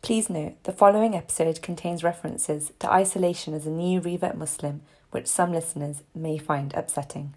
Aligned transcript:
Please 0.00 0.30
note 0.30 0.62
the 0.64 0.72
following 0.72 1.14
episode 1.14 1.60
contains 1.60 2.04
references 2.04 2.72
to 2.78 2.90
isolation 2.90 3.52
as 3.52 3.66
a 3.66 3.70
new 3.70 4.00
revert 4.00 4.36
Muslim, 4.36 4.80
which 5.10 5.26
some 5.26 5.52
listeners 5.52 6.02
may 6.14 6.38
find 6.38 6.72
upsetting. 6.74 7.34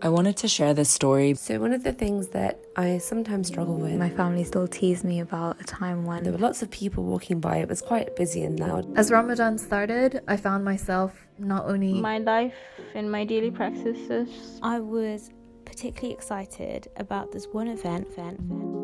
I 0.00 0.08
wanted 0.08 0.36
to 0.38 0.48
share 0.48 0.72
this 0.72 0.90
story. 0.90 1.34
So, 1.34 1.58
one 1.58 1.72
of 1.72 1.82
the 1.82 1.92
things 1.92 2.28
that 2.28 2.60
I 2.76 2.98
sometimes 2.98 3.48
struggle 3.48 3.76
with, 3.76 3.94
My 3.94 4.10
family 4.10 4.44
still 4.44 4.68
tease 4.68 5.02
me 5.02 5.20
about 5.20 5.60
a 5.60 5.64
time 5.64 6.04
when 6.04 6.22
there 6.22 6.32
were 6.32 6.38
lots 6.38 6.62
of 6.62 6.70
people 6.70 7.04
walking 7.04 7.40
by, 7.40 7.56
it 7.56 7.68
was 7.68 7.82
quite 7.82 8.14
busy 8.14 8.42
and 8.44 8.58
loud. 8.60 8.86
as 8.96 9.10
Ramadan 9.10 9.58
started, 9.58 10.20
I 10.28 10.36
found 10.36 10.64
myself 10.64 11.12
not 11.38 11.64
only 11.66 11.94
my 11.94 12.18
life 12.18 12.54
and 12.94 13.10
my 13.10 13.24
daily 13.24 13.50
practices. 13.50 14.28
I 14.62 14.78
was 14.78 15.30
particularly 15.64 16.14
excited 16.14 16.88
about 16.96 17.32
this 17.32 17.46
one 17.48 17.68
event. 17.68 18.06
event, 18.08 18.38
event. 18.40 18.83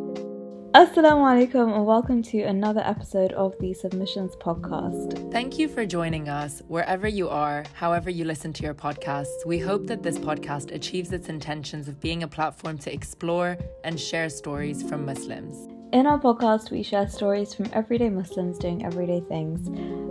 Assalamu 0.73 1.27
alaikum 1.27 1.75
and 1.75 1.85
welcome 1.85 2.23
to 2.23 2.43
another 2.43 2.81
episode 2.83 3.33
of 3.33 3.59
the 3.59 3.75
Submissions 3.75 4.37
Podcast. 4.37 5.33
Thank 5.33 5.59
you 5.59 5.67
for 5.67 5.85
joining 5.85 6.29
us 6.29 6.63
wherever 6.69 7.09
you 7.09 7.29
are, 7.29 7.65
however 7.75 8.09
you 8.09 8.25
listen 8.25 8.53
to 8.53 8.63
your 8.63 8.73
podcasts. 8.73 9.45
We 9.45 9.59
hope 9.59 9.89
that 9.89 10.05
this 10.05 10.17
podcast 10.17 10.73
achieves 10.73 11.11
its 11.13 11.29
intentions 11.29 11.89
of 11.89 11.99
being 12.01 12.23
a 12.23 12.29
platform 12.29 12.79
to 12.79 12.95
explore 12.95 13.59
and 13.83 13.99
share 13.99 14.29
stories 14.29 14.81
from 14.81 15.05
Muslims. 15.05 15.57
In 15.93 16.07
our 16.07 16.21
podcast, 16.21 16.71
we 16.71 16.85
share 16.85 17.09
stories 17.09 17.53
from 17.53 17.69
everyday 17.73 18.09
Muslims 18.09 18.57
doing 18.57 18.85
everyday 18.87 19.23
things. 19.23 19.67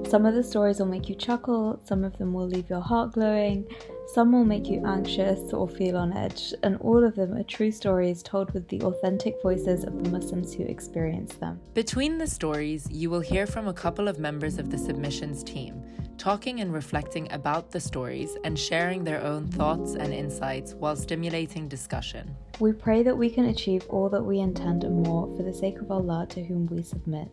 Some 0.09 0.26
of 0.26 0.34
the 0.34 0.43
stories 0.43 0.79
will 0.79 0.87
make 0.87 1.07
you 1.07 1.15
chuckle, 1.15 1.79
some 1.85 2.03
of 2.03 2.17
them 2.17 2.34
will 2.34 2.48
leave 2.48 2.70
your 2.70 2.81
heart 2.81 3.13
glowing, 3.13 3.65
some 4.13 4.31
will 4.31 4.44
make 4.44 4.68
you 4.68 4.84
anxious 4.86 5.54
or 5.54 5.68
feel 5.68 5.95
on 5.95 6.13
edge, 6.13 6.54
and 6.63 6.77
all 6.77 7.04
of 7.04 7.16
them 7.16 7.34
are 7.34 7.44
true 7.44 7.72
stories 7.72 8.23
told 8.23 8.52
with 8.54 8.68
the 8.68 8.82
authentic 8.82 9.41
voices 9.41 9.84
of 9.84 10.04
the 10.04 10.09
Muslims 10.09 10.54
who 10.54 10.63
experience 10.63 11.35
them. 11.35 11.59
Between 11.73 12.18
the 12.18 12.26
stories, 12.26 12.88
you 12.90 13.09
will 13.09 13.20
hear 13.20 13.45
from 13.45 13.68
a 13.68 13.73
couple 13.73 14.08
of 14.08 14.18
members 14.18 14.58
of 14.58 14.72
the 14.72 14.77
submissions 14.77 15.43
team, 15.43 15.84
talking 16.18 16.60
and 16.60 16.74
reflecting 16.74 17.32
about 17.32 17.71
the 17.71 17.79
stories 17.79 18.35
and 18.43 18.57
sharing 18.57 19.04
their 19.04 19.21
own 19.21 19.48
thoughts 19.48 19.93
and 19.93 20.12
insights 20.12 20.73
while 20.73 20.96
stimulating 20.96 21.68
discussion. 21.68 22.35
We 22.60 22.73
pray 22.73 23.04
that 23.04 23.18
we 23.18 23.29
can 23.29 23.46
achieve 23.46 23.85
all 23.90 24.10
that 24.10 24.23
we 24.23 24.40
intend 24.40 24.84
and 24.84 25.04
more 25.05 25.27
for 25.38 25.44
the 25.44 25.54
sake 25.54 25.79
of 25.79 25.91
Allah 25.91 26.26
to 26.32 26.44
whom 26.44 26.66
we 26.68 26.82
submit. 26.82 27.29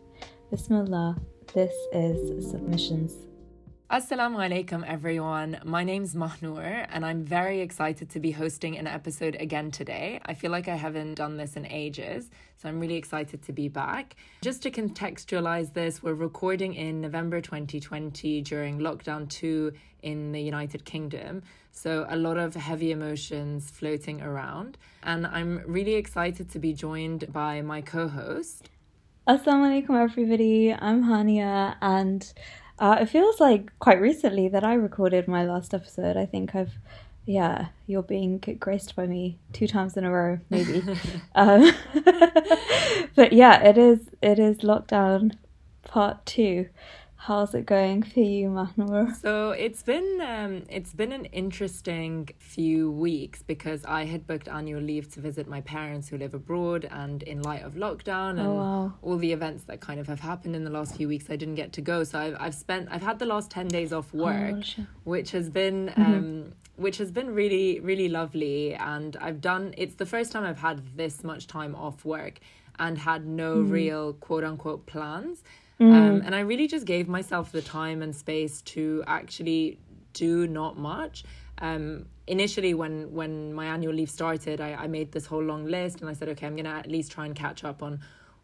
Bismillah, 0.51 1.17
this 1.53 1.73
is 1.91 2.49
Submissions. 2.49 3.26
Assalamu 3.89 4.35
alaikum, 4.45 4.85
everyone. 4.85 5.61
My 5.63 5.85
name's 5.85 6.13
Mahnur, 6.13 6.85
and 6.91 7.05
I'm 7.05 7.23
very 7.23 7.61
excited 7.61 8.09
to 8.09 8.19
be 8.19 8.31
hosting 8.31 8.77
an 8.77 8.85
episode 8.85 9.37
again 9.39 9.71
today. 9.71 10.19
I 10.25 10.33
feel 10.33 10.51
like 10.51 10.67
I 10.67 10.75
haven't 10.75 11.13
done 11.13 11.37
this 11.37 11.55
in 11.55 11.65
ages, 11.67 12.29
so 12.57 12.67
I'm 12.67 12.81
really 12.81 12.97
excited 12.97 13.43
to 13.43 13.53
be 13.53 13.69
back. 13.69 14.17
Just 14.41 14.61
to 14.63 14.71
contextualize 14.71 15.71
this, 15.71 16.03
we're 16.03 16.15
recording 16.15 16.73
in 16.73 16.99
November 16.99 17.39
2020 17.39 18.41
during 18.41 18.79
lockdown 18.79 19.29
2 19.29 19.71
in 20.01 20.33
the 20.33 20.41
United 20.41 20.83
Kingdom. 20.83 21.41
So, 21.71 22.05
a 22.09 22.17
lot 22.17 22.37
of 22.37 22.55
heavy 22.55 22.91
emotions 22.91 23.71
floating 23.71 24.21
around. 24.21 24.77
And 25.03 25.25
I'm 25.25 25.63
really 25.65 25.93
excited 25.93 26.49
to 26.49 26.59
be 26.59 26.73
joined 26.73 27.31
by 27.31 27.61
my 27.61 27.79
co 27.79 28.09
host. 28.09 28.69
Assalamu 29.29 29.87
alaikum, 29.87 29.95
everybody. 29.97 30.73
I'm 30.73 31.05
Hania, 31.05 31.75
and 31.81 32.33
uh, 32.79 32.97
it 33.01 33.07
feels 33.07 33.39
like 33.39 33.71
quite 33.79 33.99
recently 33.99 34.47
that 34.49 34.63
I 34.63 34.73
recorded 34.73 35.27
my 35.27 35.45
last 35.45 35.73
episode. 35.73 36.15
I 36.17 36.25
think 36.25 36.55
I've, 36.55 36.73
yeah, 37.25 37.67
you're 37.87 38.03
being 38.03 38.37
graced 38.59 38.95
by 38.95 39.07
me 39.07 39.39
two 39.51 39.67
times 39.67 39.97
in 39.97 40.03
a 40.03 40.11
row, 40.11 40.39
maybe. 40.49 40.83
um, 41.35 41.71
but 43.15 43.33
yeah, 43.33 43.61
it 43.63 43.77
is. 43.77 44.09
It 44.21 44.39
is 44.39 44.59
lockdown 44.59 45.37
part 45.83 46.25
two. 46.25 46.67
How's 47.27 47.53
it 47.53 47.65
going 47.65 48.03
for 48.03 48.21
you, 48.21 48.47
Mahnur? 48.47 49.13
So 49.21 49.51
it's 49.51 49.83
been 49.83 50.21
um, 50.21 50.63
it's 50.69 50.93
been 50.93 51.11
an 51.11 51.25
interesting 51.25 52.29
few 52.39 52.89
weeks 52.89 53.43
because 53.43 53.83
I 53.83 54.05
had 54.05 54.25
booked 54.25 54.47
annual 54.47 54.81
leave 54.81 55.11
to 55.15 55.19
visit 55.19 55.45
my 55.45 55.59
parents 55.59 56.07
who 56.07 56.17
live 56.17 56.33
abroad, 56.33 56.87
and 56.89 57.21
in 57.23 57.41
light 57.41 57.63
of 57.63 57.73
lockdown 57.73 58.29
and 58.39 58.47
Oh, 58.47 58.53
wow. 58.53 58.93
all 59.01 59.17
the 59.17 59.33
events 59.33 59.65
that 59.65 59.81
kind 59.81 59.99
of 59.99 60.07
have 60.07 60.21
happened 60.21 60.55
in 60.55 60.63
the 60.63 60.69
last 60.69 60.95
few 60.95 61.09
weeks, 61.09 61.25
I 61.29 61.35
didn't 61.35 61.55
get 61.55 61.73
to 61.73 61.81
go. 61.81 62.05
So 62.05 62.17
I've 62.17 62.37
I've 62.39 62.55
spent 62.55 62.87
I've 62.91 63.03
had 63.03 63.19
the 63.19 63.25
last 63.25 63.51
ten 63.51 63.67
days 63.67 63.91
off 63.91 64.13
work, 64.13 64.63
Oh, 64.79 64.83
which 65.03 65.31
has 65.31 65.49
been 65.49 65.87
Mm-hmm. 65.89 66.01
um, 66.01 66.53
which 66.77 66.97
has 66.99 67.11
been 67.11 67.29
really 67.35 67.81
really 67.81 68.07
lovely, 68.07 68.73
and 68.73 69.17
I've 69.19 69.41
done. 69.41 69.73
It's 69.77 69.95
the 69.95 70.05
first 70.05 70.31
time 70.31 70.45
I've 70.45 70.59
had 70.69 70.95
this 70.95 71.25
much 71.25 71.47
time 71.47 71.75
off 71.75 72.05
work 72.05 72.39
and 72.79 72.97
had 72.97 73.25
no 73.27 73.55
Mm-hmm. 73.57 73.71
real 73.79 74.13
quote 74.13 74.45
unquote 74.45 74.85
plans. 74.85 75.43
Mm. 75.79 75.93
Um, 75.93 76.21
and 76.25 76.33
I 76.33 76.39
really 76.39 76.67
just 76.67 76.85
gave 76.85 77.07
myself 77.07 77.51
the 77.51 77.61
time 77.61 78.01
and 78.01 78.15
space 78.15 78.61
to 78.63 79.03
actually 79.07 79.79
do 80.13 80.47
not 80.47 80.77
much. 80.77 81.23
Um, 81.59 82.05
initially, 82.27 82.73
when 82.73 83.11
when 83.13 83.53
my 83.53 83.65
annual 83.65 83.93
leave 83.93 84.09
started, 84.09 84.59
I, 84.61 84.73
I 84.73 84.87
made 84.87 85.11
this 85.11 85.25
whole 85.27 85.43
long 85.43 85.65
list, 85.65 86.01
and 86.01 86.09
I 86.09 86.13
said, 86.13 86.29
okay, 86.29 86.47
I'm 86.47 86.55
gonna 86.55 86.69
at 86.77 86.89
least 86.89 87.11
try 87.11 87.25
and 87.25 87.35
catch 87.35 87.63
up 87.63 87.83
on 87.83 87.99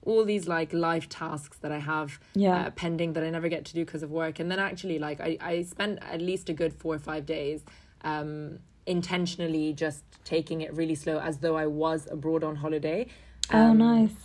all 0.06 0.26
these 0.26 0.48
like 0.48 0.74
life 0.74 1.08
tasks 1.10 1.58
that 1.60 1.72
I 1.72 1.80
have 1.80 2.20
Yeah. 2.36 2.66
uh, 2.66 2.70
pending 2.72 3.14
that 3.14 3.24
I 3.24 3.30
never 3.30 3.48
get 3.48 3.64
to 3.66 3.74
do 3.74 3.86
because 3.86 4.04
of 4.04 4.12
work. 4.12 4.40
And 4.40 4.52
then 4.52 4.60
actually, 4.60 5.00
like 5.00 5.22
I, 5.22 5.38
I 5.40 5.64
spent 5.64 6.00
at 6.02 6.22
least 6.22 6.50
a 6.50 6.54
good 6.54 6.74
four 6.74 6.94
or 6.96 7.00
five 7.00 7.26
days 7.26 7.64
um, 8.04 8.60
intentionally 8.86 9.74
just 9.74 10.04
taking 10.26 10.62
it 10.62 10.74
really 10.76 10.96
slow, 10.96 11.20
as 11.20 11.38
though 11.40 11.56
I 11.56 11.68
was 11.68 12.08
abroad 12.12 12.44
on 12.44 12.58
holiday. 12.58 13.08
Oh, 13.52 13.58
Um, 13.72 13.78
nice. 13.78 14.16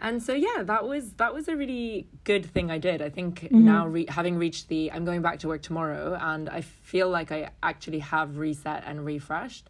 And 0.00 0.22
so 0.22 0.32
yeah 0.32 0.62
that 0.62 0.86
was 0.86 1.12
that 1.14 1.32
was 1.34 1.46
a 1.48 1.56
really 1.56 2.08
good 2.24 2.44
thing 2.54 2.70
i 2.70 2.78
did 2.78 3.00
i 3.02 3.10
think 3.10 3.32
Mm-hmm. 3.42 3.64
now 3.64 3.86
re- 3.86 4.06
having 4.08 4.36
reached 4.38 4.68
the 4.68 4.90
i'm 4.92 5.04
going 5.04 5.22
back 5.22 5.38
to 5.40 5.48
work 5.48 5.62
tomorrow 5.62 6.18
and 6.20 6.48
i 6.48 6.60
feel 6.60 7.08
like 7.10 7.30
i 7.32 7.50
actually 7.62 7.98
have 7.98 8.38
reset 8.38 8.82
and 8.86 9.04
refreshed 9.04 9.64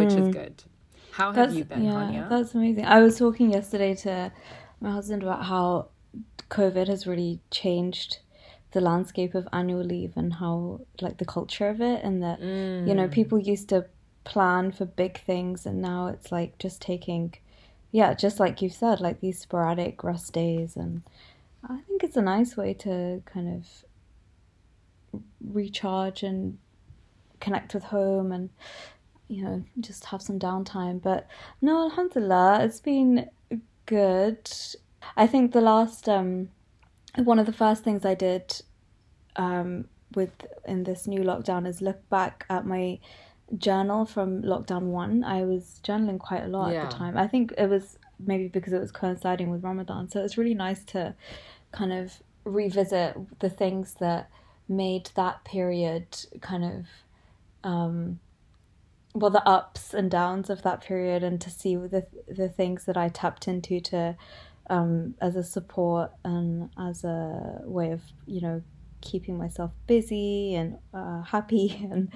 which 0.00 0.14
is 0.20 0.28
good 0.40 0.62
how 1.12 1.32
have 1.32 1.54
you 1.58 1.64
been 1.64 1.82
yeah, 1.84 2.26
that's 2.28 2.54
amazing. 2.54 2.84
I 2.84 3.00
was 3.00 3.18
talking 3.18 3.50
yesterday 3.52 3.94
to 4.06 4.32
my 4.80 4.90
husband 4.90 5.22
about 5.22 5.44
how 5.44 5.88
COVID 6.50 6.86
has 6.88 7.06
really 7.06 7.40
changed 7.50 8.18
the 8.72 8.80
landscape 8.80 9.34
of 9.34 9.46
annual 9.52 9.84
leave 9.84 10.12
and 10.16 10.34
how 10.34 10.80
like 11.00 11.18
the 11.18 11.24
culture 11.24 11.68
of 11.68 11.80
it 11.80 12.02
and 12.02 12.22
that 12.22 12.38
you 12.40 12.46
Mm. 12.46 12.96
know 12.96 13.08
people 13.08 13.38
used 13.38 13.68
to 13.68 13.86
plan 14.24 14.72
for 14.72 14.84
big 14.84 15.20
things 15.20 15.66
and 15.66 15.80
now 15.80 16.08
it's 16.08 16.30
like 16.32 16.58
just 16.58 16.80
taking 16.82 17.34
yeah 17.94 18.12
just 18.12 18.40
like 18.40 18.60
you've 18.60 18.72
said 18.72 19.00
like 19.00 19.20
these 19.20 19.38
sporadic 19.38 20.02
rest 20.02 20.32
days 20.32 20.74
and 20.74 21.00
I 21.62 21.78
think 21.86 22.02
it's 22.02 22.16
a 22.16 22.22
nice 22.22 22.56
way 22.56 22.74
to 22.74 23.22
kind 23.24 23.54
of 23.54 25.20
recharge 25.40 26.24
and 26.24 26.58
connect 27.38 27.72
with 27.72 27.84
home 27.84 28.32
and 28.32 28.50
you 29.28 29.44
know 29.44 29.64
just 29.78 30.06
have 30.06 30.20
some 30.20 30.40
downtime. 30.40 31.00
But 31.00 31.28
no 31.62 31.84
alhamdulillah 31.84 32.64
it's 32.64 32.80
been 32.80 33.30
good. 33.86 34.50
I 35.16 35.28
think 35.28 35.52
the 35.52 35.60
last 35.60 36.08
um 36.08 36.48
one 37.16 37.38
of 37.38 37.46
the 37.46 37.52
first 37.52 37.84
things 37.84 38.04
i 38.04 38.12
did 38.12 38.60
um 39.36 39.84
with 40.16 40.32
in 40.66 40.82
this 40.82 41.06
new 41.06 41.20
lockdown 41.20 41.64
is 41.64 41.80
look 41.80 42.08
back 42.10 42.44
at 42.50 42.66
my 42.66 42.98
journal 43.58 44.06
from 44.06 44.42
lockdown 44.42 44.84
1 44.84 45.22
i 45.24 45.44
was 45.44 45.80
journaling 45.84 46.18
quite 46.18 46.44
a 46.44 46.48
lot 46.48 46.72
at 46.72 46.90
the 46.90 46.96
time. 46.96 47.16
I 47.16 47.26
think 47.26 47.52
it 47.58 47.68
was 47.68 47.98
maybe 48.18 48.48
because 48.48 48.72
it 48.72 48.80
was 48.80 48.92
coinciding 48.92 49.50
with 49.50 49.62
ramadan. 49.62 50.08
So 50.08 50.24
it's 50.24 50.38
really 50.38 50.54
nice 50.54 50.84
to 50.86 51.14
kind 51.72 51.92
of 51.92 52.22
revisit 52.44 53.16
the 53.40 53.50
things 53.50 53.94
that 54.00 54.30
made 54.68 55.10
that 55.14 55.44
period 55.44 56.06
kind 56.40 56.64
of 56.64 56.86
um 57.64 58.18
well 59.14 59.30
the 59.30 59.46
ups 59.46 59.94
and 59.94 60.10
downs 60.10 60.48
of 60.50 60.62
that 60.62 60.80
period 60.80 61.22
and 61.22 61.40
to 61.40 61.50
see 61.50 61.76
the 61.76 62.06
the 62.28 62.48
things 62.48 62.84
that 62.86 62.96
I 62.96 63.08
tapped 63.08 63.46
into 63.46 63.80
to 63.80 64.16
um 64.70 65.14
as 65.20 65.36
a 65.36 65.44
support 65.44 66.12
and 66.24 66.70
as 66.78 67.04
a 67.04 67.60
way 67.64 67.90
of 67.90 68.00
you 68.26 68.40
know 68.40 68.62
keeping 69.04 69.38
myself 69.38 69.70
busy 69.86 70.54
and 70.54 70.78
uh, 70.92 71.22
happy 71.22 71.86
and 71.92 72.10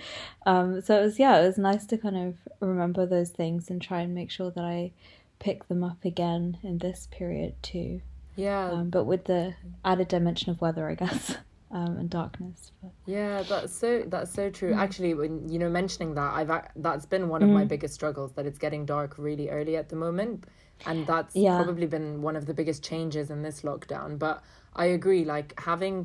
um 0.46 0.81
so 0.81 0.99
it 1.00 1.05
was 1.05 1.19
yeah 1.19 1.38
it 1.40 1.46
was 1.46 1.58
nice 1.58 1.87
to 1.87 1.96
kind 1.99 2.17
of 2.17 2.35
remember 2.61 3.06
those 3.06 3.31
things 3.31 3.70
and 3.70 3.81
try 3.81 4.00
and 4.00 4.14
make 4.14 4.31
sure 4.31 4.50
that 4.50 4.64
I 4.64 4.93
pick 5.38 5.69
them 5.69 5.85
up 5.85 6.05
again 6.05 6.58
in 6.62 6.79
this 6.79 7.06
period 7.11 7.55
too 7.62 8.00
yeah 8.37 8.70
um, 8.70 8.90
but 8.90 9.05
with 9.05 9.25
the 9.25 9.55
added 9.85 10.08
dimension 10.08 10.50
of 10.50 10.61
weather 10.61 10.88
I 10.88 10.94
guess 10.94 11.37
um, 11.70 11.96
and 11.99 12.11
darkness 12.11 12.73
but 12.82 12.91
Yeah, 13.06 13.43
that's 13.43 13.73
so 13.75 14.05
that's 14.06 14.32
so 14.32 14.50
true. 14.50 14.73
Mm. 14.73 14.79
Actually, 14.84 15.14
when 15.14 15.49
you 15.49 15.58
know 15.58 15.70
mentioning 15.70 16.14
that, 16.14 16.31
I've 16.38 16.50
that's 16.76 17.06
been 17.06 17.29
one 17.29 17.43
of 17.43 17.49
my 17.50 17.64
biggest 17.64 17.94
struggles 17.94 18.32
that 18.37 18.44
it's 18.46 18.58
getting 18.58 18.84
dark 18.87 19.17
really 19.19 19.49
early 19.49 19.76
at 19.76 19.88
the 19.88 19.96
moment, 19.96 20.44
and 20.87 21.06
that's 21.06 21.34
Yeah. 21.34 21.56
probably 21.56 21.87
been 21.87 22.20
one 22.23 22.37
of 22.37 22.44
the 22.44 22.55
biggest 22.55 22.82
changes 22.91 23.31
in 23.31 23.43
this 23.43 23.62
lockdown. 23.62 24.19
But 24.19 24.43
I 24.76 24.87
agree, 24.99 25.25
like 25.25 25.58
having 25.58 25.99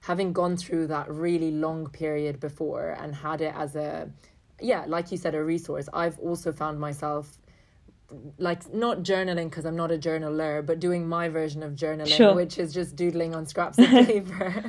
having 0.00 0.32
gone 0.32 0.56
through 0.56 0.86
that 0.88 1.10
really 1.10 1.50
long 1.50 1.86
period 1.88 2.40
before 2.40 2.96
and 3.00 3.14
had 3.14 3.40
it 3.40 3.54
as 3.56 3.76
a 3.76 4.10
yeah, 4.62 4.84
like 4.86 5.10
you 5.10 5.16
said, 5.16 5.34
a 5.34 5.42
resource. 5.42 5.88
I've 5.92 6.18
also 6.18 6.52
found 6.52 6.78
myself 6.78 7.38
like 8.38 8.72
not 8.74 8.98
journaling 8.98 9.48
because 9.48 9.64
I'm 9.64 9.76
not 9.76 9.90
a 9.92 9.96
journaler, 9.98 10.64
but 10.66 10.80
doing 10.80 11.08
my 11.08 11.28
version 11.28 11.62
of 11.62 11.74
journaling, 11.74 12.08
Sure. 12.08 12.34
which 12.34 12.58
is 12.58 12.74
just 12.74 12.96
doodling 12.96 13.34
on 13.34 13.46
scraps 13.46 13.78
of 13.78 13.86
paper. 14.06 14.64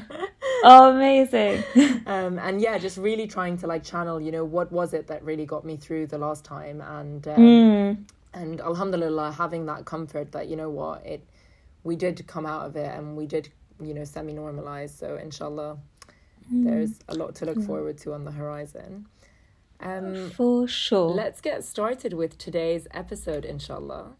Oh, 0.63 0.91
amazing. 0.95 1.63
um, 2.05 2.37
and 2.39 2.61
yeah, 2.61 2.77
just 2.77 2.97
really 2.97 3.27
trying 3.27 3.57
to 3.57 3.67
like 3.67 3.83
channel, 3.83 4.21
you 4.21 4.31
know, 4.31 4.45
what 4.45 4.71
was 4.71 4.93
it 4.93 5.07
that 5.07 5.23
really 5.23 5.45
got 5.45 5.65
me 5.65 5.75
through 5.75 6.07
the 6.07 6.17
last 6.19 6.45
time, 6.45 6.81
and 6.81 7.27
um, 7.27 7.35
Mm. 7.35 8.03
and 8.33 8.61
Alhamdulillah, 8.61 9.31
having 9.31 9.65
that 9.65 9.85
comfort 9.85 10.31
that 10.33 10.47
you 10.47 10.55
know 10.55 10.69
what 10.69 11.05
it, 11.05 11.25
we 11.83 11.95
did 11.95 12.25
come 12.27 12.45
out 12.45 12.65
of 12.67 12.75
it, 12.75 12.95
and 12.95 13.17
we 13.17 13.25
did, 13.25 13.49
you 13.83 13.93
know, 13.93 14.03
semi 14.03 14.33
normalized. 14.33 14.97
So 14.97 15.15
inshallah, 15.15 15.77
there's 16.51 16.99
a 17.07 17.15
lot 17.15 17.35
to 17.35 17.45
look 17.45 17.61
forward 17.63 17.97
to 17.99 18.13
on 18.13 18.25
the 18.25 18.31
horizon. 18.31 19.07
Um, 19.79 20.29
For 20.31 20.67
sure. 20.67 21.09
let's 21.09 21.41
get 21.41 21.63
started 21.63 22.13
with 22.13 22.37
today's 22.37 22.87
episode, 22.91 23.45
inshallah. 23.45 24.15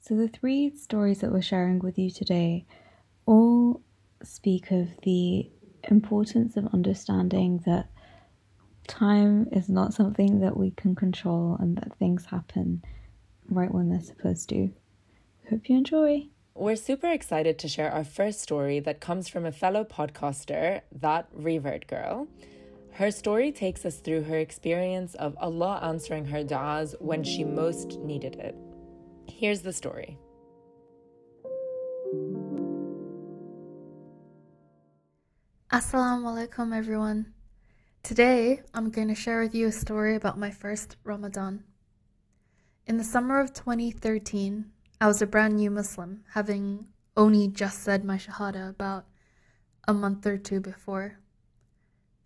So, 0.00 0.14
the 0.14 0.28
three 0.28 0.74
stories 0.76 1.20
that 1.20 1.32
we're 1.32 1.42
sharing 1.42 1.80
with 1.80 1.98
you 1.98 2.10
today 2.10 2.64
all 3.26 3.82
speak 4.22 4.70
of 4.70 4.88
the 5.02 5.50
importance 5.84 6.56
of 6.56 6.66
understanding 6.72 7.60
that 7.66 7.88
time 8.86 9.48
is 9.52 9.68
not 9.68 9.92
something 9.94 10.40
that 10.40 10.56
we 10.56 10.70
can 10.70 10.94
control 10.94 11.56
and 11.60 11.76
that 11.76 11.96
things 11.98 12.26
happen 12.26 12.82
right 13.50 13.72
when 13.72 13.88
they're 13.88 14.00
supposed 14.00 14.48
to. 14.50 14.70
Hope 15.50 15.68
you 15.68 15.76
enjoy. 15.76 16.28
We're 16.58 16.74
super 16.74 17.06
excited 17.06 17.56
to 17.60 17.68
share 17.68 17.92
our 17.92 18.02
first 18.02 18.40
story 18.40 18.80
that 18.80 19.00
comes 19.00 19.28
from 19.28 19.46
a 19.46 19.52
fellow 19.52 19.84
podcaster, 19.84 20.80
that 20.90 21.28
Revert 21.32 21.86
girl. 21.86 22.26
Her 22.94 23.12
story 23.12 23.52
takes 23.52 23.86
us 23.86 23.98
through 23.98 24.24
her 24.24 24.38
experience 24.38 25.14
of 25.14 25.36
Allah 25.40 25.78
answering 25.84 26.24
her 26.24 26.42
du'as 26.42 27.00
when 27.00 27.22
she 27.22 27.44
most 27.44 28.00
needed 28.00 28.34
it. 28.34 28.56
Here's 29.28 29.60
the 29.62 29.72
story. 29.72 30.18
Assalamu 35.72 36.24
alaikum, 36.26 36.76
everyone. 36.76 37.34
Today, 38.02 38.62
I'm 38.74 38.90
going 38.90 39.06
to 39.06 39.14
share 39.14 39.42
with 39.42 39.54
you 39.54 39.68
a 39.68 39.72
story 39.72 40.16
about 40.16 40.36
my 40.36 40.50
first 40.50 40.96
Ramadan. 41.04 41.62
In 42.84 42.96
the 42.96 43.04
summer 43.04 43.38
of 43.38 43.54
2013, 43.54 44.72
I 45.00 45.06
was 45.06 45.22
a 45.22 45.26
brand 45.26 45.56
new 45.56 45.70
Muslim, 45.70 46.24
having 46.32 46.88
only 47.16 47.46
just 47.46 47.82
said 47.82 48.04
my 48.04 48.16
Shahada 48.16 48.68
about 48.68 49.06
a 49.86 49.94
month 49.94 50.26
or 50.26 50.36
two 50.36 50.60
before. 50.60 51.20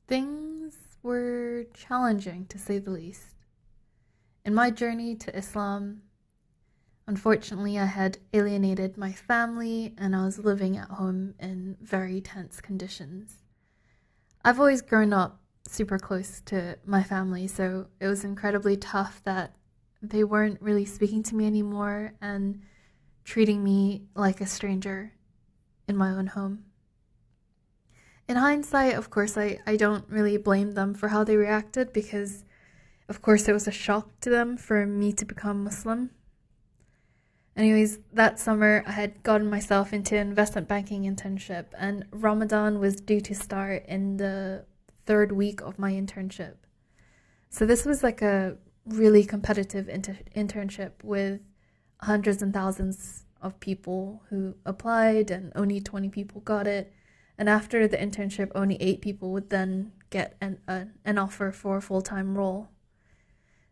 Things 0.08 0.78
were 1.02 1.66
challenging, 1.74 2.46
to 2.46 2.58
say 2.58 2.78
the 2.78 2.90
least. 2.90 3.34
In 4.44 4.54
my 4.54 4.70
journey 4.70 5.14
to 5.16 5.36
Islam, 5.36 6.02
unfortunately, 7.06 7.78
I 7.78 7.84
had 7.84 8.18
alienated 8.32 8.96
my 8.96 9.12
family 9.12 9.94
and 9.98 10.16
I 10.16 10.24
was 10.24 10.38
living 10.38 10.78
at 10.78 10.88
home 10.88 11.34
in 11.38 11.76
very 11.80 12.20
tense 12.20 12.60
conditions. 12.60 13.42
I've 14.44 14.58
always 14.58 14.82
grown 14.82 15.12
up 15.12 15.40
super 15.68 15.98
close 15.98 16.40
to 16.46 16.78
my 16.86 17.02
family, 17.02 17.46
so 17.46 17.88
it 18.00 18.06
was 18.06 18.24
incredibly 18.24 18.76
tough 18.76 19.20
that 19.24 19.54
they 20.02 20.24
weren't 20.24 20.60
really 20.60 20.84
speaking 20.84 21.22
to 21.22 21.36
me 21.36 21.46
anymore 21.46 22.14
and 22.20 22.60
treating 23.24 23.62
me 23.62 24.02
like 24.14 24.40
a 24.40 24.46
stranger 24.46 25.12
in 25.86 25.96
my 25.96 26.10
own 26.10 26.26
home. 26.26 26.64
In 28.28 28.36
hindsight, 28.36 28.94
of 28.94 29.10
course, 29.10 29.36
I, 29.36 29.58
I 29.66 29.76
don't 29.76 30.04
really 30.08 30.36
blame 30.36 30.72
them 30.72 30.94
for 30.94 31.08
how 31.08 31.22
they 31.22 31.36
reacted 31.36 31.92
because, 31.92 32.44
of 33.08 33.22
course, 33.22 33.48
it 33.48 33.52
was 33.52 33.68
a 33.68 33.72
shock 33.72 34.08
to 34.20 34.30
them 34.30 34.56
for 34.56 34.86
me 34.86 35.12
to 35.12 35.24
become 35.24 35.64
Muslim. 35.64 36.10
Anyways, 37.56 37.98
that 38.12 38.40
summer 38.40 38.82
I 38.86 38.92
had 38.92 39.22
gotten 39.22 39.50
myself 39.50 39.92
into 39.92 40.16
an 40.16 40.28
investment 40.28 40.68
banking 40.68 41.02
internship, 41.02 41.66
and 41.76 42.06
Ramadan 42.10 42.78
was 42.78 42.96
due 42.96 43.20
to 43.20 43.34
start 43.34 43.84
in 43.86 44.16
the 44.16 44.64
third 45.04 45.32
week 45.32 45.60
of 45.60 45.78
my 45.78 45.92
internship. 45.92 46.54
So, 47.50 47.66
this 47.66 47.84
was 47.84 48.02
like 48.02 48.22
a 48.22 48.56
really 48.86 49.24
competitive 49.24 49.88
inter- 49.88 50.18
internship 50.34 50.92
with 51.02 51.40
hundreds 52.00 52.42
and 52.42 52.52
thousands 52.52 53.24
of 53.40 53.58
people 53.60 54.22
who 54.30 54.54
applied, 54.64 55.30
and 55.30 55.52
only 55.54 55.80
20 55.80 56.08
people 56.08 56.40
got 56.42 56.66
it. 56.66 56.92
And 57.38 57.48
after 57.48 57.88
the 57.88 57.96
internship, 57.96 58.50
only 58.54 58.76
eight 58.80 59.00
people 59.00 59.32
would 59.32 59.50
then 59.50 59.92
get 60.10 60.36
an, 60.40 60.58
a, 60.68 60.86
an 61.04 61.18
offer 61.18 61.50
for 61.50 61.76
a 61.78 61.82
full 61.82 62.02
time 62.02 62.36
role. 62.36 62.68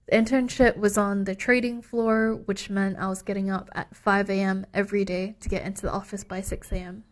The 0.07 0.17
internship 0.17 0.77
was 0.77 0.99
on 0.99 1.25
the 1.25 1.37
trading 1.37 1.83
floor, 1.83 2.35
which 2.35 2.69
meant 2.69 2.99
I 2.99 3.07
was 3.09 3.23
getting 3.23 3.49
up 3.51 3.71
at 3.75 3.95
5 3.95 4.29
a.m. 4.31 4.67
every 4.75 5.05
day 5.05 5.37
to 5.41 5.49
get 5.49 5.65
into 5.65 5.83
the 5.83 5.93
office 5.93 6.25
by 6.25 6.41
6 6.41 6.73
a.m. 6.73 7.05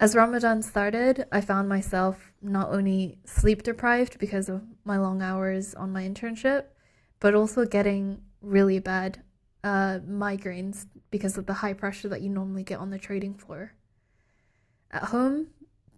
As 0.00 0.16
Ramadan 0.16 0.62
started, 0.62 1.26
I 1.30 1.42
found 1.42 1.68
myself 1.68 2.32
not 2.40 2.70
only 2.70 3.18
sleep 3.26 3.62
deprived 3.62 4.18
because 4.18 4.48
of 4.48 4.62
my 4.82 4.96
long 4.96 5.20
hours 5.20 5.74
on 5.74 5.92
my 5.92 6.08
internship, 6.08 6.64
but 7.20 7.34
also 7.34 7.66
getting 7.66 8.22
really 8.40 8.78
bad 8.78 9.22
uh, 9.62 9.98
migraines 10.08 10.86
because 11.10 11.36
of 11.36 11.44
the 11.44 11.52
high 11.52 11.74
pressure 11.74 12.08
that 12.08 12.22
you 12.22 12.30
normally 12.30 12.62
get 12.62 12.78
on 12.78 12.88
the 12.88 12.98
trading 12.98 13.34
floor. 13.34 13.74
At 14.90 15.02
home, 15.04 15.48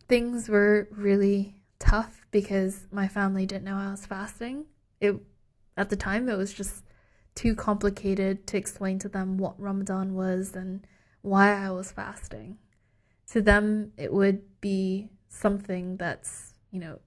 things 0.08 0.48
were 0.48 0.88
really 0.90 1.62
tough 1.78 2.26
because 2.32 2.88
my 2.90 3.06
family 3.06 3.46
didn't 3.46 3.64
know 3.64 3.76
I 3.76 3.92
was 3.92 4.04
fasting. 4.04 4.66
It 5.00 5.14
at 5.76 5.90
the 5.90 5.96
time 5.96 6.28
it 6.28 6.36
was 6.36 6.52
just 6.52 6.82
too 7.36 7.54
complicated 7.54 8.48
to 8.48 8.56
explain 8.56 8.98
to 8.98 9.08
them 9.08 9.38
what 9.38 9.60
Ramadan 9.60 10.14
was 10.14 10.56
and 10.56 10.84
why 11.20 11.52
I 11.52 11.70
was 11.70 11.92
fasting. 11.92 12.58
To 13.32 13.40
them, 13.40 13.92
it 13.96 14.12
would 14.12 14.42
be 14.60 15.08
something 15.30 15.96
that's, 15.96 16.52
you 16.70 16.78
know, 16.78 16.98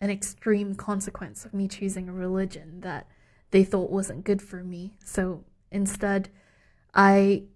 an 0.00 0.08
extreme 0.08 0.76
consequence 0.76 1.44
of 1.44 1.52
me 1.52 1.66
choosing 1.66 2.08
a 2.08 2.12
religion 2.12 2.80
that 2.82 3.08
they 3.50 3.64
thought 3.64 3.90
wasn't 3.90 4.22
good 4.22 4.40
for 4.40 4.62
me. 4.62 4.94
So 5.04 5.42
instead, 5.72 6.28
I 6.94 7.46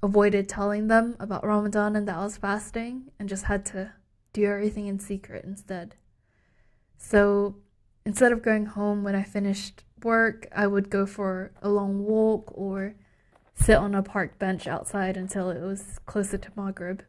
avoided 0.00 0.48
telling 0.48 0.86
them 0.86 1.16
about 1.18 1.44
Ramadan 1.44 1.96
and 1.96 2.06
that 2.06 2.18
I 2.18 2.22
was 2.22 2.36
fasting 2.36 3.10
and 3.18 3.28
just 3.28 3.46
had 3.46 3.66
to 3.66 3.90
do 4.32 4.44
everything 4.44 4.86
in 4.86 5.00
secret 5.00 5.44
instead. 5.44 5.96
So 6.98 7.56
instead 8.06 8.30
of 8.30 8.42
going 8.42 8.66
home 8.66 9.02
when 9.02 9.16
I 9.16 9.24
finished 9.24 9.82
work, 10.04 10.46
I 10.54 10.68
would 10.68 10.88
go 10.88 11.04
for 11.04 11.50
a 11.60 11.68
long 11.68 12.04
walk 12.04 12.52
or 12.54 12.94
sit 13.56 13.76
on 13.76 13.92
a 13.96 14.04
park 14.04 14.38
bench 14.38 14.68
outside 14.68 15.16
until 15.16 15.50
it 15.50 15.60
was 15.60 15.98
closer 16.06 16.38
to 16.38 16.52
Maghrib. 16.54 17.02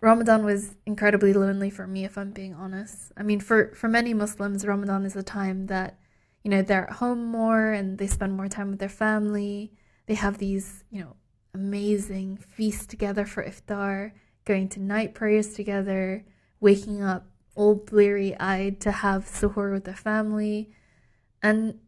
Ramadan 0.00 0.44
was 0.44 0.76
incredibly 0.86 1.32
lonely 1.32 1.68
for 1.70 1.86
me, 1.86 2.04
if 2.04 2.16
I'm 2.16 2.30
being 2.30 2.54
honest. 2.54 3.12
I 3.16 3.22
mean, 3.22 3.40
for, 3.40 3.74
for 3.74 3.88
many 3.88 4.14
Muslims, 4.14 4.64
Ramadan 4.64 5.04
is 5.04 5.14
a 5.14 5.22
time 5.22 5.66
that, 5.66 5.98
you 6.42 6.50
know, 6.50 6.62
they're 6.62 6.88
at 6.88 6.96
home 6.96 7.24
more 7.26 7.72
and 7.72 7.98
they 7.98 8.06
spend 8.06 8.34
more 8.34 8.48
time 8.48 8.70
with 8.70 8.80
their 8.80 8.88
family. 8.88 9.72
They 10.06 10.14
have 10.14 10.38
these, 10.38 10.84
you 10.90 11.02
know, 11.02 11.16
amazing 11.52 12.38
feasts 12.38 12.86
together 12.86 13.26
for 13.26 13.44
iftar, 13.44 14.12
going 14.44 14.68
to 14.70 14.80
night 14.80 15.14
prayers 15.14 15.52
together, 15.52 16.24
waking 16.60 17.02
up 17.02 17.26
all 17.54 17.74
bleary 17.74 18.34
eyed 18.40 18.80
to 18.80 18.90
have 18.90 19.26
suhoor 19.26 19.72
with 19.72 19.84
their 19.84 19.94
family. 19.94 20.70
And, 21.42 21.78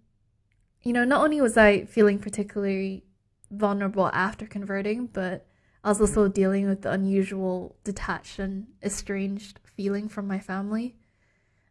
you 0.83 0.93
know, 0.93 1.05
not 1.05 1.23
only 1.23 1.41
was 1.41 1.57
I 1.57 1.87
feeling 1.87 2.19
particularly 2.19 3.05
vulnerable 3.51 4.09
after 4.09 4.47
converting, 4.47 5.07
but 5.07 5.47
I 5.85 5.89
was 5.89 6.01
also 6.01 6.29
dealing 6.29 6.69
with 6.69 6.83
the 6.83 6.93
unusual, 6.93 7.77
detached, 7.83 8.39
and 8.39 8.69
estranged 8.83 9.59
feeling 9.65 10.09
from 10.09 10.29
my 10.29 10.39
family. 10.39 10.97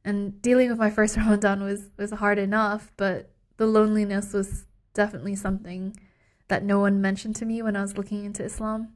And 0.04 0.42
dealing 0.42 0.70
with 0.70 0.80
my 0.80 0.90
first 0.90 1.16
Ramadan 1.18 1.64
was, 1.64 1.90
was 1.98 2.12
hard 2.12 2.38
enough, 2.38 2.92
but 2.98 3.32
the 3.58 3.68
loneliness 3.68 4.34
was 4.34 4.66
definitely 4.94 5.36
something 5.36 5.96
that 6.50 6.64
no 6.64 6.80
one 6.80 7.00
mentioned 7.00 7.36
to 7.38 7.46
me 7.46 7.62
when 7.62 7.78
I 7.78 7.82
was 7.82 7.98
looking 7.98 8.26
into 8.26 8.44
Islam. 8.44 8.94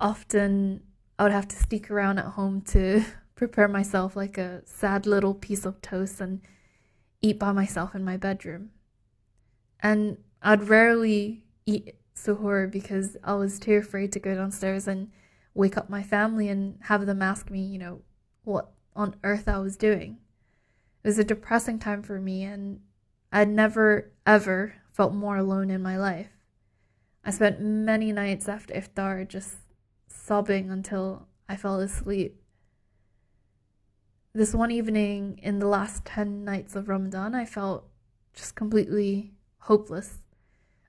Often 0.00 0.82
I 1.18 1.24
would 1.24 1.32
have 1.32 1.48
to 1.48 1.56
sneak 1.56 1.90
around 1.90 2.18
at 2.18 2.26
home 2.26 2.60
to 2.72 3.02
prepare 3.34 3.66
myself 3.66 4.14
like 4.14 4.38
a 4.38 4.62
sad 4.66 5.06
little 5.06 5.34
piece 5.34 5.64
of 5.64 5.82
toast 5.82 6.20
and 6.20 6.42
eat 7.20 7.38
by 7.38 7.50
myself 7.50 7.94
in 7.94 8.04
my 8.04 8.16
bedroom. 8.16 8.70
And 9.80 10.18
I'd 10.42 10.68
rarely 10.68 11.42
eat 11.64 11.96
suhoor 12.16 12.70
because 12.70 13.16
I 13.22 13.34
was 13.34 13.58
too 13.58 13.74
afraid 13.74 14.12
to 14.12 14.20
go 14.20 14.34
downstairs 14.34 14.88
and 14.88 15.10
wake 15.54 15.76
up 15.76 15.88
my 15.88 16.02
family 16.02 16.48
and 16.48 16.78
have 16.82 17.06
them 17.06 17.22
ask 17.22 17.50
me, 17.50 17.60
you 17.60 17.78
know, 17.78 18.02
what 18.44 18.72
on 18.94 19.16
earth 19.22 19.48
I 19.48 19.58
was 19.58 19.76
doing. 19.76 20.18
It 21.04 21.08
was 21.08 21.18
a 21.18 21.24
depressing 21.24 21.78
time 21.78 22.02
for 22.02 22.20
me, 22.20 22.42
and 22.42 22.80
I'd 23.30 23.48
never, 23.48 24.12
ever 24.26 24.74
felt 24.92 25.14
more 25.14 25.36
alone 25.36 25.70
in 25.70 25.82
my 25.82 25.96
life. 25.96 26.30
I 27.24 27.30
spent 27.30 27.60
many 27.60 28.12
nights 28.12 28.48
after 28.48 28.74
iftar 28.74 29.28
just 29.28 29.56
sobbing 30.08 30.70
until 30.70 31.28
I 31.48 31.56
fell 31.56 31.80
asleep. 31.80 32.40
This 34.32 34.54
one 34.54 34.70
evening 34.70 35.40
in 35.42 35.58
the 35.58 35.68
last 35.68 36.04
10 36.04 36.44
nights 36.44 36.76
of 36.76 36.88
Ramadan, 36.88 37.34
I 37.34 37.44
felt 37.44 37.88
just 38.34 38.54
completely 38.54 39.32
hopeless. 39.60 40.18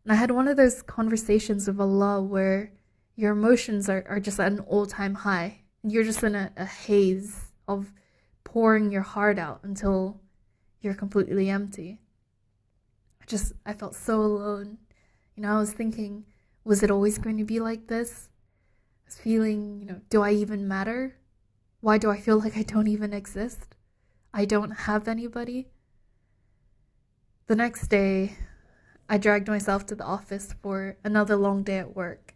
And 0.08 0.14
I 0.14 0.16
had 0.16 0.32
one 0.32 0.48
of 0.48 0.56
those 0.56 0.82
conversations 0.82 1.68
with 1.68 1.82
Allah 1.82 2.22
where 2.22 2.72
your 3.18 3.34
emotions 3.34 3.90
are, 3.90 4.06
are 4.08 4.22
just 4.22 4.40
at 4.40 4.54
an 4.54 4.62
all 4.62 4.86
time 4.86 5.14
high. 5.14 5.64
You're 5.84 6.06
just 6.06 6.24
in 6.24 6.34
a, 6.34 6.50
a 6.56 6.64
haze 6.64 7.52
of 7.68 7.92
pouring 8.46 8.90
your 8.90 9.02
heart 9.02 9.38
out 9.38 9.60
until 9.64 10.22
you're 10.80 10.94
completely 10.94 11.50
empty. 11.50 12.00
I 13.22 13.26
just, 13.26 13.52
I 13.66 13.74
felt 13.74 13.96
so 13.96 14.22
alone. 14.22 14.78
You 15.36 15.44
know, 15.44 15.58
I 15.58 15.60
was 15.60 15.74
thinking, 15.74 16.24
was 16.64 16.84
it 16.84 16.90
always 16.90 17.18
going 17.18 17.38
to 17.40 17.44
be 17.44 17.60
like 17.60 17.88
this? 17.88 18.30
I 18.30 19.08
was 19.08 19.18
feeling, 19.18 19.82
you 19.82 19.88
know, 19.88 20.00
do 20.10 20.22
I 20.22 20.32
even 20.32 20.70
matter? 20.70 21.18
Why 21.82 21.98
do 21.98 22.10
I 22.10 22.22
feel 22.22 22.40
like 22.40 22.56
I 22.56 22.64
don't 22.64 22.88
even 22.88 23.12
exist? 23.12 23.76
I 24.34 24.46
don't 24.46 24.72
have 24.72 25.10
anybody. 25.10 25.68
The 27.48 27.58
next 27.58 27.90
day, 27.90 28.38
I 29.10 29.18
dragged 29.18 29.48
myself 29.48 29.86
to 29.88 29.96
the 29.96 30.04
office 30.04 30.54
for 30.62 30.98
another 31.04 31.36
long 31.36 31.64
day 31.64 31.80
at 31.80 31.96
work. 31.96 32.36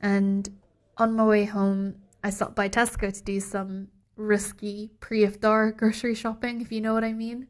And 0.00 0.48
on 0.96 1.14
my 1.14 1.24
way 1.24 1.44
home, 1.44 1.96
I 2.22 2.30
stopped 2.30 2.54
by 2.54 2.68
Tesco 2.68 3.12
to 3.12 3.22
do 3.22 3.40
some 3.40 3.88
risky 4.16 4.90
pre 5.00 5.26
iftar 5.26 5.76
grocery 5.76 6.14
shopping, 6.14 6.60
if 6.60 6.72
you 6.72 6.80
know 6.80 6.94
what 6.94 7.04
I 7.04 7.12
mean. 7.12 7.48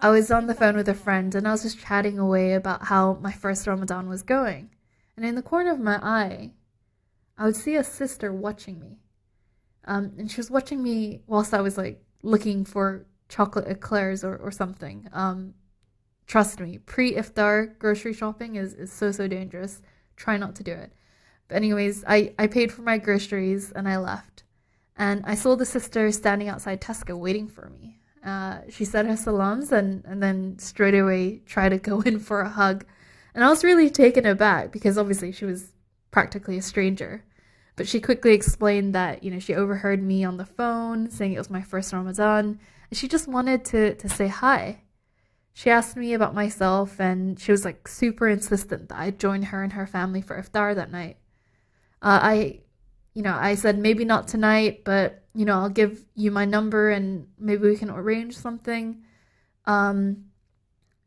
I 0.00 0.10
was 0.10 0.30
on 0.30 0.46
the 0.46 0.54
phone 0.54 0.76
with 0.76 0.88
a 0.88 0.94
friend 0.94 1.34
and 1.34 1.48
I 1.48 1.50
was 1.50 1.62
just 1.62 1.80
chatting 1.80 2.18
away 2.18 2.52
about 2.54 2.84
how 2.86 3.14
my 3.14 3.32
first 3.32 3.66
Ramadan 3.66 4.08
was 4.08 4.22
going. 4.22 4.70
And 5.16 5.26
in 5.26 5.34
the 5.34 5.42
corner 5.42 5.72
of 5.72 5.80
my 5.80 5.96
eye, 5.96 6.52
I 7.36 7.44
would 7.44 7.56
see 7.56 7.74
a 7.74 7.82
sister 7.82 8.32
watching 8.32 8.78
me. 8.78 9.00
Um, 9.84 10.12
and 10.16 10.30
she 10.30 10.36
was 10.36 10.50
watching 10.50 10.82
me 10.82 11.22
whilst 11.26 11.52
I 11.52 11.60
was 11.60 11.76
like 11.76 12.00
looking 12.22 12.64
for 12.64 13.06
chocolate 13.28 13.66
eclairs 13.66 14.22
or, 14.22 14.36
or 14.36 14.52
something. 14.52 15.08
Um, 15.12 15.54
trust 16.28 16.60
me, 16.60 16.78
pre 16.78 17.14
iftar 17.14 17.76
grocery 17.78 18.12
shopping 18.12 18.54
is, 18.54 18.74
is 18.74 18.92
so, 18.92 19.10
so 19.10 19.26
dangerous. 19.26 19.82
Try 20.14 20.36
not 20.36 20.54
to 20.56 20.62
do 20.62 20.72
it. 20.72 20.92
But, 21.48 21.56
anyways, 21.56 22.04
I, 22.06 22.34
I 22.38 22.46
paid 22.46 22.70
for 22.70 22.82
my 22.82 22.98
groceries 22.98 23.72
and 23.72 23.88
I 23.88 23.96
left. 23.96 24.44
And 24.96 25.24
I 25.24 25.34
saw 25.34 25.56
the 25.56 25.64
sister 25.64 26.12
standing 26.12 26.48
outside 26.48 26.80
Tesco 26.80 27.18
waiting 27.18 27.48
for 27.48 27.70
me. 27.70 27.98
Uh, 28.24 28.58
she 28.68 28.84
said 28.84 29.06
her 29.06 29.16
salams 29.16 29.72
and, 29.72 30.04
and 30.04 30.22
then 30.22 30.58
straight 30.58 30.94
away 30.94 31.40
tried 31.46 31.70
to 31.70 31.78
go 31.78 32.00
in 32.06 32.18
for 32.18 32.42
a 32.42 32.48
hug. 32.48 32.84
And 33.34 33.42
I 33.42 33.48
was 33.48 33.64
really 33.64 33.90
taken 33.90 34.26
aback 34.26 34.70
because 34.70 34.98
obviously 34.98 35.32
she 35.32 35.44
was 35.44 35.72
practically 36.10 36.58
a 36.58 36.62
stranger. 36.62 37.24
But 37.76 37.86
she 37.86 38.00
quickly 38.00 38.34
explained 38.34 38.94
that, 38.96 39.22
you 39.22 39.30
know, 39.30 39.38
she 39.38 39.54
overheard 39.54 40.02
me 40.02 40.24
on 40.24 40.36
the 40.36 40.44
phone 40.44 41.10
saying 41.10 41.32
it 41.32 41.38
was 41.38 41.48
my 41.48 41.62
first 41.62 41.92
Ramadan. 41.92 42.58
And 42.90 42.98
she 42.98 43.06
just 43.06 43.28
wanted 43.28 43.64
to, 43.66 43.94
to 43.94 44.08
say 44.08 44.26
hi. 44.26 44.82
She 45.58 45.70
asked 45.70 45.96
me 45.96 46.14
about 46.14 46.36
myself 46.36 47.00
and 47.00 47.36
she 47.36 47.50
was 47.50 47.64
like 47.64 47.88
super 47.88 48.28
insistent 48.28 48.90
that 48.90 48.98
I 49.00 49.10
join 49.10 49.42
her 49.42 49.64
and 49.64 49.72
her 49.72 49.88
family 49.88 50.22
for 50.22 50.40
iftar 50.40 50.72
that 50.76 50.92
night. 50.92 51.16
Uh, 52.00 52.20
I, 52.22 52.60
you 53.12 53.22
know, 53.22 53.34
I 53.34 53.56
said 53.56 53.76
maybe 53.76 54.04
not 54.04 54.28
tonight, 54.28 54.84
but 54.84 55.24
you 55.34 55.44
know, 55.44 55.58
I'll 55.58 55.68
give 55.68 56.04
you 56.14 56.30
my 56.30 56.44
number 56.44 56.90
and 56.90 57.26
maybe 57.40 57.68
we 57.68 57.76
can 57.76 57.90
arrange 57.90 58.36
something. 58.36 59.02
Um, 59.64 60.26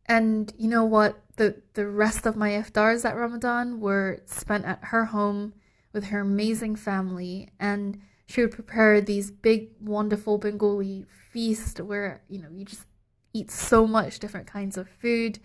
and 0.08 0.52
you 0.58 0.68
know 0.68 0.84
what? 0.84 1.24
The 1.38 1.62
the 1.72 1.88
rest 1.88 2.26
of 2.26 2.36
my 2.36 2.50
iftars 2.50 3.06
at 3.06 3.16
Ramadan 3.16 3.80
were 3.80 4.22
spent 4.26 4.66
at 4.66 4.80
her 4.82 5.06
home 5.06 5.54
with 5.94 6.04
her 6.08 6.20
amazing 6.20 6.76
family, 6.76 7.48
and 7.58 8.02
she 8.26 8.42
would 8.42 8.52
prepare 8.52 9.00
these 9.00 9.32
big, 9.32 9.70
wonderful 9.80 10.38
Bengali 10.38 11.06
feast 11.32 11.80
where 11.80 12.22
you 12.28 12.42
know 12.42 12.50
you 12.52 12.66
just 12.66 12.91
eat 13.34 13.52
so 13.52 13.88
much 13.88 14.20
different 14.20 14.48
kinds 14.48 14.78
of 14.78 14.90
food. 14.90 15.40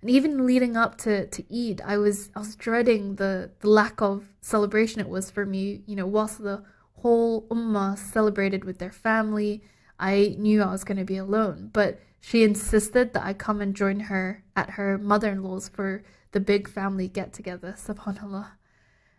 And 0.00 0.10
even 0.10 0.46
leading 0.46 0.76
up 0.76 0.96
to, 0.98 1.26
to 1.26 1.44
Eid, 1.52 1.82
I 1.84 1.98
was 1.98 2.30
I 2.34 2.40
was 2.40 2.56
dreading 2.56 3.16
the, 3.16 3.50
the 3.60 3.68
lack 3.68 4.00
of 4.00 4.24
celebration 4.40 5.00
it 5.00 5.08
was 5.08 5.30
for 5.30 5.44
me, 5.44 5.82
you 5.86 5.96
know, 5.96 6.06
whilst 6.06 6.42
the 6.42 6.62
whole 6.94 7.42
ummah 7.48 7.98
celebrated 7.98 8.64
with 8.64 8.78
their 8.78 8.92
family. 8.92 9.62
I 9.98 10.36
knew 10.38 10.62
I 10.62 10.72
was 10.72 10.84
going 10.84 10.96
to 10.96 11.04
be 11.04 11.18
alone, 11.18 11.70
but 11.72 12.00
she 12.20 12.42
insisted 12.42 13.12
that 13.12 13.24
I 13.24 13.34
come 13.34 13.60
and 13.60 13.74
join 13.74 14.00
her 14.00 14.44
at 14.56 14.70
her 14.70 14.96
mother 14.96 15.30
in 15.30 15.42
law's 15.42 15.68
for 15.68 16.02
the 16.32 16.40
big 16.40 16.68
family 16.68 17.08
get 17.08 17.32
together, 17.32 17.74
subhanAllah. 17.76 18.52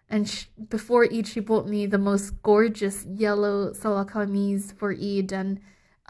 And 0.09 0.27
she, 0.27 0.47
before 0.69 1.05
Eid, 1.05 1.27
she 1.27 1.39
bought 1.39 1.67
me 1.67 1.85
the 1.85 1.97
most 1.97 2.41
gorgeous 2.43 3.05
yellow 3.05 3.71
salwar 3.71 4.09
kameez 4.09 4.73
for 4.77 4.91
Eid. 4.91 5.31
And 5.31 5.59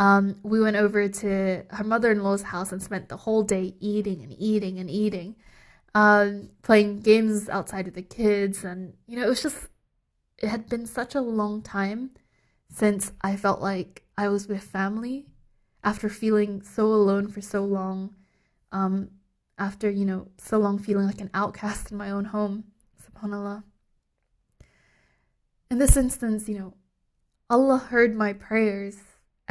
um, 0.02 0.36
we 0.42 0.60
went 0.60 0.78
over 0.78 1.08
to 1.08 1.64
her 1.70 1.84
mother 1.84 2.12
in 2.12 2.24
law's 2.24 2.42
house 2.42 2.72
and 2.72 2.82
spent 2.82 3.08
the 3.08 3.18
whole 3.18 3.44
day 3.44 3.76
eating 3.80 4.24
and 4.24 4.34
eating 4.36 4.80
and 4.80 4.90
eating, 4.90 5.36
um, 5.94 6.50
playing 6.64 7.02
games 7.02 7.48
outside 7.48 7.86
with 7.86 7.94
the 7.94 8.02
kids. 8.02 8.64
And, 8.64 8.96
you 9.06 9.16
know, 9.16 9.28
it 9.28 9.30
was 9.30 9.44
just 9.44 9.68
it 10.40 10.50
had 10.50 10.68
been 10.68 10.88
such 10.88 11.14
a 11.14 11.22
long 11.22 11.62
time 11.62 12.10
since 12.68 13.12
I 13.22 13.36
felt 13.36 13.62
like 13.62 14.02
I 14.18 14.28
was 14.28 14.48
with 14.48 14.64
family 14.64 15.28
after 15.84 16.10
feeling 16.10 16.64
so 16.64 16.88
alone 16.88 17.28
for 17.28 17.42
so 17.42 17.64
long. 17.64 18.16
Um, 18.72 19.12
after, 19.60 19.88
you 19.88 20.06
know, 20.06 20.30
so 20.40 20.58
long 20.58 20.80
feeling 20.80 21.06
like 21.06 21.22
an 21.22 21.30
outcast 21.36 21.92
in 21.92 21.98
my 21.98 22.10
own 22.10 22.26
home. 22.26 22.64
SubhanAllah. 23.06 23.62
In 25.70 25.78
this 25.78 25.96
instance, 25.96 26.50
you 26.50 26.58
know, 26.58 26.74
Allah 27.52 27.78
heard 27.78 28.16
my 28.16 28.34
prayers 28.34 28.98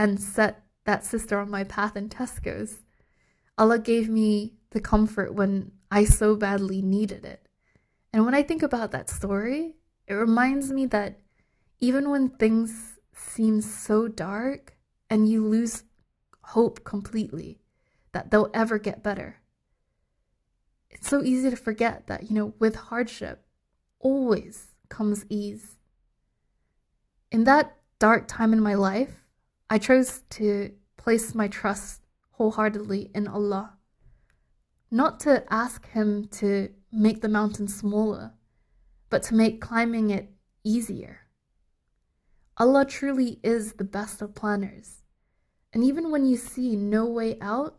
and 0.01 0.19
set 0.19 0.63
that 0.87 1.05
sister 1.05 1.39
on 1.39 1.51
my 1.51 1.63
path 1.63 1.95
in 1.95 2.09
Tesco's. 2.09 2.81
Allah 3.59 3.79
gave 3.79 4.09
me 4.09 4.55
the 4.71 4.81
comfort 4.81 5.35
when 5.35 5.73
I 5.91 6.05
so 6.05 6.37
badly 6.37 6.81
needed 6.81 7.27
it. 7.27 7.47
And 8.11 8.25
when 8.25 8.35
I 8.35 8.43
think 8.43 8.63
about 8.63 8.93
that 8.93 9.11
story, 9.11 9.75
it 10.07 10.15
reminds 10.15 10.73
me 10.73 10.87
that 10.87 11.21
even 11.81 12.09
when 12.09 12.31
things 12.31 12.99
seem 13.15 13.61
so 13.61 14.09
dark 14.09 14.75
and 15.11 15.29
you 15.29 15.47
lose 15.47 15.85
hope 16.45 16.83
completely 16.83 17.61
that 18.13 18.31
they'll 18.31 18.51
ever 18.55 18.79
get 18.79 19.03
better, 19.03 19.37
it's 20.89 21.11
so 21.11 21.23
easy 21.23 21.51
to 21.51 21.57
forget 21.57 22.07
that, 22.07 22.31
you 22.31 22.35
know, 22.35 22.55
with 22.59 22.75
hardship 22.75 23.45
always 23.99 24.69
comes 24.89 25.27
ease. 25.29 25.77
In 27.31 27.45
that 27.45 27.77
dark 27.99 28.27
time 28.27 28.55
in 28.55 28.63
my 28.63 28.73
life, 28.73 29.20
I 29.73 29.79
chose 29.79 30.25
to 30.31 30.73
place 30.97 31.33
my 31.33 31.47
trust 31.47 32.03
wholeheartedly 32.33 33.13
in 33.15 33.29
Allah. 33.29 33.77
Not 34.91 35.21
to 35.21 35.45
ask 35.49 35.87
Him 35.91 36.27
to 36.33 36.71
make 36.91 37.21
the 37.21 37.29
mountain 37.29 37.69
smaller, 37.69 38.33
but 39.11 39.23
to 39.25 39.35
make 39.37 39.61
climbing 39.61 40.11
it 40.11 40.33
easier. 40.65 41.21
Allah 42.57 42.85
truly 42.85 43.39
is 43.45 43.75
the 43.75 43.85
best 43.85 44.21
of 44.21 44.35
planners. 44.35 45.03
And 45.73 45.85
even 45.85 46.11
when 46.11 46.27
you 46.27 46.37
see 46.37 46.75
no 46.75 47.07
way 47.07 47.39
out, 47.41 47.79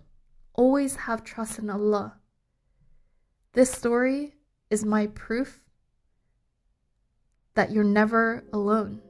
always 0.53 0.95
have 0.95 1.25
trust 1.25 1.59
in 1.59 1.69
Allah. 1.69 2.15
This 3.51 3.69
story 3.69 4.35
is 4.69 4.85
my 4.85 5.07
proof 5.07 5.59
that 7.53 7.71
you're 7.71 7.83
never 7.83 8.45
alone. 8.53 9.01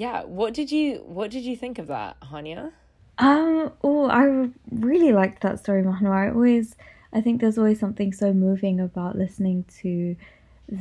Yeah 0.00 0.24
what 0.24 0.54
did 0.54 0.72
you 0.72 1.02
what 1.04 1.30
did 1.30 1.42
you 1.42 1.54
think 1.54 1.78
of 1.78 1.88
that 1.88 2.18
hania? 2.20 2.72
Um 3.18 3.70
oh 3.84 4.08
i 4.08 4.48
really 4.88 5.12
liked 5.12 5.42
that 5.42 5.58
story 5.58 5.82
mahnur 5.82 6.14
i 6.20 6.30
always 6.30 6.74
i 7.12 7.20
think 7.20 7.42
there's 7.42 7.58
always 7.58 7.78
something 7.78 8.10
so 8.14 8.32
moving 8.32 8.80
about 8.80 9.18
listening 9.24 9.66
to 9.82 10.16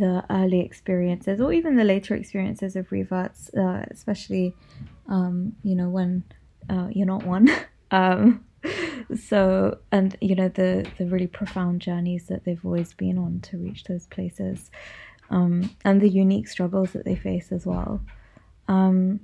the 0.01 0.23
early 0.29 0.61
experiences 0.61 1.41
or 1.41 1.51
even 1.51 1.75
the 1.75 1.83
later 1.83 2.15
experiences 2.15 2.77
of 2.77 2.93
reverts 2.93 3.53
uh, 3.55 3.83
especially 3.91 4.55
um 5.09 5.35
you 5.63 5.75
know 5.75 5.89
when 5.89 6.23
uh, 6.69 6.87
you're 6.91 7.11
not 7.15 7.23
one. 7.23 7.49
Um 7.91 8.45
so 9.29 9.79
and 9.91 10.15
you 10.21 10.35
know 10.35 10.47
the 10.47 10.71
the 10.97 11.07
really 11.07 11.31
profound 11.39 11.81
journeys 11.81 12.27
that 12.27 12.45
they've 12.45 12.65
always 12.69 12.93
been 12.93 13.17
on 13.17 13.39
to 13.47 13.57
reach 13.57 13.83
those 13.85 14.05
places 14.15 14.69
um 15.31 15.55
and 15.83 15.99
the 15.99 16.07
unique 16.23 16.47
struggles 16.47 16.91
that 16.91 17.03
they 17.03 17.15
face 17.15 17.51
as 17.51 17.65
well 17.65 17.99
um, 18.69 19.19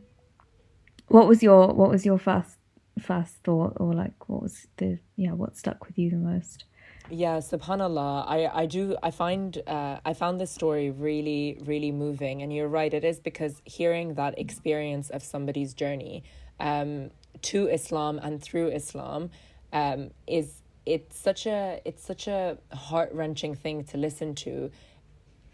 what 1.07 1.27
was 1.27 1.41
your 1.43 1.67
what 1.67 1.89
was 1.89 2.05
your 2.05 2.17
first 2.17 2.57
first 2.99 3.35
thought, 3.43 3.73
or 3.77 3.93
like 3.93 4.27
what 4.27 4.41
was 4.41 4.67
the 4.77 4.99
yeah 5.15 5.31
what 5.31 5.55
stuck 5.55 5.85
with 5.85 5.97
you 5.97 6.09
the 6.09 6.17
most? 6.17 6.65
Yeah, 7.11 7.37
subhanallah. 7.37 8.25
I, 8.27 8.47
I 8.47 8.65
do 8.65 8.97
I 9.03 9.11
find 9.11 9.61
uh, 9.67 9.99
I 10.03 10.13
found 10.15 10.41
this 10.41 10.51
story 10.51 10.89
really 10.89 11.59
really 11.63 11.91
moving, 11.91 12.41
and 12.41 12.51
you're 12.51 12.67
right. 12.67 12.91
It 12.93 13.05
is 13.05 13.19
because 13.19 13.61
hearing 13.65 14.15
that 14.15 14.37
experience 14.39 15.11
of 15.11 15.21
somebody's 15.21 15.75
journey 15.75 16.23
um, 16.59 17.11
to 17.43 17.67
Islam 17.67 18.19
and 18.23 18.41
through 18.41 18.69
Islam 18.69 19.29
um, 19.71 20.09
is 20.25 20.63
it's 20.87 21.19
such 21.19 21.45
a 21.45 21.81
it's 21.85 22.03
such 22.03 22.27
a 22.27 22.57
heart 22.73 23.11
wrenching 23.13 23.53
thing 23.53 23.83
to 23.83 23.97
listen 23.97 24.33
to 24.35 24.71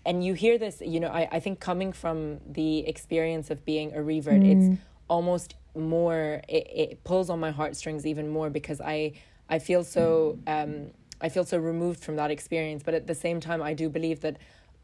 and 0.05 0.24
you 0.24 0.34
hear 0.34 0.58
this, 0.58 0.81
you 0.81 1.00
know, 1.00 1.10
I, 1.10 1.27
I 1.31 1.39
think 1.39 1.60
coming 1.60 1.93
from 1.93 2.39
the 2.50 2.79
experience 2.88 3.51
of 3.51 3.63
being 3.65 3.93
a 3.93 4.01
revert, 4.01 4.41
mm. 4.41 4.74
it's 4.74 4.81
almost 5.08 5.55
more 5.75 6.41
it, 6.48 6.67
it 6.74 7.03
pulls 7.03 7.29
on 7.29 7.39
my 7.39 7.51
heartstrings 7.51 8.05
even 8.05 8.27
more 8.29 8.50
because 8.50 8.81
I 8.81 9.13
I 9.50 9.60
feel 9.60 9.84
so 9.84 10.39
um 10.48 10.91
I 11.22 11.29
feel 11.29 11.46
so 11.46 11.58
removed 11.58 12.03
from 12.03 12.15
that 12.15 12.31
experience. 12.31 12.81
But 12.84 12.93
at 12.93 13.08
the 13.08 13.15
same 13.15 13.39
time 13.39 13.62
I 13.62 13.74
do 13.74 13.89
believe 13.89 14.22
that 14.22 14.38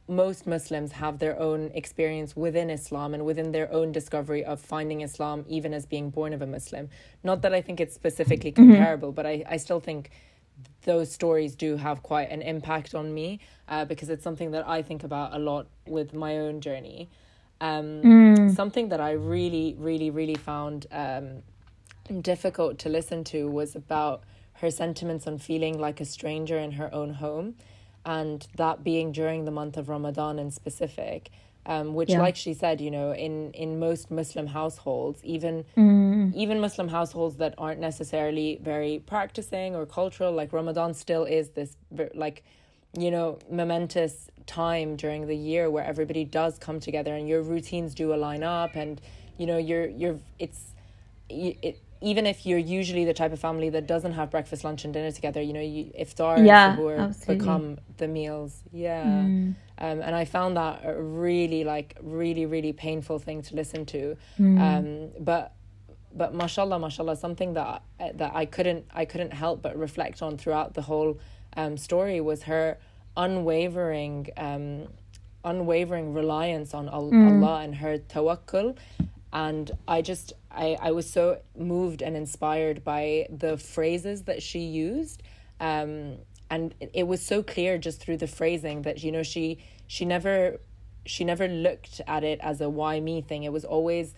most 0.10 0.48
Muslims 0.48 0.94
have 0.94 1.20
their 1.20 1.38
own 1.38 1.72
experience 1.74 2.36
within 2.36 2.70
Islam 2.70 3.14
and 3.14 3.26
within 3.26 3.52
their 3.52 3.72
own 3.74 3.92
discovery 3.92 4.46
of 4.46 4.62
finding 4.62 5.02
Islam, 5.02 5.44
even 5.50 5.74
as 5.74 5.86
being 5.86 6.10
born 6.10 6.32
of 6.32 6.42
a 6.42 6.48
Muslim. 6.48 6.90
Not 7.24 7.42
that 7.42 7.54
I 7.54 7.62
think 7.62 7.82
it's 7.82 7.94
specifically 7.94 8.54
mm-hmm. 8.54 8.72
comparable, 8.72 9.10
mm-hmm. 9.10 9.16
but 9.16 9.26
I, 9.26 9.44
I 9.50 9.58
still 9.58 9.82
think 9.82 10.12
those 10.84 11.12
stories 11.12 11.56
do 11.56 11.76
have 11.78 12.02
quite 12.02 12.30
an 12.32 12.42
impact 12.42 12.96
on 12.96 13.14
me 13.14 13.40
uh, 13.68 13.86
because 13.86 14.10
it's 14.10 14.24
something 14.24 14.52
that 14.52 14.68
I 14.68 14.82
think 14.82 15.04
about 15.04 15.34
a 15.34 15.40
lot 15.40 15.68
with 15.86 16.14
my 16.14 16.38
own 16.38 16.62
journey. 16.62 17.10
Um, 17.60 18.02
mm. 18.02 18.56
Something 18.56 18.90
that 18.90 19.02
I 19.02 19.12
really, 19.12 19.76
really, 19.78 20.10
really 20.10 20.36
found 20.36 20.88
um, 20.92 21.44
difficult 22.22 22.80
to 22.80 22.90
listen 22.90 23.24
to 23.26 23.50
was 23.50 23.76
about 23.76 24.24
her 24.54 24.72
sentiments 24.72 25.28
on 25.28 25.38
feeling 25.38 25.78
like 25.80 26.00
a 26.00 26.06
stranger 26.06 26.58
in 26.58 26.72
her 26.72 26.94
own 26.94 27.14
home 27.14 27.56
and 28.06 28.48
that 28.56 28.84
being 28.84 29.12
during 29.12 29.46
the 29.46 29.52
month 29.52 29.78
of 29.78 29.90
Ramadan 29.90 30.40
in 30.40 30.52
specific. 30.52 31.30
Um, 31.66 31.96
which, 31.96 32.12
yeah. 32.12 32.20
like 32.20 32.38
she 32.38 32.54
said, 32.54 32.80
you 32.80 32.90
know, 32.90 33.12
in 33.12 33.52
in 33.52 33.78
most 33.78 34.10
Muslim 34.10 34.48
households, 34.48 35.22
even 35.26 35.66
mm. 35.76 36.07
Even 36.36 36.60
Muslim 36.60 36.88
households 36.88 37.38
that 37.38 37.54
aren't 37.58 37.80
necessarily 37.80 38.60
very 38.62 39.02
practicing 39.06 39.76
or 39.76 39.86
cultural, 39.86 40.32
like 40.32 40.54
Ramadan, 40.54 40.94
still 40.94 41.24
is 41.24 41.50
this 41.50 41.78
like, 42.14 42.44
you 42.98 43.12
know, 43.12 43.40
momentous 43.50 44.30
time 44.46 44.96
during 44.96 45.28
the 45.28 45.36
year 45.36 45.70
where 45.70 45.84
everybody 45.84 46.24
does 46.24 46.58
come 46.58 46.80
together 46.80 47.14
and 47.16 47.28
your 47.28 47.42
routines 47.42 47.94
do 47.94 48.14
align 48.14 48.44
up, 48.44 48.76
and 48.76 49.02
you 49.38 49.46
know, 49.46 49.58
you're 49.58 49.88
you're 49.88 50.20
it's 50.40 50.74
it 51.30 51.80
even 52.02 52.26
if 52.26 52.46
you're 52.46 52.60
usually 52.60 53.06
the 53.06 53.14
type 53.14 53.34
of 53.34 53.40
family 53.40 53.70
that 53.70 53.88
doesn't 53.88 54.14
have 54.14 54.30
breakfast, 54.30 54.64
lunch, 54.64 54.86
and 54.86 54.94
dinner 54.94 55.12
together, 55.12 55.42
you 55.42 55.54
know, 55.54 55.62
you, 55.62 55.92
iftar 56.00 56.46
yeah, 56.46 56.78
and 56.78 57.28
become 57.28 57.78
the 57.98 58.08
meals. 58.08 58.64
Yeah. 58.72 59.04
Mm. 59.04 59.56
Um, 59.80 60.02
and 60.02 60.16
I 60.16 60.26
found 60.26 60.58
that 60.58 60.82
a 60.84 60.94
really, 61.02 61.64
like, 61.64 61.98
really, 62.02 62.46
really 62.46 62.74
painful 62.74 63.20
thing 63.20 63.42
to 63.44 63.56
listen 63.56 63.86
to. 63.88 64.18
Mm. 64.40 64.60
Um, 64.60 65.24
but, 65.24 65.54
but 66.18 66.34
mashallah, 66.34 66.80
mashallah, 66.80 67.16
something 67.16 67.54
that 67.54 67.84
that 68.16 68.32
I 68.36 68.46
couldn't, 68.46 68.86
I 68.94 69.06
couldn't 69.06 69.34
help 69.34 69.62
but 69.62 69.78
reflect 69.78 70.22
on 70.22 70.38
throughout 70.38 70.74
the 70.74 70.82
whole 70.82 71.20
um, 71.56 71.78
story 71.78 72.20
was 72.22 72.44
her 72.44 72.78
unwavering, 73.16 74.30
um, 74.38 74.88
unwavering 75.44 76.14
reliance 76.14 76.74
on 76.74 76.90
Allah 76.90 77.12
mm. 77.12 77.64
and 77.64 77.76
her 77.76 77.98
tawakkul. 77.98 78.78
And 79.34 79.72
I 79.88 80.02
just 80.02 80.34
I, 80.52 80.78
I 80.82 80.92
was 80.92 81.10
so 81.10 81.40
moved 81.56 82.02
and 82.02 82.16
inspired 82.16 82.84
by 82.84 83.28
the 83.30 83.58
phrases 83.58 84.24
that 84.24 84.42
she 84.42 84.60
used. 84.60 85.24
Um 85.60 86.18
and 86.50 86.74
it 86.80 87.08
was 87.08 87.22
so 87.22 87.44
clear 87.44 87.78
just 87.78 88.00
through 88.00 88.18
the 88.18 88.28
phrasing 88.28 88.84
that 88.84 89.04
you 89.04 89.12
know 89.12 89.24
she 89.24 89.60
she 89.86 90.06
never 90.06 90.60
she 91.06 91.24
never 91.24 91.48
looked 91.48 92.02
at 92.08 92.24
it 92.24 92.40
as 92.42 92.62
a 92.62 92.70
why 92.70 93.00
me 93.00 93.22
thing. 93.22 93.44
It 93.44 93.52
was 93.52 93.66
always 93.66 94.14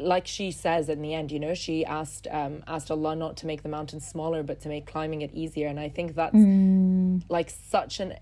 like 0.00 0.26
she 0.26 0.50
says 0.50 0.88
in 0.88 1.02
the 1.02 1.14
end 1.14 1.30
you 1.30 1.38
know 1.38 1.54
she 1.54 1.84
asked 1.84 2.26
um 2.30 2.62
asked 2.66 2.90
Allah 2.90 3.14
not 3.14 3.36
to 3.38 3.46
make 3.46 3.62
the 3.62 3.68
mountain 3.68 4.00
smaller 4.00 4.42
but 4.42 4.60
to 4.62 4.68
make 4.68 4.86
climbing 4.86 5.22
it 5.22 5.32
easier. 5.32 5.68
And 5.68 5.78
I 5.78 5.88
think 5.88 6.14
that's 6.14 6.34
mm. 6.34 7.22
like 7.28 7.50
such 7.50 8.00
an 8.00 8.14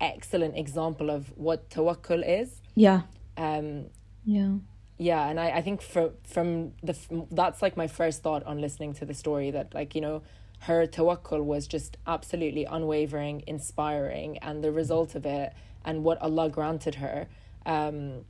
excellent 0.00 0.56
example 0.56 1.10
of 1.10 1.36
what 1.36 1.70
tawakkul 1.70 2.22
is. 2.26 2.60
Yeah. 2.74 3.02
Um 3.36 3.86
yeah. 4.24 4.54
Yeah 4.96 5.28
and 5.28 5.38
i, 5.40 5.50
I 5.50 5.62
think 5.62 5.82
for, 5.82 6.12
from 6.24 6.72
the 6.82 6.96
that's 7.30 7.62
like 7.62 7.76
my 7.76 7.88
first 7.88 8.22
thought 8.22 8.44
on 8.44 8.60
listening 8.60 8.92
to 8.94 9.04
the 9.04 9.14
story 9.14 9.50
that 9.50 9.74
like 9.74 9.94
you 9.94 10.00
know 10.00 10.22
her 10.60 10.86
tawakkul 10.86 11.42
was 11.42 11.66
just 11.66 11.96
absolutely 12.06 12.64
unwavering 12.64 13.42
inspiring 13.46 14.38
and 14.38 14.62
the 14.62 14.72
result 14.72 15.14
of 15.14 15.24
it 15.24 15.52
and 15.84 16.04
what 16.04 16.20
allah 16.20 16.48
granted 16.48 16.96
her. 16.96 17.26
Um, 17.66 18.24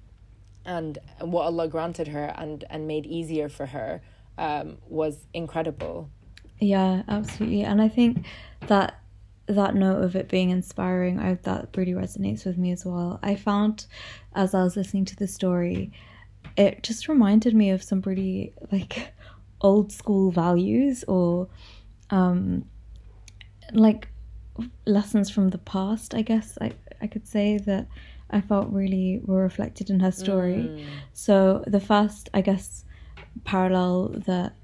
and 0.68 0.98
what 1.20 1.44
allah 1.44 1.66
granted 1.66 2.06
her 2.06 2.32
and 2.36 2.64
and 2.70 2.86
made 2.86 3.06
easier 3.06 3.48
for 3.48 3.66
her 3.66 4.00
um, 4.36 4.78
was 4.88 5.26
incredible. 5.34 6.08
Yeah 6.60 7.02
absolutely. 7.08 7.62
And 7.64 7.82
i 7.82 7.88
think 7.88 8.24
that 8.68 9.00
that 9.46 9.74
note 9.74 10.02
of 10.04 10.14
it 10.14 10.28
being 10.28 10.50
inspiring 10.50 11.18
I, 11.18 11.34
that 11.42 11.74
really 11.76 11.92
resonates 11.92 12.44
with 12.44 12.58
me 12.58 12.70
as 12.70 12.84
well. 12.84 13.18
I 13.22 13.34
found 13.34 13.86
as 14.34 14.54
i 14.54 14.62
was 14.62 14.76
listening 14.76 15.06
to 15.06 15.16
the 15.16 15.26
story 15.26 15.90
it 16.56 16.82
just 16.82 17.08
reminded 17.08 17.54
me 17.54 17.70
of 17.70 17.82
some 17.82 18.02
pretty 18.02 18.52
like 18.70 19.12
old 19.60 19.90
school 19.90 20.30
values 20.30 21.04
or 21.08 21.48
um 22.10 22.64
like 23.72 24.08
lessons 24.86 25.30
from 25.30 25.50
the 25.50 25.58
past 25.58 26.14
i 26.14 26.22
guess 26.22 26.56
i 26.60 26.70
i 27.00 27.06
could 27.06 27.26
say 27.26 27.58
that 27.58 27.86
i 28.30 28.40
felt 28.40 28.68
really 28.70 29.20
were 29.24 29.42
reflected 29.42 29.90
in 29.90 30.00
her 30.00 30.12
story 30.12 30.54
mm. 30.54 30.86
so 31.12 31.64
the 31.66 31.80
first 31.80 32.28
i 32.34 32.40
guess 32.40 32.84
parallel 33.44 34.08
that 34.26 34.54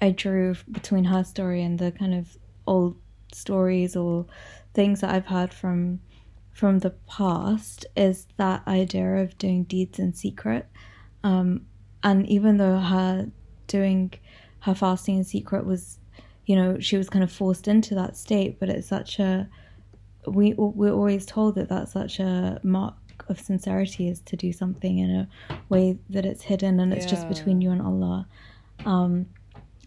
i 0.00 0.10
drew 0.10 0.54
between 0.70 1.04
her 1.04 1.24
story 1.24 1.62
and 1.62 1.78
the 1.78 1.92
kind 1.92 2.14
of 2.14 2.36
old 2.66 2.96
stories 3.32 3.96
or 3.96 4.26
things 4.74 5.00
that 5.00 5.10
i've 5.10 5.26
heard 5.26 5.52
from 5.52 6.00
from 6.52 6.80
the 6.80 6.90
past 7.08 7.86
is 7.96 8.26
that 8.36 8.66
idea 8.66 9.16
of 9.16 9.36
doing 9.38 9.64
deeds 9.64 9.98
in 9.98 10.12
secret 10.12 10.66
um, 11.22 11.66
and 12.02 12.26
even 12.28 12.56
though 12.56 12.78
her 12.78 13.30
doing 13.66 14.12
her 14.60 14.74
fasting 14.74 15.18
in 15.18 15.24
secret 15.24 15.64
was, 15.64 15.98
you 16.46 16.56
know, 16.56 16.78
she 16.78 16.96
was 16.96 17.08
kind 17.08 17.22
of 17.22 17.32
forced 17.32 17.68
into 17.68 17.94
that 17.94 18.16
state, 18.16 18.58
but 18.58 18.68
it's 18.68 18.88
such 18.88 19.18
a, 19.18 19.48
we, 20.26 20.54
we're 20.54 20.92
always 20.92 21.24
told 21.24 21.54
that 21.54 21.68
that's 21.68 21.92
such 21.92 22.20
a 22.20 22.60
mark 22.62 22.94
of 23.30 23.40
sincerity 23.40 24.08
is 24.08 24.20
to 24.20 24.36
do 24.36 24.52
something 24.52 24.98
in 24.98 25.10
a 25.10 25.28
way 25.68 25.98
that 26.10 26.26
it's 26.26 26.42
hidden 26.42 26.80
and 26.80 26.92
it's 26.92 27.06
yeah. 27.06 27.12
just 27.12 27.28
between 27.28 27.60
you 27.60 27.70
and 27.70 27.80
Allah. 27.80 28.26
Um, 28.84 29.26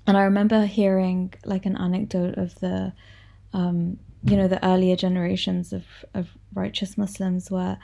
and 0.07 0.17
I 0.17 0.23
remember 0.23 0.65
hearing 0.65 1.33
like 1.45 1.65
an 1.65 1.77
anecdote 1.77 2.37
of 2.37 2.55
the, 2.59 2.93
um, 3.53 3.99
you 4.23 4.35
know, 4.35 4.47
the 4.47 4.65
earlier 4.65 4.95
generations 4.95 5.73
of, 5.73 5.85
of 6.13 6.29
righteous 6.53 6.97
Muslims 6.97 7.51
where 7.51 7.77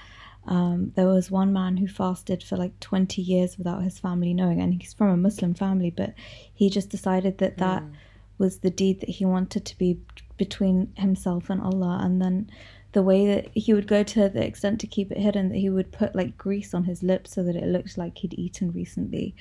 um, 0.46 0.92
there 0.96 1.08
was 1.08 1.30
one 1.30 1.54
man 1.54 1.78
who 1.78 1.88
fasted 1.88 2.44
for 2.44 2.58
like 2.58 2.80
20 2.80 3.22
years 3.22 3.58
without 3.58 3.84
his 3.84 4.00
family 4.00 4.34
knowing, 4.34 4.62
and 4.62 4.82
he's 4.82 4.94
from 4.94 5.10
a 5.10 5.18
Muslim 5.18 5.54
family, 5.54 5.92
but 5.92 6.14
he 6.54 6.70
just 6.70 6.90
decided 6.90 7.38
that 7.38 7.58
that 7.58 7.84
mm. 7.84 7.92
was 8.38 8.60
the 8.60 8.72
deed 8.72 9.02
that 9.02 9.10
he 9.10 9.26
wanted 9.26 9.66
to 9.66 9.78
be 9.78 10.00
between 10.38 10.92
himself 10.96 11.50
and 11.50 11.62
Allah. 11.62 12.00
And 12.02 12.22
then 12.22 12.50
the 12.92 13.04
way 13.04 13.28
that 13.28 13.50
he 13.54 13.74
would 13.74 13.88
go 13.88 14.04
to 14.04 14.30
the 14.30 14.44
extent 14.44 14.80
to 14.82 14.88
keep 14.88 15.12
it 15.12 15.18
hidden, 15.18 15.50
that 15.50 15.58
he 15.58 15.70
would 15.70 15.92
put 15.92 16.16
like 16.16 16.38
grease 16.38 16.74
on 16.74 16.86
his 16.86 17.04
lips 17.04 17.34
so 17.34 17.44
that 17.44 17.56
it 17.56 17.66
looked 17.66 17.98
like 17.98 18.18
he'd 18.18 18.34
eaten 18.34 18.72
recently. 18.72 19.36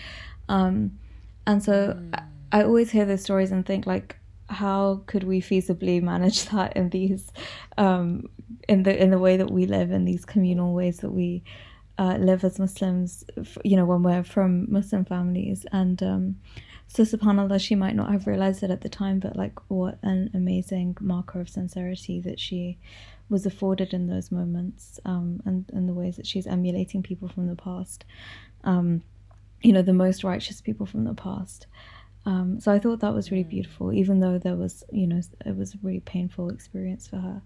Um, 0.49 0.99
and 1.47 1.63
so 1.63 1.97
mm. 1.99 2.11
I, 2.53 2.61
I 2.61 2.65
always 2.65 2.91
hear 2.91 3.07
those 3.07 3.23
stories 3.23 3.51
and 3.51 3.65
think 3.65 3.87
like, 3.87 4.17
how 4.51 5.03
could 5.07 5.25
we 5.25 5.41
feasibly 5.41 6.03
manage 6.03 6.45
that 6.51 6.77
in 6.77 6.91
these 6.91 7.31
um, 7.77 8.29
in 8.69 8.83
the 8.83 9.03
in 9.03 9.11
the 9.11 9.19
way 9.19 9.37
that 9.37 9.51
we 9.51 9.67
live 9.67 9.91
in 9.91 10.05
these 10.05 10.25
communal 10.25 10.75
ways 10.75 10.99
that 10.99 11.11
we 11.11 11.43
uh, 11.99 12.17
live 12.19 12.45
as 12.45 12.59
Muslims 12.59 13.25
you 13.65 13.77
know 13.77 13.85
when 13.85 14.03
we're 14.03 14.23
from 14.23 14.71
Muslim 14.71 15.05
families 15.05 15.67
and 15.73 16.03
um, 16.03 16.37
so 16.87 17.03
subhanallah 17.03 17.61
she 17.61 17.75
might 17.75 17.97
not 17.97 18.11
have 18.11 18.27
realized 18.27 18.63
it 18.63 18.71
at 18.71 18.81
the 18.81 18.89
time 18.89 19.19
but 19.19 19.37
like 19.37 19.59
what 19.69 19.99
an 20.03 20.31
amazing 20.33 20.97
marker 21.01 21.41
of 21.41 21.49
sincerity 21.49 22.21
that 22.21 22.41
she 22.41 22.79
was 23.29 23.47
afforded 23.47 23.93
in 23.93 24.07
those 24.07 24.31
moments 24.31 24.99
um, 25.05 25.41
and, 25.45 25.67
and 25.73 25.89
the 25.89 25.95
ways 25.95 26.17
that 26.17 26.27
she's 26.27 26.47
emulating 26.47 27.03
people 27.03 27.29
from 27.29 27.47
the 27.47 27.57
past 27.57 28.05
um, 28.65 29.03
you 29.63 29.73
know 29.73 29.83
the 29.83 29.93
most 29.93 30.25
righteous 30.25 30.61
people 30.61 30.87
from 30.87 31.05
the 31.05 31.15
past 31.15 31.67
um, 32.29 32.61
so 32.61 32.71
I 32.73 32.79
thought 32.79 33.01
that 33.01 33.15
was 33.15 33.31
really 33.31 33.45
mm. 33.45 33.51
beautiful, 33.51 33.91
even 33.91 34.21
though 34.21 34.37
there 34.37 34.55
was, 34.55 34.85
you 34.93 35.07
know, 35.07 35.21
it 35.47 35.57
was 35.57 35.75
a 35.75 35.79
really 35.83 36.01
painful 36.01 36.51
experience 36.51 37.09
for 37.09 37.17
her. 37.17 37.41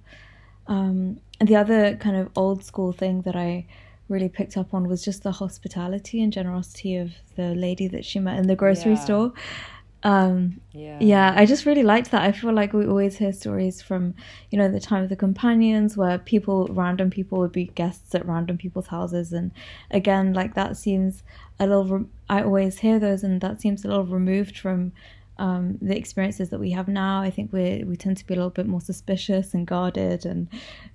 Um, 0.67 1.21
and 1.39 1.49
the 1.49 1.55
other 1.55 1.95
kind 1.97 2.17
of 2.17 2.31
old 2.35 2.65
school 2.65 2.91
thing 2.91 3.23
that 3.23 3.37
I 3.37 3.67
really 4.09 4.29
picked 4.29 4.57
up 4.57 4.75
on 4.75 4.89
was 4.89 5.05
just 5.05 5.23
the 5.23 5.31
hospitality 5.31 6.21
and 6.21 6.33
generosity 6.33 6.97
of 6.97 7.13
the 7.37 7.55
lady 7.55 7.87
that 7.89 8.05
she 8.05 8.19
met 8.19 8.41
in 8.41 8.49
the 8.49 8.57
grocery 8.57 8.95
yeah. 8.95 9.05
store. 9.05 9.33
Um, 10.05 10.61
yeah. 10.73 10.99
yeah, 11.01 11.33
I 11.37 11.47
just 11.47 11.65
really 11.65 11.85
liked 11.85 12.11
that. 12.11 12.23
I 12.23 12.33
feel 12.33 12.53
like 12.53 12.73
we 12.73 12.87
always 12.87 13.17
hear 13.17 13.33
stories 13.33 13.81
from, 13.81 14.15
you 14.51 14.59
know, 14.59 14.69
the 14.69 14.81
time 14.81 15.05
of 15.05 15.09
the 15.09 15.17
companions 15.17 15.97
where 15.97 16.19
people, 16.19 16.67
random 16.71 17.09
people 17.11 17.39
would 17.39 17.53
be 17.53 17.67
guests 17.67 18.15
at 18.15 18.27
random 18.27 18.59
people's 18.59 18.89
houses. 18.89 19.33
And 19.33 19.53
again, 19.91 20.33
like 20.33 20.55
that 20.55 20.77
seems 20.77 21.23
a 21.61 21.67
little, 21.67 21.85
re- 21.85 22.07
I 22.29 22.43
always 22.43 22.81
hear 22.81 22.99
those 22.99 23.23
and 23.23 23.41
that 23.41 23.61
seems 23.61 23.85
a 23.85 23.89
little 23.89 24.07
removed 24.07 24.59
from 24.59 24.93
um, 25.43 25.77
the 25.83 25.99
experiences 25.99 26.51
that 26.51 26.61
we 26.61 26.71
have 26.71 26.87
now. 26.87 27.21
I 27.21 27.31
think 27.31 27.53
we 27.53 27.83
we 27.85 27.97
tend 27.97 28.17
to 28.19 28.27
be 28.27 28.33
a 28.33 28.37
little 28.37 28.51
bit 28.51 28.69
more 28.69 28.81
suspicious 28.81 29.55
and 29.55 29.67
guarded, 29.67 30.25
and 30.25 30.49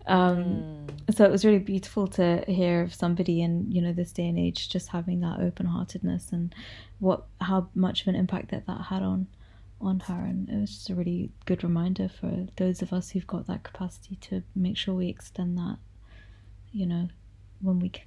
um, 0.08 0.88
mm. 0.88 1.16
so 1.16 1.26
it 1.26 1.32
was 1.32 1.44
really 1.44 1.60
beautiful 1.60 2.08
to 2.08 2.46
hear 2.48 2.82
of 2.82 2.94
somebody 2.94 3.42
in 3.42 3.70
you 3.70 3.82
know 3.82 3.92
this 3.92 4.14
day 4.14 4.26
and 4.26 4.40
age 4.40 4.70
just 4.70 4.88
having 4.88 5.20
that 5.20 5.42
open 5.42 5.66
heartedness 5.66 6.32
and 6.32 6.56
what 7.00 7.26
how 7.42 7.68
much 7.76 8.04
of 8.04 8.08
an 8.08 8.16
impact 8.16 8.52
that 8.52 8.66
that 8.68 8.84
had 8.84 9.04
on 9.04 9.28
on 9.82 10.00
her 10.00 10.26
and 10.26 10.50
it 10.50 10.56
was 10.56 10.72
just 10.72 10.90
a 10.90 10.96
really 10.96 11.30
good 11.46 11.62
reminder 11.62 12.10
for 12.10 12.48
those 12.56 12.82
of 12.82 12.94
us 12.94 13.12
who've 13.12 13.28
got 13.28 13.46
that 13.48 13.64
capacity 13.64 14.16
to 14.16 14.42
make 14.56 14.76
sure 14.76 14.96
we 14.96 15.08
extend 15.08 15.56
that 15.58 15.78
you 16.72 16.86
know 16.86 17.08
when 17.62 17.80
we 17.80 17.90
can 17.90 18.06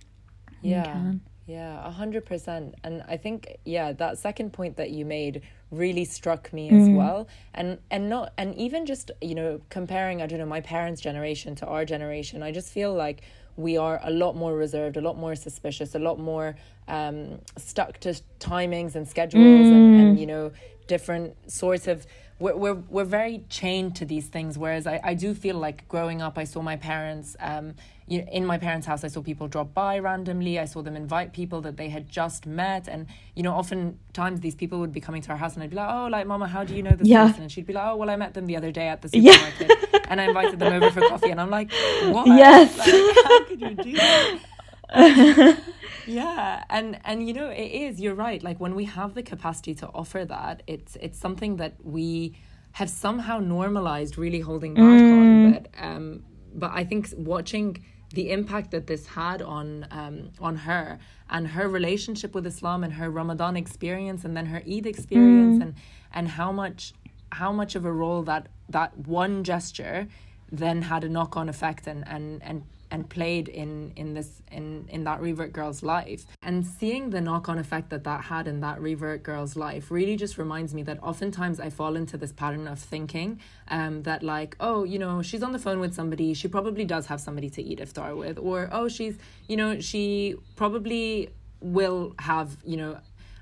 yeah 0.63 0.85
can. 0.85 1.21
Yeah 1.47 1.87
a 1.87 1.91
hundred 1.91 2.25
percent 2.25 2.75
and 2.85 3.03
i 3.09 3.17
think 3.17 3.57
yeah 3.65 3.93
that 3.93 4.19
second 4.19 4.53
point 4.53 4.77
that 4.77 4.91
you 4.91 5.05
made 5.05 5.43
really 5.71 6.05
struck 6.05 6.53
me 6.53 6.69
as 6.69 6.89
mm. 6.89 6.97
well 6.97 7.27
and 7.55 7.79
and 7.91 8.09
not 8.09 8.33
and 8.39 8.55
even 8.55 8.87
just 8.87 9.11
you 9.21 9.35
know 9.35 9.61
comparing 9.69 10.21
i 10.23 10.27
don't 10.27 10.39
know 10.39 10.47
my 10.47 10.61
parents 10.61 11.01
generation 11.01 11.55
to 11.55 11.67
our 11.67 11.85
generation 11.85 12.43
i 12.43 12.51
just 12.51 12.73
feel 12.73 12.95
like 12.95 13.23
we 13.57 13.77
are 13.77 14.01
a 14.05 14.11
lot 14.11 14.37
more 14.37 14.55
reserved 14.55 14.97
a 14.97 15.01
lot 15.01 15.17
more 15.17 15.35
suspicious 15.35 15.95
a 15.95 15.99
lot 15.99 16.19
more 16.19 16.57
um, 16.89 17.39
stuck 17.57 17.99
to 18.01 18.15
timings 18.41 18.95
and 18.95 19.07
schedules 19.07 19.45
mm. 19.45 19.73
and, 19.73 20.01
and 20.01 20.17
mm. 20.17 20.21
you 20.21 20.27
know 20.27 20.51
different 20.87 21.35
sorts 21.51 21.87
of 21.87 22.07
we're, 22.41 22.57
we're, 22.57 22.75
we're 22.75 23.05
very 23.05 23.45
chained 23.49 23.95
to 23.97 24.05
these 24.05 24.27
things 24.27 24.59
whereas 24.59 24.87
I, 24.87 25.01
I 25.05 25.15
do 25.15 25.35
feel 25.35 25.57
like 25.57 25.87
growing 25.89 26.21
up 26.23 26.39
i 26.39 26.45
saw 26.45 26.63
my 26.63 26.77
parents 26.77 27.37
um, 27.39 27.75
you 28.11 28.19
know, 28.19 28.27
in 28.33 28.45
my 28.45 28.59
parents' 28.59 28.89
house, 28.89 29.05
I 29.05 29.09
saw 29.09 29.23
people 29.23 29.47
drop 29.47 29.73
by 29.73 30.01
randomly. 30.01 30.59
I 30.59 30.65
saw 30.65 30.83
them 30.83 30.97
invite 30.97 31.33
people 31.33 31.61
that 31.61 31.77
they 31.77 31.89
had 31.89 32.09
just 32.09 32.45
met, 32.45 32.89
and 32.89 33.07
you 33.37 33.45
know, 33.45 33.53
oftentimes 33.53 34.41
these 34.41 34.57
people 34.57 34.81
would 34.81 34.93
be 34.93 35.01
coming 35.01 35.23
to 35.23 35.31
our 35.31 35.37
house, 35.37 35.55
and 35.55 35.63
I'd 35.63 35.71
be 35.71 35.77
like, 35.77 35.89
"Oh, 35.89 36.09
like, 36.09 36.27
Mama, 36.27 36.49
how 36.49 36.65
do 36.65 36.75
you 36.75 36.83
know 36.83 36.91
this 36.91 37.07
yeah. 37.07 37.29
person?" 37.29 37.43
And 37.43 37.53
she'd 37.53 37.69
be 37.69 37.73
like, 37.73 37.87
"Oh, 37.87 37.95
well, 37.95 38.11
I 38.11 38.17
met 38.17 38.35
them 38.35 38.47
the 38.47 38.57
other 38.57 38.73
day 38.73 38.89
at 38.89 39.01
the 39.01 39.09
supermarket, 39.09 39.71
yeah. 39.93 40.01
and 40.09 40.21
I 40.21 40.25
invited 40.25 40.59
them 40.59 40.73
over 40.73 40.91
for 40.91 41.09
coffee." 41.09 41.31
And 41.31 41.41
I'm 41.41 41.51
like, 41.51 41.71
"What? 42.07 42.27
Yes, 42.27 42.77
like, 42.79 43.25
how 43.25 43.45
could 43.45 43.61
you 43.61 43.75
do 43.77 43.93
that?" 43.93 45.63
yeah 46.11 46.65
and 46.71 46.99
and 47.05 47.27
you 47.27 47.33
know 47.33 47.49
it 47.49 47.71
is 47.85 48.01
you're 48.01 48.15
right 48.15 48.43
like 48.43 48.59
when 48.61 48.75
we 48.75 48.85
have 48.85 49.15
the 49.15 49.23
capacity 49.23 49.75
to 49.75 49.87
offer 49.89 50.25
that 50.25 50.63
it's 50.67 50.97
it's 51.01 51.19
something 51.19 51.57
that 51.57 51.75
we 51.83 52.37
have 52.73 52.91
somehow 52.91 53.39
normalized 53.39 54.17
really 54.19 54.41
holding 54.41 54.75
back 54.75 54.85
mm. 54.85 55.21
on 55.21 55.53
but 55.53 55.67
um 55.79 56.23
but 56.55 56.71
i 56.73 56.85
think 56.85 57.09
watching 57.17 57.77
the 58.13 58.31
impact 58.31 58.73
that 58.73 58.87
this 58.87 59.07
had 59.07 59.41
on 59.41 59.87
um, 59.91 60.31
on 60.41 60.57
her 60.57 60.99
and 61.29 61.47
her 61.47 61.69
relationship 61.69 62.35
with 62.35 62.45
Islam 62.45 62.83
and 62.83 62.95
her 62.95 63.09
Ramadan 63.09 63.57
experience 63.57 64.25
and 64.25 64.37
then 64.37 64.47
her 64.47 64.63
Eid 64.69 64.87
experience 64.87 65.59
mm. 65.59 65.63
and 65.63 65.75
and 66.13 66.29
how 66.29 66.51
much 66.51 66.93
how 67.33 67.53
much 67.53 67.77
of 67.77 67.85
a 67.85 67.93
role 67.93 68.23
that 68.23 68.49
that 68.69 68.97
one 69.07 69.45
gesture 69.45 70.09
then 70.51 70.83
had 70.83 71.05
a 71.05 71.09
knock 71.09 71.37
on 71.37 71.49
effect 71.49 71.87
and 71.87 72.07
and 72.09 72.43
and 72.43 72.65
and 72.91 73.09
played 73.09 73.49
in 73.49 73.93
in 73.97 74.15
this 74.15 74.43
in 74.51 74.87
in 74.89 75.05
that 75.05 75.21
revert 75.21 75.53
girl's 75.53 75.83
life. 75.83 76.27
And 76.43 76.67
seeing 76.67 77.11
the 77.11 77.21
knock-on 77.21 77.59
effect 77.59 77.91
that 77.91 78.05
that 78.05 78.25
had 78.25 78.47
in 78.47 78.61
that 78.61 78.81
revert 78.81 79.23
girl's 79.23 79.57
life 79.57 79.91
really 79.91 80.17
just 80.17 80.39
reminds 80.39 80.75
me 80.75 80.83
that 80.83 81.03
oftentimes 81.03 81.61
i 81.61 81.71
fall 81.71 81.97
into 81.97 82.17
this 82.17 82.33
pattern 82.33 82.67
of 82.67 82.79
thinking 82.79 83.41
um 83.69 84.03
that 84.03 84.23
like 84.23 84.57
oh 84.61 84.85
you 84.85 84.99
know 84.99 85.23
she's 85.23 85.43
on 85.43 85.53
the 85.53 85.59
phone 85.59 85.81
with 85.81 85.95
somebody 85.95 86.35
she 86.35 86.49
probably 86.49 86.85
does 86.85 87.07
have 87.07 87.21
somebody 87.21 87.51
to 87.51 87.63
eat 87.63 87.79
iftar 87.79 88.17
with 88.17 88.39
or 88.39 88.69
oh 88.73 88.89
she's 88.89 89.19
you 89.49 89.57
know 89.57 89.81
she 89.81 90.37
probably 90.57 91.31
will 91.61 92.15
have 92.19 92.57
you 92.65 92.77
know 92.77 92.99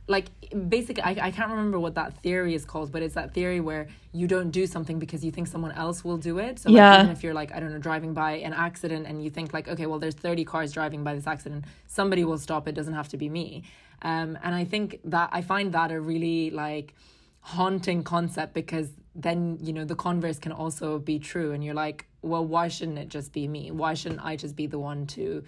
like 0.09 0.27
basically 0.68 1.03
I, 1.03 1.11
I 1.29 1.31
can't 1.31 1.51
remember 1.51 1.79
what 1.79 1.94
that 1.94 2.16
theory 2.23 2.55
is 2.55 2.64
called 2.64 2.90
but 2.90 3.03
it's 3.03 3.14
that 3.14 3.35
theory 3.35 3.61
where 3.61 3.88
you 4.12 4.27
don't 4.27 4.51
do 4.51 4.66
something 4.66 4.99
because 4.99 5.23
you 5.25 5.31
think 5.31 5.47
someone 5.47 5.73
else 5.73 6.03
will 6.03 6.16
do 6.16 6.38
it. 6.38 6.59
So 6.59 6.71
like, 6.71 6.77
yeah. 6.77 7.01
even 7.01 7.12
if 7.12 7.23
you're 7.23 7.35
like 7.35 7.53
i 7.55 7.61
don't 7.61 7.71
know 7.73 7.79
driving 7.79 8.14
by 8.14 8.33
an 8.37 8.55
accident 8.55 9.07
and 9.07 9.23
you 9.23 9.31
think 9.31 9.53
like 9.53 9.68
okay 9.68 9.87
well 9.87 9.99
there's 9.99 10.14
30 10.14 10.44
cars 10.44 10.73
driving 10.73 11.05
by 11.05 11.14
this 11.14 11.27
accident 11.27 11.64
somebody 11.87 12.25
will 12.25 12.38
stop. 12.38 12.66
It 12.66 12.75
doesn't 12.75 12.94
have 12.94 13.09
to 13.09 13.16
be 13.16 13.29
me. 13.29 13.64
Um, 14.03 14.38
and 14.42 14.55
i 14.55 14.64
think 14.64 15.01
that 15.05 15.29
i 15.33 15.42
find 15.42 15.73
that 15.73 15.90
a 15.90 16.01
really 16.01 16.51
like 16.51 16.94
haunting 17.40 18.03
concept 18.03 18.55
because 18.55 18.90
then 19.14 19.59
you 19.61 19.73
know 19.73 19.85
the 19.85 19.97
converse 19.97 20.38
can 20.38 20.53
also 20.53 20.99
be 20.99 21.18
true 21.18 21.53
and 21.53 21.64
you're 21.64 21.75
like 21.75 22.07
well 22.23 22.44
why 22.44 22.68
shouldn't 22.68 22.99
it 22.99 23.09
just 23.09 23.33
be 23.33 23.47
me? 23.47 23.71
Why 23.71 23.94
shouldn't 23.94 24.25
i 24.25 24.37
just 24.37 24.57
be 24.57 24.66
the 24.66 24.79
one 24.79 25.07
to 25.09 25.44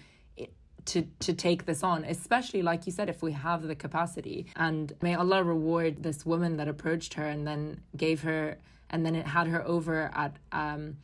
to 0.91 1.01
to 1.19 1.33
take 1.33 1.65
this 1.65 1.83
on 1.83 2.03
especially 2.03 2.61
like 2.61 2.85
you 2.85 2.91
said 2.91 3.07
if 3.09 3.21
we 3.21 3.31
have 3.31 3.63
the 3.63 3.75
capacity 3.75 4.45
and 4.55 4.93
may 5.01 5.15
allah 5.15 5.41
reward 5.43 6.03
this 6.03 6.25
woman 6.25 6.57
that 6.57 6.67
approached 6.67 7.13
her 7.13 7.25
and 7.25 7.47
then 7.47 7.81
gave 7.95 8.21
her 8.21 8.57
and 8.89 9.05
then 9.05 9.15
it 9.15 9.25
had 9.25 9.47
her 9.47 9.65
over 9.65 10.11
at 10.13 10.35
um 10.51 10.97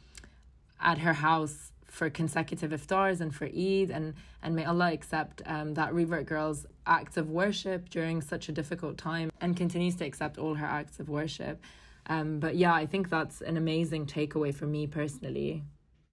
at 0.82 0.98
her 1.00 1.14
house 1.14 1.72
for 1.88 2.10
consecutive 2.10 2.72
iftars 2.72 3.22
and 3.22 3.34
for 3.34 3.46
Eid 3.46 3.90
and 3.90 4.14
and 4.44 4.56
may 4.56 4.66
Allah 4.66 4.92
accept 4.94 5.42
um, 5.46 5.74
that 5.74 5.94
revert 5.94 6.28
girl's 6.28 6.68
acts 6.86 7.18
of 7.18 7.30
worship 7.30 7.90
during 7.90 8.22
such 8.22 8.50
a 8.50 8.52
difficult 8.52 8.98
time 8.98 9.32
and 9.42 9.58
continues 9.58 9.96
to 9.96 10.06
accept 10.06 10.38
all 10.38 10.54
her 10.54 10.66
acts 10.66 11.00
of 11.00 11.10
worship. 11.10 11.62
Um, 12.06 12.40
but 12.40 12.56
yeah, 12.56 12.74
I 12.74 12.86
think 12.86 13.10
that's 13.10 13.42
an 13.42 13.58
amazing 13.58 14.06
takeaway 14.06 14.54
for 14.54 14.68
me 14.68 14.86
personally. 14.86 15.64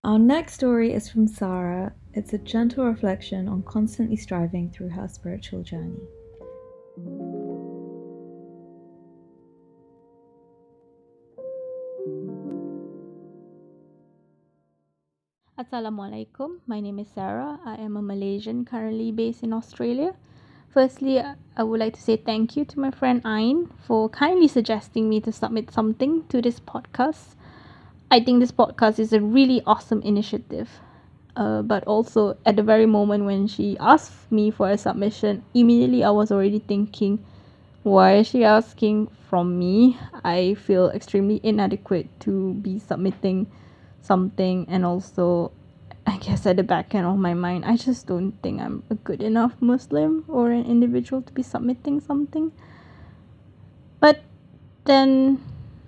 Our 0.03 0.19
next 0.19 0.55
story 0.55 0.93
is 0.93 1.09
from 1.09 1.27
Sarah. 1.27 1.93
It's 2.17 2.33
a 2.33 2.39
gentle 2.39 2.85
reflection 2.85 3.49
on 3.49 3.65
constantly 3.65 4.15
striving 4.15 4.71
through 4.71 4.91
her 4.91 5.09
spiritual 5.09 5.65
journey. 5.65 5.99
Assalamualaikum. 15.59 16.63
My 16.69 16.79
name 16.79 17.01
is 17.01 17.09
Sarah. 17.11 17.59
I 17.67 17.83
am 17.83 17.97
a 17.97 18.03
Malaysian 18.03 18.65
currently 18.65 19.11
based 19.11 19.43
in 19.43 19.53
Australia. 19.53 20.15
Firstly, 20.71 21.19
I 21.19 21.63
would 21.65 21.81
like 21.81 21.95
to 21.95 22.01
say 22.01 22.17
thank 22.17 22.57
you 22.57 22.65
to 22.67 22.79
my 22.79 22.93
friend 22.93 23.25
Ayn 23.25 23.75
for 23.83 24.09
kindly 24.09 24.47
suggesting 24.47 25.09
me 25.09 25.19
to 25.23 25.33
submit 25.33 25.73
something 25.73 26.23
to 26.29 26.41
this 26.41 26.61
podcast. 26.61 27.35
I 28.09 28.23
think 28.23 28.39
this 28.39 28.55
podcast 28.55 29.01
is 29.01 29.13
a 29.13 29.21
really 29.21 29.63
awesome 29.67 30.01
initiative. 30.03 30.71
Uh, 31.37 31.63
but 31.63 31.83
also 31.85 32.37
at 32.47 32.55
the 32.55 32.63
very 32.63 32.87
moment 32.87 33.25
when 33.25 33.49
she 33.49 33.77
asked 33.81 34.31
me 34.31 34.51
for 34.51 34.71
a 34.71 34.79
submission, 34.79 35.43
immediately 35.53 36.05
I 36.05 36.11
was 36.11 36.31
already 36.31 36.61
thinking, 36.61 37.25
why 37.83 38.17
is 38.17 38.29
she 38.29 38.45
asking 38.45 39.09
from 39.29 39.59
me? 39.59 39.99
I 40.23 40.55
feel 40.55 40.91
extremely 40.91 41.41
inadequate 41.43 42.09
to 42.21 42.55
be 42.55 42.79
submitting 42.79 43.51
something, 44.01 44.67
and 44.69 44.87
also, 44.87 45.51
I 46.07 46.19
guess 46.19 46.47
at 46.47 46.57
the 46.57 46.63
back 46.63 46.95
end 46.95 47.07
of 47.07 47.19
my 47.19 47.35
mind, 47.35 47.65
I 47.65 47.77
just 47.77 48.07
don't 48.07 48.33
think 48.43 48.61
I'm 48.61 48.85
a 48.89 48.95
good 48.95 49.23
enough 49.23 49.61
Muslim 49.61 50.25
or 50.29 50.51
an 50.51 50.65
individual 50.67 51.21
to 51.23 51.33
be 51.33 51.43
submitting 51.43 52.01
something. 52.01 52.53
But 53.99 54.23
then 54.85 55.43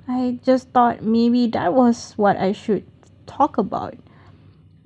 I 0.09 0.41
just 0.43 0.71
thought 0.71 1.03
maybe 1.03 1.47
that 1.49 1.73
was 1.73 2.15
what 2.17 2.37
I 2.37 2.53
should 2.53 2.85
talk 3.27 3.59
about 3.59 3.95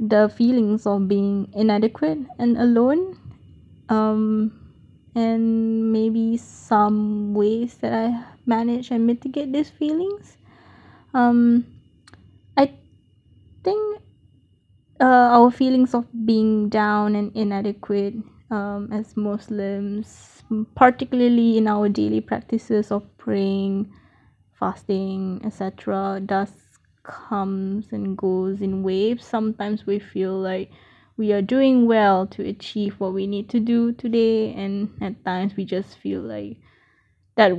the 0.00 0.28
feelings 0.30 0.86
of 0.86 1.08
being 1.08 1.48
inadequate 1.54 2.18
and 2.38 2.56
alone 2.56 3.18
um, 3.90 4.52
and 5.14 5.92
maybe 5.92 6.36
some 6.38 7.34
ways 7.34 7.74
that 7.82 7.92
I 7.92 8.24
manage 8.46 8.90
and 8.90 9.06
mitigate 9.06 9.52
these 9.52 9.70
feelings. 9.70 10.36
Um, 11.12 11.66
I 12.56 12.72
think 13.64 14.02
uh, 15.00 15.04
our 15.36 15.50
feelings 15.50 15.94
of 15.94 16.06
being 16.24 16.68
down 16.68 17.16
and 17.16 17.34
inadequate 17.36 18.14
um, 18.50 18.90
as 18.92 19.16
Muslims, 19.16 20.42
particularly 20.74 21.58
in 21.58 21.66
our 21.68 21.88
daily 21.88 22.20
practices 22.20 22.90
of 22.90 23.04
praying, 23.18 23.92
fasting 24.58 25.40
etc 25.44 26.20
does 26.24 26.50
comes 27.02 27.86
and 27.92 28.16
goes 28.16 28.60
in 28.60 28.82
waves. 28.82 29.24
Sometimes 29.24 29.86
we 29.86 29.98
feel 29.98 30.38
like 30.38 30.70
we 31.16 31.32
are 31.32 31.42
doing 31.42 31.86
well 31.86 32.26
to 32.26 32.46
achieve 32.46 32.94
what 32.98 33.12
we 33.12 33.26
need 33.26 33.48
to 33.50 33.60
do 33.60 33.92
today 33.92 34.54
and 34.54 34.90
at 35.02 35.24
times 35.24 35.54
we 35.56 35.64
just 35.64 35.98
feel 35.98 36.20
like 36.22 36.56
that 37.36 37.52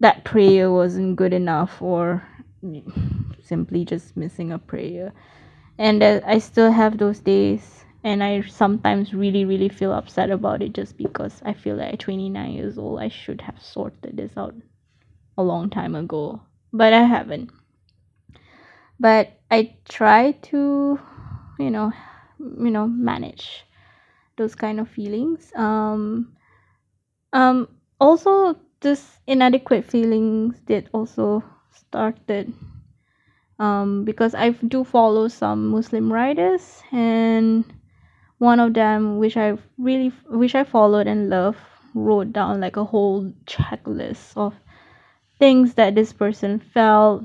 that 0.00 0.24
prayer 0.24 0.70
wasn't 0.70 1.16
good 1.16 1.32
enough 1.32 1.82
or 1.82 2.26
simply 3.42 3.84
just 3.84 4.16
missing 4.16 4.52
a 4.52 4.58
prayer. 4.58 5.12
And 5.78 6.02
i 6.02 6.38
still 6.38 6.72
have 6.72 6.98
those 6.98 7.18
days 7.18 7.84
and 8.04 8.22
i 8.22 8.40
sometimes 8.42 9.14
really 9.14 9.44
really 9.44 9.68
feel 9.68 9.92
upset 9.92 10.30
about 10.30 10.62
it 10.62 10.72
just 10.72 10.96
because 10.96 11.40
i 11.44 11.52
feel 11.52 11.76
like 11.76 11.94
at 11.94 12.00
29 12.00 12.50
years 12.52 12.78
old 12.78 13.00
i 13.00 13.08
should 13.08 13.40
have 13.40 13.60
sorted 13.60 14.16
this 14.16 14.36
out 14.36 14.54
a 15.38 15.42
long 15.42 15.70
time 15.70 15.94
ago, 15.94 16.40
but 16.72 16.92
I 16.92 17.02
haven't. 17.02 17.50
But 19.02 19.34
I 19.50 19.74
try 19.88 20.32
to, 20.54 21.00
you 21.58 21.70
know, 21.70 21.92
you 22.38 22.70
know, 22.70 22.86
manage 22.86 23.66
those 24.36 24.54
kind 24.54 24.78
of 24.78 24.88
feelings. 24.88 25.52
Um, 25.56 26.36
um, 27.32 27.68
also 28.00 28.56
this 28.80 29.18
inadequate 29.26 29.84
feelings 29.84 30.60
did 30.66 30.88
also 30.92 31.42
started 31.74 32.54
um, 33.58 34.04
because 34.04 34.34
I 34.34 34.50
do 34.50 34.84
follow 34.84 35.26
some 35.28 35.68
Muslim 35.68 36.12
writers, 36.12 36.82
and 36.92 37.64
one 38.38 38.60
of 38.60 38.74
them, 38.74 39.18
which 39.18 39.36
I 39.36 39.58
really, 39.78 40.12
which 40.28 40.54
I 40.54 40.64
followed 40.64 41.08
and 41.08 41.28
love, 41.28 41.56
wrote 41.94 42.32
down 42.32 42.60
like 42.60 42.76
a 42.76 42.84
whole 42.84 43.32
checklist 43.46 44.36
of 44.36 44.54
things 45.38 45.74
that 45.74 45.94
this 45.94 46.12
person 46.12 46.60
felt 46.60 47.24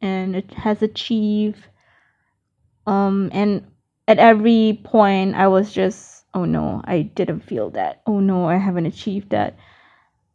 and 0.00 0.36
it 0.36 0.52
has 0.54 0.82
achieved. 0.82 1.64
Um, 2.86 3.30
and 3.32 3.66
at 4.08 4.18
every 4.18 4.80
point, 4.84 5.34
I 5.34 5.48
was 5.48 5.72
just, 5.72 6.24
oh 6.34 6.44
no, 6.44 6.82
I 6.84 7.02
didn't 7.02 7.40
feel 7.40 7.70
that. 7.70 8.02
Oh 8.06 8.20
no, 8.20 8.48
I 8.48 8.56
haven't 8.56 8.86
achieved 8.86 9.30
that. 9.30 9.56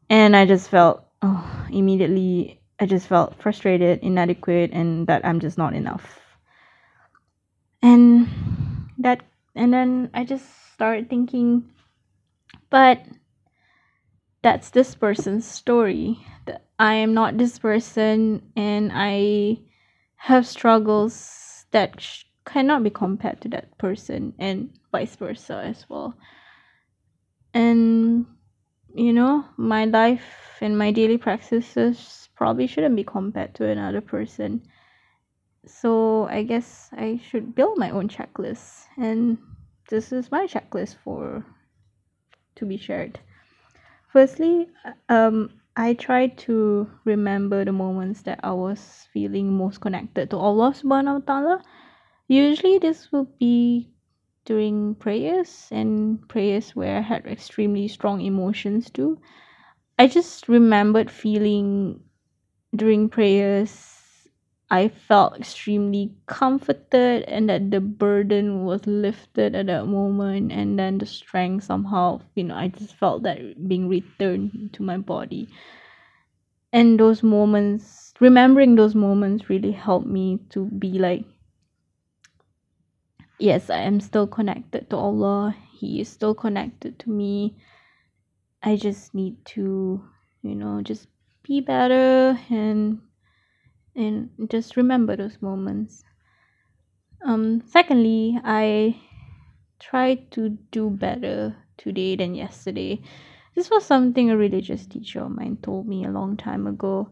And 0.09 0.35
I 0.35 0.45
just 0.45 0.69
felt, 0.69 1.05
oh, 1.21 1.67
immediately 1.71 2.61
I 2.79 2.85
just 2.85 3.07
felt 3.07 3.35
frustrated, 3.41 3.99
inadequate, 4.01 4.71
and 4.73 5.07
that 5.07 5.25
I'm 5.25 5.39
just 5.39 5.57
not 5.57 5.73
enough. 5.73 6.19
And 7.81 8.27
that, 8.99 9.23
and 9.55 9.73
then 9.73 10.09
I 10.13 10.25
just 10.25 10.45
started 10.73 11.09
thinking, 11.09 11.69
but 12.69 13.05
that's 14.41 14.69
this 14.71 14.95
person's 14.95 15.45
story. 15.45 16.25
I 16.79 16.95
am 16.95 17.13
not 17.13 17.37
this 17.37 17.59
person, 17.59 18.41
and 18.55 18.91
I 18.93 19.59
have 20.17 20.47
struggles 20.47 21.65
that 21.71 22.01
sh- 22.01 22.25
cannot 22.45 22.83
be 22.83 22.89
compared 22.89 23.41
to 23.41 23.49
that 23.49 23.77
person, 23.77 24.33
and 24.39 24.71
vice 24.91 25.15
versa 25.15 25.63
as 25.65 25.85
well. 25.89 26.15
And 27.53 28.25
you 28.95 29.13
know, 29.13 29.45
my 29.57 29.85
life 29.85 30.57
and 30.61 30.77
my 30.77 30.91
daily 30.91 31.17
practices 31.17 32.29
probably 32.35 32.67
shouldn't 32.67 32.95
be 32.95 33.03
compared 33.03 33.55
to 33.55 33.65
another 33.65 34.01
person. 34.01 34.63
So 35.65 36.27
I 36.27 36.43
guess 36.43 36.89
I 36.91 37.19
should 37.23 37.55
build 37.55 37.77
my 37.77 37.91
own 37.91 38.09
checklist 38.09 38.85
and 38.97 39.37
this 39.89 40.11
is 40.11 40.31
my 40.31 40.47
checklist 40.47 40.97
for 41.03 41.45
to 42.55 42.65
be 42.65 42.77
shared. 42.77 43.19
Firstly, 44.13 44.67
um 45.09 45.49
I 45.75 45.93
try 45.95 46.27
to 46.45 46.87
remember 47.03 47.65
the 47.65 47.71
moments 47.71 48.21
that 48.23 48.39
I 48.43 48.51
was 48.51 49.07
feeling 49.11 49.57
most 49.57 49.81
connected 49.81 50.29
to 50.29 50.37
Allah 50.37 50.71
subhanahu 50.75 51.21
wa 51.21 51.25
ta'ala. 51.25 51.63
Usually 52.27 52.77
this 52.79 53.11
will 53.11 53.25
be 53.39 53.89
during 54.45 54.95
prayers 54.95 55.69
and 55.71 56.21
prayers 56.29 56.75
where 56.75 56.97
I 56.97 57.01
had 57.01 57.25
extremely 57.25 57.87
strong 57.87 58.21
emotions 58.21 58.89
too. 58.91 59.19
I 59.99 60.07
just 60.07 60.49
remembered 60.49 61.11
feeling 61.11 62.01
during 62.75 63.09
prayers 63.09 63.71
I 64.71 64.87
felt 64.87 65.37
extremely 65.37 66.15
comforted 66.25 67.23
and 67.27 67.47
that 67.49 67.69
the 67.69 67.79
burden 67.79 68.65
was 68.65 68.87
lifted 68.87 69.53
at 69.53 69.67
that 69.67 69.85
moment 69.85 70.51
and 70.51 70.79
then 70.79 70.97
the 70.97 71.05
strength 71.05 71.65
somehow 71.65 72.21
you 72.35 72.45
know 72.45 72.55
I 72.55 72.69
just 72.69 72.95
felt 72.95 73.21
that 73.23 73.67
being 73.67 73.87
returned 73.87 74.71
to 74.73 74.81
my 74.81 74.97
body. 74.97 75.49
And 76.73 76.99
those 76.99 77.21
moments 77.21 78.13
remembering 78.19 78.75
those 78.75 78.95
moments 78.95 79.49
really 79.49 79.71
helped 79.71 80.07
me 80.07 80.39
to 80.49 80.65
be 80.65 80.93
like 80.99 81.25
yes 83.39 83.69
I 83.69 83.79
am 83.79 83.99
still 83.99 84.25
connected 84.25 84.89
to 84.89 84.95
Allah. 84.95 85.53
He 85.73 85.99
is 85.99 86.07
still 86.07 86.33
connected 86.33 86.97
to 86.99 87.09
me. 87.09 87.57
I 88.63 88.75
just 88.75 89.13
need 89.13 89.45
to 89.53 90.03
you 90.41 90.55
know 90.55 90.81
just 90.81 91.07
be 91.43 91.61
better 91.61 92.39
and 92.49 93.01
and 93.95 94.29
just 94.49 94.77
remember 94.77 95.15
those 95.15 95.41
moments. 95.41 96.03
Um 97.23 97.61
secondly 97.67 98.39
i 98.43 98.99
try 99.79 100.15
to 100.31 100.49
do 100.71 100.89
better 100.89 101.55
today 101.77 102.15
than 102.15 102.35
yesterday. 102.35 103.01
This 103.55 103.69
was 103.69 103.83
something 103.85 104.29
a 104.29 104.37
religious 104.37 104.85
teacher 104.85 105.21
of 105.21 105.31
mine 105.31 105.57
told 105.61 105.87
me 105.87 106.05
a 106.05 106.11
long 106.11 106.37
time 106.37 106.67
ago. 106.67 107.09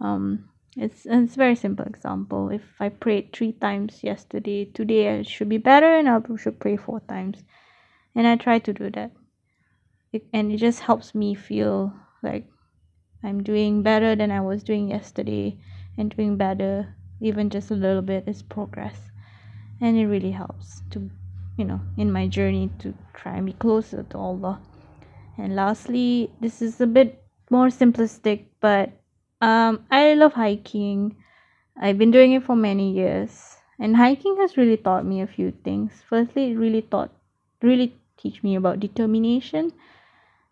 Um 0.00 0.48
it's 0.76 1.06
it's 1.06 1.34
a 1.34 1.38
very 1.38 1.56
simple 1.56 1.86
example. 1.86 2.50
If 2.50 2.62
i 2.80 2.88
prayed 2.88 3.32
three 3.32 3.52
times 3.52 4.02
yesterday 4.02 4.66
today 4.66 5.18
i 5.18 5.22
should 5.22 5.48
be 5.48 5.58
better 5.58 5.96
and 5.98 6.08
i 6.08 6.20
should 6.36 6.60
pray 6.60 6.76
four 6.76 7.00
times. 7.00 7.44
And 8.14 8.26
i 8.26 8.36
try 8.36 8.58
to 8.58 8.72
do 8.72 8.90
that. 8.90 9.12
It, 10.12 10.26
and 10.32 10.52
it 10.52 10.58
just 10.58 10.80
helps 10.80 11.14
me 11.14 11.34
feel 11.34 11.92
like 12.22 12.46
I'm 13.22 13.42
doing 13.42 13.82
better 13.82 14.14
than 14.14 14.30
I 14.30 14.40
was 14.40 14.62
doing 14.62 14.88
yesterday 14.88 15.58
and 15.96 16.14
doing 16.14 16.36
better 16.36 16.94
even 17.20 17.48
just 17.48 17.70
a 17.70 17.74
little 17.74 18.02
bit 18.02 18.24
is 18.26 18.42
progress. 18.42 19.10
And 19.80 19.96
it 19.96 20.06
really 20.06 20.30
helps 20.30 20.82
to 20.90 21.10
you 21.56 21.64
know 21.64 21.80
in 21.96 22.12
my 22.12 22.26
journey 22.28 22.70
to 22.80 22.94
try 23.14 23.36
and 23.36 23.46
be 23.46 23.52
closer 23.52 24.02
to 24.02 24.18
Allah. 24.18 24.60
And 25.38 25.54
lastly 25.54 26.30
this 26.40 26.62
is 26.62 26.80
a 26.80 26.86
bit 26.86 27.22
more 27.50 27.68
simplistic 27.68 28.44
but 28.60 28.90
um 29.40 29.84
I 29.90 30.14
love 30.14 30.34
hiking. 30.34 31.16
I've 31.78 31.98
been 31.98 32.10
doing 32.10 32.32
it 32.32 32.42
for 32.42 32.56
many 32.56 32.92
years 32.92 33.56
and 33.78 33.96
hiking 33.96 34.36
has 34.38 34.56
really 34.56 34.78
taught 34.78 35.04
me 35.04 35.20
a 35.20 35.26
few 35.26 35.52
things. 35.64 35.92
Firstly 36.08 36.52
it 36.52 36.56
really 36.56 36.82
taught 36.82 37.10
really 37.62 37.94
teach 38.16 38.42
me 38.42 38.56
about 38.56 38.80
determination 38.80 39.72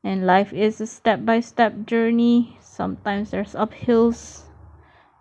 and 0.03 0.27
life 0.27 0.53
is 0.53 0.81
a 0.81 0.87
step 0.87 1.25
by 1.25 1.41
step 1.41 1.87
journey. 1.87 2.59
Sometimes 2.61 3.31
there's 3.31 3.55
uphills 3.55 4.44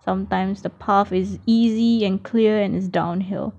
sometimes 0.03 0.61
the 0.61 0.69
path 0.69 1.11
is 1.11 1.39
easy 1.45 2.05
and 2.05 2.23
clear 2.23 2.61
and 2.61 2.75
is 2.75 2.87
downhill. 2.87 3.53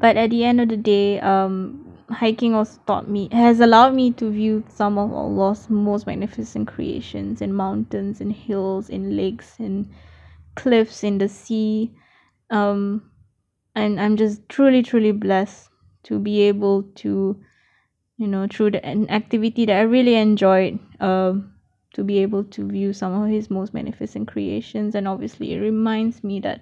But 0.00 0.16
at 0.16 0.30
the 0.30 0.44
end 0.44 0.60
of 0.60 0.68
the 0.68 0.76
day 0.76 1.20
um 1.20 1.80
hiking 2.10 2.54
also 2.54 2.80
taught 2.86 3.08
me 3.08 3.28
has 3.32 3.60
allowed 3.60 3.94
me 3.94 4.12
to 4.12 4.30
view 4.30 4.62
some 4.68 4.98
of 4.98 5.12
Allah's 5.12 5.70
most 5.70 6.06
magnificent 6.06 6.68
creations 6.68 7.40
in 7.40 7.52
mountains 7.52 8.20
in 8.20 8.30
hills 8.30 8.90
in 8.90 9.16
lakes 9.16 9.58
in 9.58 9.90
cliffs 10.54 11.02
in 11.02 11.18
the 11.18 11.28
sea. 11.28 11.92
Um 12.50 13.10
and 13.74 14.00
I'm 14.00 14.16
just 14.16 14.48
truly 14.48 14.82
truly 14.82 15.12
blessed 15.12 15.70
to 16.04 16.18
be 16.18 16.42
able 16.42 16.82
to 16.96 17.40
you 18.18 18.26
know 18.26 18.46
through 18.50 18.72
the 18.72 18.84
an 18.84 19.08
activity 19.10 19.64
that 19.66 19.76
I 19.76 19.82
really 19.82 20.14
enjoyed 20.14 20.78
um 21.00 21.53
to 21.94 22.04
be 22.04 22.18
able 22.18 22.44
to 22.44 22.68
view 22.68 22.92
some 22.92 23.12
of 23.22 23.30
his 23.30 23.50
most 23.50 23.72
magnificent 23.72 24.28
creations. 24.28 24.94
And 24.94 25.08
obviously 25.08 25.54
it 25.54 25.60
reminds 25.60 26.22
me 26.22 26.40
that 26.40 26.60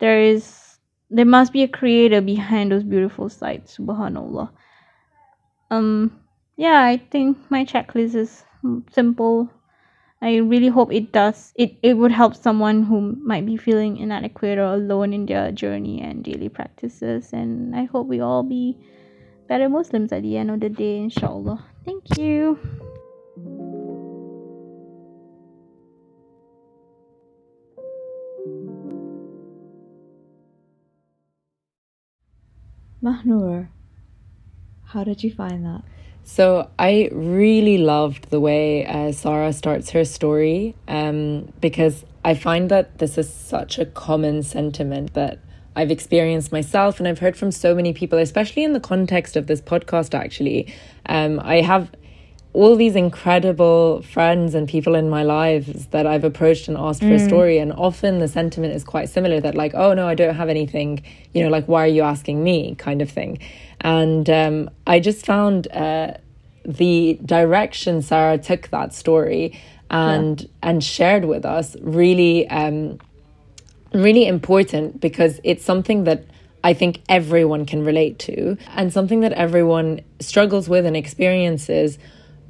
there 0.00 0.20
is 0.20 0.78
there 1.10 1.24
must 1.24 1.52
be 1.52 1.62
a 1.62 1.68
creator 1.68 2.20
behind 2.20 2.72
those 2.72 2.82
beautiful 2.82 3.28
sights 3.28 3.78
subhanallah. 3.78 4.50
Um 5.70 6.20
yeah 6.56 6.82
i 6.82 6.96
think 6.96 7.38
my 7.50 7.64
checklist 7.64 8.14
is 8.14 8.44
simple. 8.90 9.50
I 10.22 10.36
really 10.36 10.68
hope 10.68 10.90
it 10.90 11.12
does 11.12 11.52
it 11.54 11.76
it 11.82 11.94
would 11.94 12.12
help 12.12 12.34
someone 12.34 12.82
who 12.84 13.14
might 13.20 13.44
be 13.44 13.58
feeling 13.58 13.98
inadequate 13.98 14.58
or 14.58 14.72
alone 14.72 15.12
in 15.12 15.26
their 15.26 15.52
journey 15.52 16.00
and 16.00 16.24
daily 16.24 16.48
practices. 16.48 17.32
And 17.32 17.76
i 17.76 17.84
hope 17.84 18.06
we 18.06 18.20
all 18.20 18.42
be 18.42 18.78
better 19.46 19.68
muslims 19.68 20.12
at 20.12 20.22
the 20.22 20.38
end 20.38 20.50
of 20.50 20.60
the 20.60 20.70
day 20.70 20.98
inshallah. 20.98 21.64
Thank 21.84 22.16
you 22.18 22.58
Mahnur, 33.04 33.68
how 34.86 35.04
did 35.04 35.22
you 35.22 35.30
find 35.30 35.64
that? 35.66 35.82
So 36.24 36.70
I 36.78 37.10
really 37.12 37.76
loved 37.76 38.30
the 38.30 38.40
way 38.40 38.86
uh, 38.86 39.12
Sarah 39.12 39.52
starts 39.52 39.90
her 39.90 40.06
story 40.06 40.74
um, 40.88 41.52
because 41.60 42.06
I 42.24 42.34
find 42.34 42.70
that 42.70 42.98
this 42.98 43.18
is 43.18 43.30
such 43.30 43.78
a 43.78 43.84
common 43.84 44.42
sentiment 44.42 45.12
that 45.12 45.38
I've 45.76 45.90
experienced 45.90 46.50
myself 46.50 46.98
and 46.98 47.06
I've 47.06 47.18
heard 47.18 47.36
from 47.36 47.52
so 47.52 47.74
many 47.74 47.92
people, 47.92 48.18
especially 48.18 48.64
in 48.64 48.72
the 48.72 48.80
context 48.80 49.36
of 49.36 49.48
this 49.48 49.60
podcast, 49.60 50.14
actually. 50.14 50.72
Um, 51.04 51.40
I 51.40 51.60
have 51.60 51.90
all 52.54 52.76
these 52.76 52.94
incredible 52.94 54.00
friends 54.02 54.54
and 54.54 54.68
people 54.68 54.94
in 54.94 55.10
my 55.10 55.24
lives 55.24 55.86
that 55.86 56.06
I've 56.06 56.22
approached 56.22 56.68
and 56.68 56.78
asked 56.78 57.02
mm. 57.02 57.08
for 57.08 57.14
a 57.14 57.18
mm. 57.18 57.26
story. 57.26 57.58
And 57.58 57.72
often 57.72 58.20
the 58.20 58.28
sentiment 58.28 58.72
is 58.74 58.84
quite 58.84 59.08
similar 59.08 59.40
that, 59.40 59.56
like, 59.56 59.74
oh 59.74 59.92
no, 59.92 60.06
I 60.06 60.14
don't 60.14 60.36
have 60.36 60.48
anything, 60.48 61.02
you 61.34 61.42
know, 61.42 61.50
like, 61.50 61.66
why 61.66 61.84
are 61.84 61.88
you 61.88 62.02
asking 62.02 62.42
me, 62.42 62.76
kind 62.76 63.02
of 63.02 63.10
thing. 63.10 63.40
And 63.80 64.30
um, 64.30 64.70
I 64.86 65.00
just 65.00 65.26
found 65.26 65.66
uh, 65.72 66.14
the 66.64 67.18
direction 67.24 68.02
Sarah 68.02 68.38
took 68.38 68.68
that 68.68 68.94
story 68.94 69.60
and 69.90 70.40
yeah. 70.40 70.46
and 70.62 70.82
shared 70.82 71.24
with 71.24 71.44
us 71.44 71.76
really 71.80 72.48
um, 72.48 72.98
really 73.92 74.26
important 74.26 75.00
because 75.00 75.40
it's 75.44 75.64
something 75.64 76.04
that 76.04 76.24
I 76.62 76.72
think 76.72 77.02
everyone 77.08 77.66
can 77.66 77.84
relate 77.84 78.18
to 78.20 78.56
and 78.74 78.92
something 78.92 79.20
that 79.20 79.32
everyone 79.32 80.00
struggles 80.20 80.68
with 80.68 80.86
and 80.86 80.96
experiences 80.96 81.98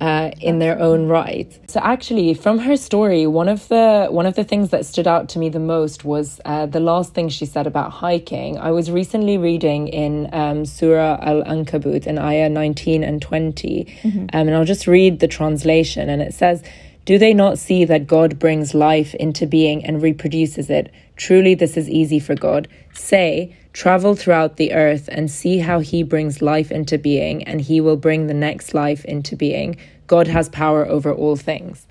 uh, 0.01 0.31
in 0.41 0.59
their 0.59 0.79
own 0.79 1.09
right. 1.09 1.59
So 1.71 1.81
actually, 1.81 2.35
from 2.35 2.59
her 2.61 2.77
story, 2.77 3.27
one 3.27 3.49
of 3.49 3.69
the 3.69 4.09
one 4.11 4.27
of 4.27 4.35
the 4.35 4.45
things 4.45 4.71
that 4.71 4.85
stood 4.87 5.07
out 5.07 5.29
to 5.31 5.39
me 5.39 5.49
the 5.49 5.61
most 5.61 6.05
was 6.05 6.41
uh, 6.45 6.67
the 6.67 6.81
last 6.81 7.15
thing 7.15 7.29
she 7.29 7.47
said 7.47 7.67
about 7.67 7.91
hiking. 7.91 8.59
I 8.59 8.71
was 8.71 8.91
recently 8.91 9.39
reading 9.39 9.89
in 9.89 10.29
um, 10.33 10.65
Surah 10.65 11.19
Al 11.23 11.43
Ankabut 11.45 12.07
in 12.07 12.19
Ayah 12.19 12.49
19 12.49 13.05
and 13.05 13.23
20, 13.23 14.01
um, 14.05 14.29
and 14.33 14.55
I'll 14.55 14.65
just 14.65 14.87
read 14.87 15.21
the 15.21 15.29
translation, 15.29 16.09
and 16.09 16.21
it 16.23 16.35
says. 16.35 16.63
Do 17.07 17.19
they 17.19 17.35
not 17.35 17.59
see 17.59 17.85
that 17.85 18.07
God 18.07 18.39
brings 18.39 18.73
life 18.73 19.15
into 19.17 19.47
being 19.47 19.85
and 19.85 20.01
reproduces 20.01 20.71
it? 20.71 20.91
Truly, 21.17 21.55
this 21.55 21.77
is 21.77 21.87
easy 21.91 22.19
for 22.19 22.35
God. 22.35 22.67
Say, 22.95 23.55
travel 23.75 24.15
throughout 24.15 24.57
the 24.57 24.73
earth 24.73 25.09
and 25.13 25.31
see 25.31 25.59
how 25.59 25.81
He 25.81 26.03
brings 26.03 26.41
life 26.41 26.73
into 26.73 26.97
being, 26.97 27.43
and 27.45 27.61
He 27.61 27.83
will 27.83 27.99
bring 27.99 28.27
the 28.27 28.35
next 28.35 28.73
life 28.73 29.05
into 29.05 29.37
being. 29.37 29.77
God 30.07 30.27
has 30.29 30.49
power 30.49 30.87
over 30.87 31.13
all 31.13 31.37
things. 31.37 31.87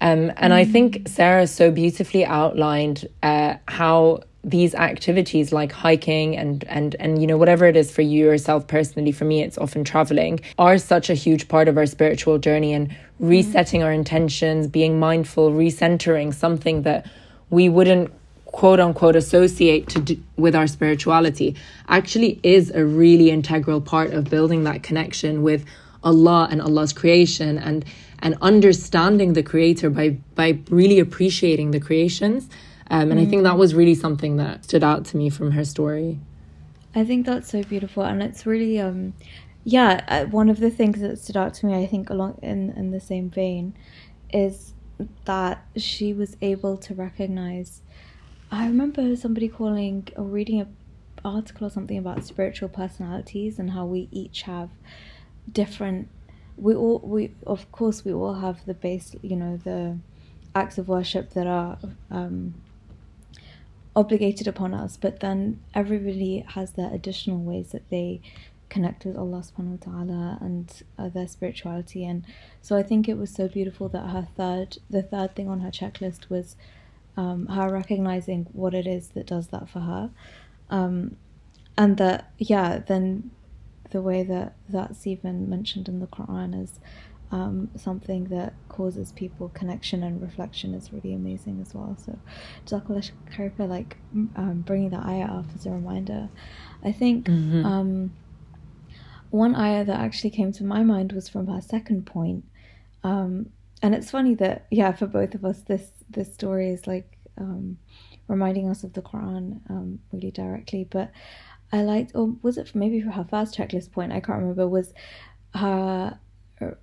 Um, 0.00 0.32
and 0.36 0.54
I 0.54 0.64
think 0.64 1.06
Sarah 1.06 1.46
so 1.46 1.70
beautifully 1.70 2.24
outlined 2.24 3.06
uh, 3.22 3.56
how 3.68 4.22
these 4.44 4.74
activities 4.74 5.52
like 5.52 5.70
hiking 5.70 6.36
and 6.36 6.64
and 6.64 6.96
and 6.98 7.20
you 7.20 7.28
know 7.28 7.36
whatever 7.36 7.64
it 7.66 7.76
is 7.76 7.92
for 7.92 8.02
you 8.02 8.24
yourself 8.26 8.66
personally 8.66 9.12
for 9.12 9.24
me 9.24 9.40
it's 9.40 9.56
often 9.56 9.84
traveling 9.84 10.40
are 10.58 10.78
such 10.78 11.08
a 11.08 11.14
huge 11.14 11.46
part 11.46 11.68
of 11.68 11.76
our 11.76 11.86
spiritual 11.86 12.38
journey 12.38 12.72
and 12.72 12.92
resetting 13.20 13.84
our 13.84 13.92
intentions 13.92 14.66
being 14.66 14.98
mindful 14.98 15.52
recentering 15.52 16.34
something 16.34 16.82
that 16.82 17.08
we 17.50 17.68
wouldn't 17.68 18.12
quote 18.52 18.80
unquote 18.80 19.16
associate 19.16 19.88
to 19.88 20.00
do, 20.00 20.22
with 20.36 20.54
our 20.54 20.66
spirituality 20.66 21.56
actually 21.88 22.38
is 22.42 22.70
a 22.70 22.84
really 22.84 23.30
integral 23.30 23.80
part 23.80 24.12
of 24.12 24.30
building 24.30 24.64
that 24.64 24.82
connection 24.82 25.42
with 25.42 25.64
Allah 26.04 26.48
and 26.50 26.62
Allah's 26.62 26.92
creation 26.92 27.58
and 27.58 27.84
and 28.20 28.36
understanding 28.40 29.32
the 29.32 29.42
creator 29.42 29.90
by 29.90 30.10
by 30.34 30.58
really 30.70 31.00
appreciating 31.00 31.72
the 31.72 31.80
creations 31.80 32.48
um, 32.92 33.10
and 33.10 33.18
I 33.18 33.24
think 33.24 33.44
that 33.44 33.56
was 33.56 33.74
really 33.74 33.94
something 33.94 34.36
that 34.36 34.64
stood 34.64 34.84
out 34.84 35.06
to 35.06 35.16
me 35.16 35.30
from 35.30 35.52
her 35.52 35.64
story. 35.64 36.20
I 36.94 37.06
think 37.06 37.24
that's 37.24 37.50
so 37.50 37.62
beautiful, 37.62 38.02
and 38.02 38.22
it's 38.22 38.44
really, 38.44 38.78
um, 38.78 39.14
yeah, 39.64 40.04
uh, 40.08 40.24
one 40.26 40.50
of 40.50 40.60
the 40.60 40.70
things 40.70 41.00
that 41.00 41.18
stood 41.18 41.38
out 41.38 41.54
to 41.54 41.66
me, 41.66 41.82
I 41.82 41.86
think, 41.86 42.10
along 42.10 42.38
in 42.42 42.70
in 42.72 42.90
the 42.90 43.00
same 43.00 43.30
vein, 43.30 43.72
is 44.30 44.74
that 45.24 45.64
she 45.74 46.12
was 46.12 46.36
able 46.42 46.76
to 46.76 46.94
recognize. 46.94 47.80
I 48.52 48.66
remember 48.66 49.16
somebody 49.16 49.48
calling 49.48 50.08
or 50.14 50.24
reading 50.24 50.60
an 50.60 50.76
article 51.24 51.68
or 51.68 51.70
something 51.70 51.96
about 51.96 52.26
spiritual 52.26 52.68
personalities 52.68 53.58
and 53.58 53.70
how 53.70 53.86
we 53.86 54.08
each 54.12 54.42
have 54.42 54.68
different. 55.50 56.08
We 56.58 56.74
all 56.74 56.98
we 57.02 57.32
of 57.46 57.72
course 57.72 58.04
we 58.04 58.12
all 58.12 58.34
have 58.34 58.66
the 58.66 58.74
base, 58.74 59.16
you 59.22 59.36
know, 59.36 59.56
the 59.56 59.96
acts 60.54 60.76
of 60.76 60.86
worship 60.86 61.30
that 61.30 61.46
are 61.46 61.78
um, 62.10 62.52
obligated 63.96 64.46
upon 64.46 64.74
us, 64.74 64.98
but 64.98 65.20
then 65.20 65.60
everybody 65.74 66.44
has 66.48 66.72
their 66.72 66.92
additional 66.92 67.38
ways 67.38 67.72
that 67.72 67.88
they 67.88 68.20
connect 68.68 69.06
with 69.06 69.16
Allah 69.16 69.42
subhanahu 69.42 69.86
wa 69.86 69.92
ta'ala 69.92 70.38
and 70.42 70.82
uh, 70.98 71.08
their 71.08 71.28
spirituality 71.28 72.06
and 72.06 72.24
so 72.62 72.74
I 72.74 72.82
think 72.82 73.06
it 73.06 73.18
was 73.18 73.30
so 73.30 73.46
beautiful 73.46 73.90
that 73.90 74.08
her 74.08 74.26
third 74.34 74.78
the 74.88 75.02
third 75.02 75.36
thing 75.36 75.46
on 75.46 75.60
her 75.60 75.70
checklist 75.70 76.30
was 76.30 76.56
um, 77.16 77.46
her 77.46 77.70
recognizing 77.70 78.46
what 78.52 78.74
it 78.74 78.86
is 78.86 79.08
that 79.10 79.26
does 79.26 79.48
that 79.48 79.68
for 79.68 79.80
her 79.80 80.10
um, 80.70 81.16
and 81.76 81.96
that 81.98 82.32
yeah 82.38 82.78
then 82.78 83.30
the 83.90 84.00
way 84.00 84.22
that 84.22 84.54
that's 84.68 85.06
even 85.06 85.48
mentioned 85.48 85.86
in 85.88 86.00
the 86.00 86.06
Quran 86.06 86.60
is 86.60 86.80
um, 87.30 87.70
something 87.76 88.24
that 88.24 88.52
causes 88.68 89.12
people 89.12 89.48
connection 89.50 90.02
and 90.02 90.20
reflection 90.20 90.74
is 90.74 90.92
really 90.92 91.14
amazing 91.14 91.60
as 91.62 91.74
well. 91.74 91.96
So, 92.04 92.18
Jazakallah 92.66 93.10
khair 93.34 93.54
for 93.56 93.66
like 93.66 93.96
um, 94.36 94.62
bringing 94.66 94.90
that 94.90 95.04
ayah 95.06 95.26
up 95.26 95.46
as 95.54 95.64
a 95.66 95.70
reminder. 95.70 96.28
I 96.84 96.92
think 96.92 97.26
Mm-hmm. 97.26 97.64
um, 97.64 98.12
one 99.30 99.54
ayah 99.56 99.84
that 99.84 99.98
actually 99.98 100.30
came 100.30 100.52
to 100.52 100.64
my 100.64 100.82
mind 100.82 101.12
was 101.12 101.28
from 101.28 101.46
her 101.46 101.60
second 101.62 102.04
point. 102.04 102.44
Um, 103.02 103.50
and 103.82 103.94
it's 103.94 104.10
funny 104.10 104.34
that 104.36 104.66
yeah, 104.70 104.92
for 104.92 105.06
both 105.06 105.34
of 105.34 105.44
us, 105.44 105.60
this 105.62 105.88
this 106.08 106.32
story 106.32 106.70
is 106.70 106.86
like 106.86 107.18
um, 107.38 107.78
reminding 108.28 108.70
us 108.70 108.84
of 108.84 108.92
the 108.92 109.02
Quran 109.02 109.60
um, 109.70 109.98
really 110.12 110.30
directly. 110.30 110.86
But 110.88 111.10
I 111.72 111.82
liked, 111.82 112.12
or 112.14 112.34
was 112.42 112.58
it 112.58 112.74
maybe 112.74 113.00
for 113.00 113.10
her 113.10 113.26
first 113.28 113.56
checklist 113.56 113.92
point? 113.92 114.12
I 114.12 114.20
can't 114.20 114.38
remember. 114.38 114.68
Was 114.68 114.94
her 115.54 116.18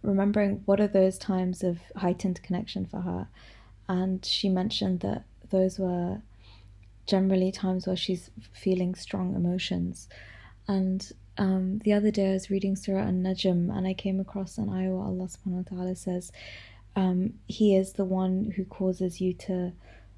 remembering 0.01 0.61
what 0.65 0.79
are 0.79 0.87
those 0.87 1.17
times 1.17 1.63
of 1.63 1.79
heightened 1.95 2.41
connection 2.43 2.85
for 2.85 3.01
her 3.01 3.27
and 3.87 4.25
she 4.25 4.49
mentioned 4.49 4.99
that 4.99 5.23
those 5.49 5.79
were 5.79 6.21
generally 7.05 7.51
times 7.51 7.87
where 7.87 7.95
she's 7.95 8.29
feeling 8.53 8.93
strong 8.93 9.35
emotions 9.35 10.07
and 10.67 11.11
um, 11.37 11.79
the 11.79 11.93
other 11.93 12.11
day 12.11 12.31
I 12.31 12.33
was 12.33 12.49
reading 12.49 12.75
Surah 12.75 13.07
An-Najm 13.07 13.75
and 13.75 13.87
I 13.87 13.93
came 13.93 14.19
across 14.19 14.57
an 14.57 14.69
ayah 14.69 14.91
where 14.91 15.05
Allah 15.05 15.29
subhanahu 15.29 15.71
wa 15.71 15.77
ta'ala 15.77 15.95
says 15.95 16.31
um, 16.99 17.33
he 17.47 17.75
is 17.75 17.93
the 17.93 18.05
one 18.05 18.51
who 18.55 18.65
causes 18.65 19.21
you 19.21 19.33
to 19.33 19.71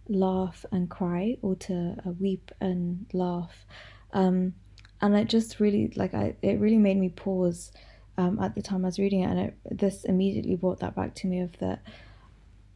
laugh 0.10 0.66
and 0.72 0.90
cry 0.90 1.38
or 1.42 1.56
to 1.56 1.96
uh, 2.06 2.12
weep 2.20 2.52
and 2.60 3.06
laugh 3.14 3.66
um, 4.14 4.54
and 5.02 5.16
it 5.16 5.28
just 5.28 5.60
really 5.60 5.92
like 5.96 6.14
I, 6.14 6.36
it 6.42 6.60
really 6.60 6.78
made 6.78 6.98
me 6.98 7.10
pause 7.10 7.72
um, 8.18 8.40
at 8.40 8.56
the 8.56 8.62
time 8.62 8.84
I 8.86 8.90
was 8.90 9.00
reading 9.00 9.22
it, 9.22 9.30
and 9.30 9.40
it, 9.40 9.58
this 9.72 10.04
immediately 10.04 10.56
brought 10.56 10.80
that 10.80 10.96
back 10.96 11.16
to 11.16 11.28
me 11.28 11.40
of 11.42 11.58
that 11.60 11.82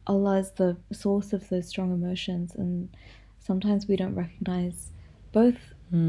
Allah 0.06 0.38
is 0.38 0.50
the 0.52 0.76
source 0.92 1.32
of 1.32 1.48
those 1.48 1.68
strong 1.68 1.92
emotions, 1.92 2.54
and 2.54 2.88
sometimes 3.38 3.86
we 3.86 3.96
don't 3.96 4.14
recognize 4.14 4.90
both, 5.32 5.58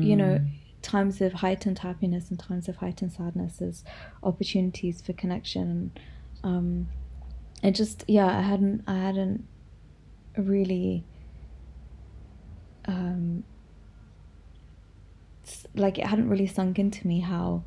you 0.02 0.16
know, 0.16 0.40
times 0.82 1.22
of 1.22 1.34
heightened 1.34 1.80
happiness 1.80 2.30
and 2.30 2.40
times 2.40 2.68
of 2.68 2.78
heightened 2.78 3.12
sadness 3.12 3.62
as 3.62 3.84
opportunities 4.24 5.02
for 5.02 5.14
connection. 5.14 5.70
And 5.72 6.00
um, 6.44 6.88
it 7.64 7.72
just, 7.72 8.04
yeah, 8.08 8.38
I 8.38 8.42
hadn't, 8.42 8.84
I 8.88 8.98
hadn't 8.98 9.46
really. 10.38 11.04
Um, 12.86 13.44
like 15.76 15.98
it 15.98 16.06
hadn't 16.06 16.30
really 16.30 16.48
sunk 16.48 16.80
into 16.80 17.08
me 17.08 17.20
how 17.20 17.64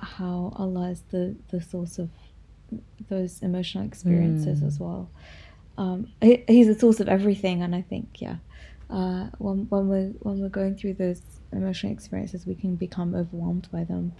how 0.00 0.52
Allah 0.56 0.90
is 0.90 1.02
the 1.10 1.36
the 1.50 1.60
source 1.60 1.98
of 1.98 2.10
those 3.08 3.42
emotional 3.42 3.84
experiences 3.84 4.62
as 4.62 4.78
well. 4.78 5.10
Um, 5.76 6.08
he, 6.20 6.44
he's 6.46 6.66
the 6.66 6.78
source 6.78 7.00
of 7.00 7.08
everything, 7.08 7.62
and 7.62 7.74
I 7.74 7.82
think 7.82 8.20
yeah, 8.20 8.36
uh, 8.90 9.28
when 9.38 9.66
when 9.68 9.88
we're 9.88 10.12
when 10.20 10.40
we're 10.40 10.48
going 10.48 10.76
through 10.76 10.94
those 10.94 11.22
emotional 11.52 11.92
experiences, 11.92 12.46
we 12.46 12.54
can 12.54 12.76
become 12.76 13.14
overwhelmed 13.14 13.68
by 13.72 13.84
them. 13.84 14.12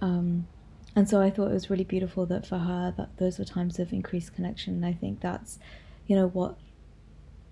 Um, 0.00 0.46
and 0.96 1.08
so 1.08 1.20
I 1.20 1.30
thought 1.30 1.50
it 1.50 1.54
was 1.54 1.70
really 1.70 1.84
beautiful 1.84 2.24
that 2.26 2.46
for 2.46 2.58
her 2.58 2.94
that 2.96 3.16
those 3.16 3.38
were 3.38 3.44
times 3.44 3.78
of 3.78 3.92
increased 3.92 4.34
connection. 4.34 4.74
And 4.74 4.86
I 4.86 4.92
think 4.92 5.20
that's, 5.20 5.58
you 6.06 6.14
know, 6.14 6.28
what 6.28 6.56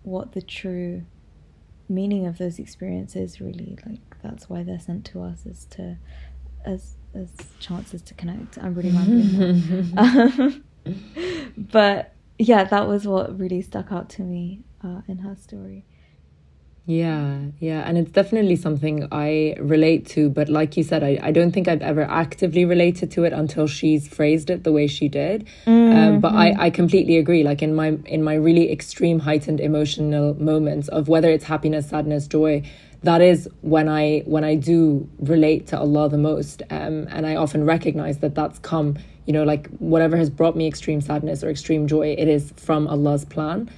what 0.05 0.33
the 0.33 0.42
true 0.42 1.02
meaning 1.88 2.26
of 2.26 2.38
those 2.38 2.59
experiences 2.59 3.40
really 3.40 3.76
like. 3.87 4.00
That's 4.22 4.48
why 4.48 4.62
they're 4.62 4.78
sent 4.78 5.05
to 5.07 5.22
us 5.22 5.44
is 5.44 5.66
to 5.70 5.98
as 6.64 6.94
as 7.14 7.31
chances 7.59 8.00
to 8.02 8.14
connect. 8.14 8.59
I'm 8.59 8.74
really 8.74 8.90
rambling. 8.90 9.92
Um, 9.96 10.64
but 11.57 12.12
yeah, 12.38 12.64
that 12.64 12.88
was 12.88 13.07
what 13.07 13.38
really 13.38 13.62
stuck 13.62 13.92
out 13.92 14.09
to 14.11 14.22
me 14.22 14.61
uh, 14.83 15.02
in 15.09 15.18
her 15.18 15.37
story. 15.37 15.85
Yeah, 16.85 17.38
yeah. 17.61 17.83
And 17.87 17.97
it's 17.97 18.11
definitely 18.11 18.57
something 18.57 19.07
I 19.12 19.55
relate 19.61 20.05
to. 20.09 20.29
But 20.29 20.49
like 20.49 20.77
you 20.77 20.83
said, 20.83 21.05
I, 21.05 21.18
I 21.23 21.31
don't 21.31 21.53
think 21.53 21.68
I've 21.68 21.83
ever 21.83 22.03
actively 22.03 22.64
related 22.64 23.11
to 23.12 23.25
it 23.25 23.33
until 23.33 23.68
she's 23.68 24.09
phrased 24.09 24.51
it 24.51 24.64
the 24.64 24.73
way 24.73 24.88
she 24.88 25.09
did. 25.09 25.47
Um, 25.66 26.21
but 26.21 26.33
I, 26.35 26.55
I 26.59 26.71
completely 26.71 27.18
agree. 27.18 27.45
Like 27.45 27.62
in 27.62 27.75
my 27.75 27.99
in 28.07 28.25
my 28.25 28.35
really 28.35 28.73
extreme 28.73 29.21
heightened 29.21 29.61
emotional 29.61 30.35
moments 30.42 30.88
of 30.88 31.07
whether 31.07 31.31
it's 31.31 31.45
happiness, 31.45 31.88
sadness, 31.88 32.27
joy, 32.27 32.62
that 33.05 33.21
is 33.21 33.49
when 33.61 33.88
I 33.88 34.23
when 34.25 34.42
I 34.42 34.57
do 34.57 35.09
relate 35.21 35.68
to 35.68 35.78
Allah 35.78 36.09
the 36.09 36.18
most. 36.18 36.62
Um, 36.70 37.07
and 37.11 37.26
I 37.26 37.37
often 37.37 37.64
recognize 37.64 38.18
that 38.18 38.35
that's 38.35 38.59
come, 38.59 38.99
you 39.26 39.33
know, 39.33 39.45
like 39.45 39.68
whatever 39.78 40.16
has 40.16 40.30
brought 40.30 40.57
me 40.57 40.66
extreme 40.66 41.01
sadness 41.01 41.45
or 41.45 41.49
extreme 41.51 41.87
joy, 41.87 42.16
it 42.18 42.26
is 42.26 42.53
from 42.57 42.89
Allah's 42.89 43.24
plan. 43.24 43.70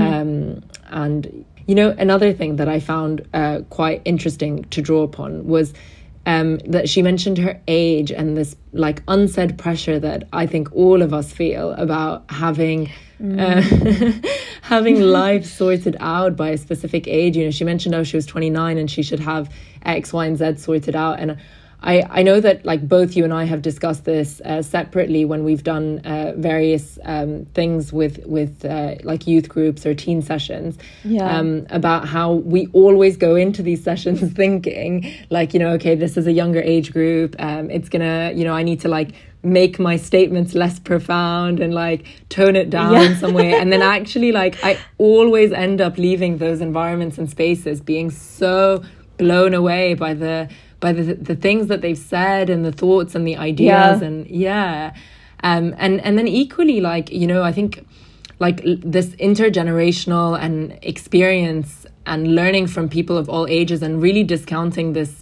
Um, 0.00 0.64
and 0.86 1.44
you 1.66 1.74
know, 1.74 1.90
another 1.98 2.32
thing 2.32 2.56
that 2.56 2.68
I 2.68 2.80
found 2.80 3.26
uh, 3.32 3.60
quite 3.70 4.02
interesting 4.04 4.64
to 4.64 4.82
draw 4.82 5.02
upon 5.02 5.46
was 5.46 5.72
um, 6.26 6.58
that 6.58 6.88
she 6.88 7.02
mentioned 7.02 7.38
her 7.38 7.60
age 7.68 8.10
and 8.10 8.36
this 8.36 8.56
like 8.72 9.02
unsaid 9.08 9.58
pressure 9.58 9.98
that 10.00 10.26
I 10.32 10.46
think 10.46 10.72
all 10.72 11.02
of 11.02 11.12
us 11.12 11.32
feel 11.32 11.72
about 11.72 12.24
having 12.30 12.90
uh, 13.22 13.60
having 14.62 15.00
life 15.20 15.44
sorted 15.44 15.96
out 16.00 16.36
by 16.36 16.50
a 16.50 16.58
specific 16.58 17.06
age. 17.06 17.36
You 17.36 17.44
know, 17.44 17.50
she 17.50 17.64
mentioned 17.64 17.94
oh 17.94 18.04
she 18.04 18.16
was 18.16 18.26
29 18.26 18.78
and 18.78 18.90
she 18.90 19.02
should 19.02 19.20
have 19.20 19.50
X, 19.84 20.12
Y, 20.12 20.26
and 20.26 20.38
Z 20.38 20.56
sorted 20.56 20.96
out, 20.96 21.20
and 21.20 21.36
I, 21.86 22.02
I 22.20 22.22
know 22.22 22.40
that 22.40 22.64
like 22.64 22.88
both 22.88 23.14
you 23.14 23.24
and 23.24 23.32
I 23.32 23.44
have 23.44 23.60
discussed 23.60 24.04
this 24.06 24.40
uh, 24.44 24.62
separately 24.62 25.24
when 25.26 25.44
we've 25.44 25.62
done 25.62 25.98
uh, 26.06 26.32
various 26.36 26.98
um, 27.04 27.44
things 27.54 27.92
with 27.92 28.24
with 28.26 28.64
uh, 28.64 28.94
like 29.02 29.26
youth 29.26 29.48
groups 29.50 29.84
or 29.84 29.94
teen 29.94 30.22
sessions 30.22 30.78
Yeah. 31.04 31.38
um, 31.38 31.66
about 31.68 32.08
how 32.08 32.32
we 32.32 32.68
always 32.72 33.16
go 33.18 33.36
into 33.36 33.62
these 33.62 33.82
sessions 33.84 34.20
thinking 34.42 35.12
like 35.28 35.52
you 35.52 35.60
know 35.60 35.72
okay 35.72 35.94
this 35.94 36.16
is 36.16 36.26
a 36.26 36.32
younger 36.32 36.62
age 36.62 36.90
group 36.92 37.36
um, 37.38 37.70
it's 37.70 37.90
gonna 37.90 38.32
you 38.34 38.44
know 38.44 38.54
I 38.54 38.62
need 38.62 38.80
to 38.80 38.88
like 38.88 39.10
make 39.42 39.78
my 39.78 39.96
statements 39.96 40.54
less 40.54 40.78
profound 40.78 41.60
and 41.60 41.74
like 41.74 42.06
tone 42.30 42.56
it 42.56 42.70
down 42.70 42.94
in 42.94 43.10
Yeah. 43.12 43.16
some 43.18 43.34
way 43.34 43.52
and 43.52 43.70
then 43.70 43.82
actually 43.98 44.32
like 44.32 44.56
I 44.64 44.78
always 44.96 45.52
end 45.52 45.82
up 45.82 45.98
leaving 45.98 46.38
those 46.38 46.62
environments 46.62 47.18
and 47.18 47.28
spaces 47.28 47.82
being 47.82 48.10
so 48.10 48.82
blown 49.18 49.52
away 49.52 49.92
by 49.94 50.14
the 50.14 50.48
by 50.84 50.92
the 50.98 51.04
the 51.30 51.36
things 51.46 51.64
that 51.70 51.80
they've 51.84 52.04
said 52.14 52.44
and 52.54 52.60
the 52.70 52.74
thoughts 52.82 53.12
and 53.16 53.22
the 53.30 53.36
ideas 53.50 53.96
Yeah. 54.00 54.06
and 54.08 54.16
yeah 54.48 54.94
um 55.48 55.64
and 55.84 55.94
and 56.06 56.12
then 56.18 56.28
equally 56.42 56.78
like 56.90 57.06
you 57.20 57.26
know 57.32 57.42
i 57.50 57.52
think 57.58 57.70
like 58.46 58.58
l- 58.70 58.80
this 58.96 59.08
intergenerational 59.28 60.28
and 60.44 60.56
experience 60.82 61.70
and 62.12 62.20
learning 62.40 62.66
from 62.74 62.84
people 62.98 63.16
of 63.22 63.26
all 63.32 63.46
ages 63.60 63.80
and 63.86 63.92
really 64.06 64.24
discounting 64.34 64.88
this 65.00 65.12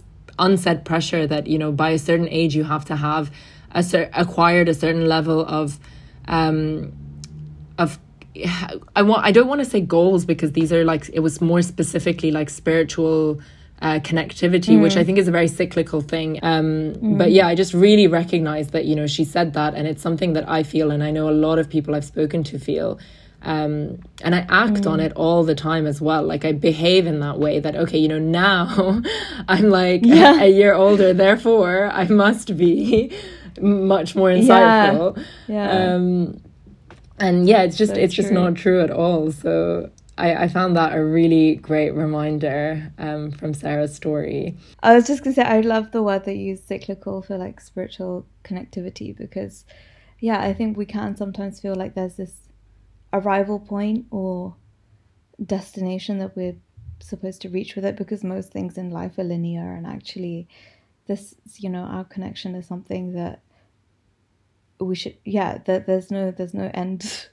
unsaid 0.47 0.79
pressure 0.91 1.23
that 1.33 1.43
you 1.53 1.57
know 1.61 1.71
by 1.83 1.89
a 1.91 1.99
certain 2.09 2.29
age 2.41 2.53
you 2.59 2.65
have 2.73 2.83
to 2.91 2.95
have 3.07 3.25
a 3.71 3.83
cer- 3.89 4.09
acquired 4.23 4.67
a 4.67 4.73
certain 4.83 5.05
level 5.15 5.39
of 5.59 5.65
um 6.37 6.91
of 7.83 7.89
I 8.99 9.01
want 9.09 9.21
I 9.29 9.31
don't 9.35 9.47
want 9.51 9.61
to 9.65 9.69
say 9.73 9.79
goals 9.97 10.21
because 10.31 10.51
these 10.59 10.71
are 10.75 10.83
like 10.91 11.03
it 11.13 11.21
was 11.27 11.35
more 11.51 11.61
specifically 11.73 12.31
like 12.39 12.49
spiritual 12.61 13.39
uh, 13.83 13.99
connectivity, 13.99 14.81
which 14.81 14.95
I 14.95 15.03
think 15.03 15.17
is 15.17 15.27
a 15.27 15.31
very 15.31 15.49
cyclical 15.49 15.99
thing. 15.99 16.39
Um, 16.41 17.17
But 17.17 17.31
yeah, 17.31 17.47
I 17.47 17.53
just 17.53 17.73
really 17.73 18.07
recognize 18.07 18.69
that 18.69 18.85
you 18.85 18.95
know 18.95 19.07
she 19.07 19.25
said 19.25 19.53
that, 19.53 19.75
and 19.75 19.85
it's 19.87 20.01
something 20.01 20.33
that 20.33 20.47
I 20.47 20.63
feel, 20.63 20.89
and 20.89 21.03
I 21.03 21.11
know 21.11 21.29
a 21.29 21.37
lot 21.47 21.59
of 21.59 21.69
people 21.69 21.93
I've 21.93 22.05
spoken 22.05 22.43
to 22.45 22.57
feel. 22.57 22.97
Um, 23.45 23.99
and 24.23 24.33
I 24.33 24.45
act 24.47 24.87
on 24.87 25.01
it 25.01 25.11
all 25.17 25.43
the 25.43 25.53
time 25.53 25.85
as 25.85 25.99
well. 25.99 26.23
Like 26.23 26.45
I 26.45 26.53
behave 26.53 27.05
in 27.05 27.19
that 27.19 27.39
way 27.39 27.59
that 27.59 27.75
okay, 27.75 27.97
you 27.97 28.07
know, 28.07 28.19
now 28.19 29.01
I'm 29.49 29.69
like 29.69 30.05
a, 30.05 30.43
a 30.43 30.49
year 30.49 30.73
older, 30.73 31.13
therefore 31.13 31.91
I 31.91 32.05
must 32.07 32.55
be 32.55 33.11
much 33.61 34.15
more 34.15 34.29
insightful. 34.29 35.21
Yeah. 35.49 35.69
Um, 35.69 36.39
and 37.19 37.45
yeah, 37.45 37.63
it's 37.63 37.75
just 37.75 37.95
So 37.95 37.99
it's 37.99 38.13
just 38.13 38.31
not 38.31 38.55
true 38.55 38.79
at 38.81 38.91
all. 38.91 39.33
So 39.33 39.89
I, 40.17 40.35
I 40.35 40.47
found 40.47 40.75
that 40.75 40.95
a 40.95 41.03
really 41.03 41.55
great 41.55 41.91
reminder 41.91 42.91
um, 42.97 43.31
from 43.31 43.53
Sarah's 43.53 43.95
story. 43.95 44.57
I 44.81 44.93
was 44.93 45.07
just 45.07 45.23
gonna 45.23 45.35
say 45.35 45.43
I 45.43 45.61
love 45.61 45.91
the 45.91 46.03
word 46.03 46.25
that 46.25 46.35
you 46.35 46.49
use 46.49 46.63
cyclical 46.63 47.21
for 47.21 47.37
like 47.37 47.59
spiritual 47.59 48.25
connectivity 48.43 49.15
because 49.15 49.65
yeah, 50.19 50.41
I 50.41 50.53
think 50.53 50.77
we 50.77 50.85
can 50.85 51.17
sometimes 51.17 51.59
feel 51.59 51.75
like 51.75 51.95
there's 51.95 52.15
this 52.15 52.49
arrival 53.11 53.59
point 53.59 54.05
or 54.11 54.55
destination 55.43 56.19
that 56.19 56.35
we're 56.35 56.55
supposed 56.99 57.41
to 57.41 57.49
reach 57.49 57.75
with 57.75 57.83
it 57.83 57.97
because 57.97 58.23
most 58.23 58.51
things 58.51 58.77
in 58.77 58.89
life 58.89 59.17
are 59.17 59.23
linear 59.23 59.73
and 59.73 59.85
actually 59.85 60.47
this 61.07 61.35
you 61.57 61.69
know 61.69 61.81
our 61.81 62.05
connection 62.05 62.55
is 62.55 62.65
something 62.65 63.13
that 63.13 63.41
we 64.79 64.95
should 64.95 65.17
yeah 65.25 65.57
that 65.65 65.85
there's 65.85 66.09
no 66.09 66.31
there's 66.31 66.53
no 66.53 66.71
end 66.73 67.27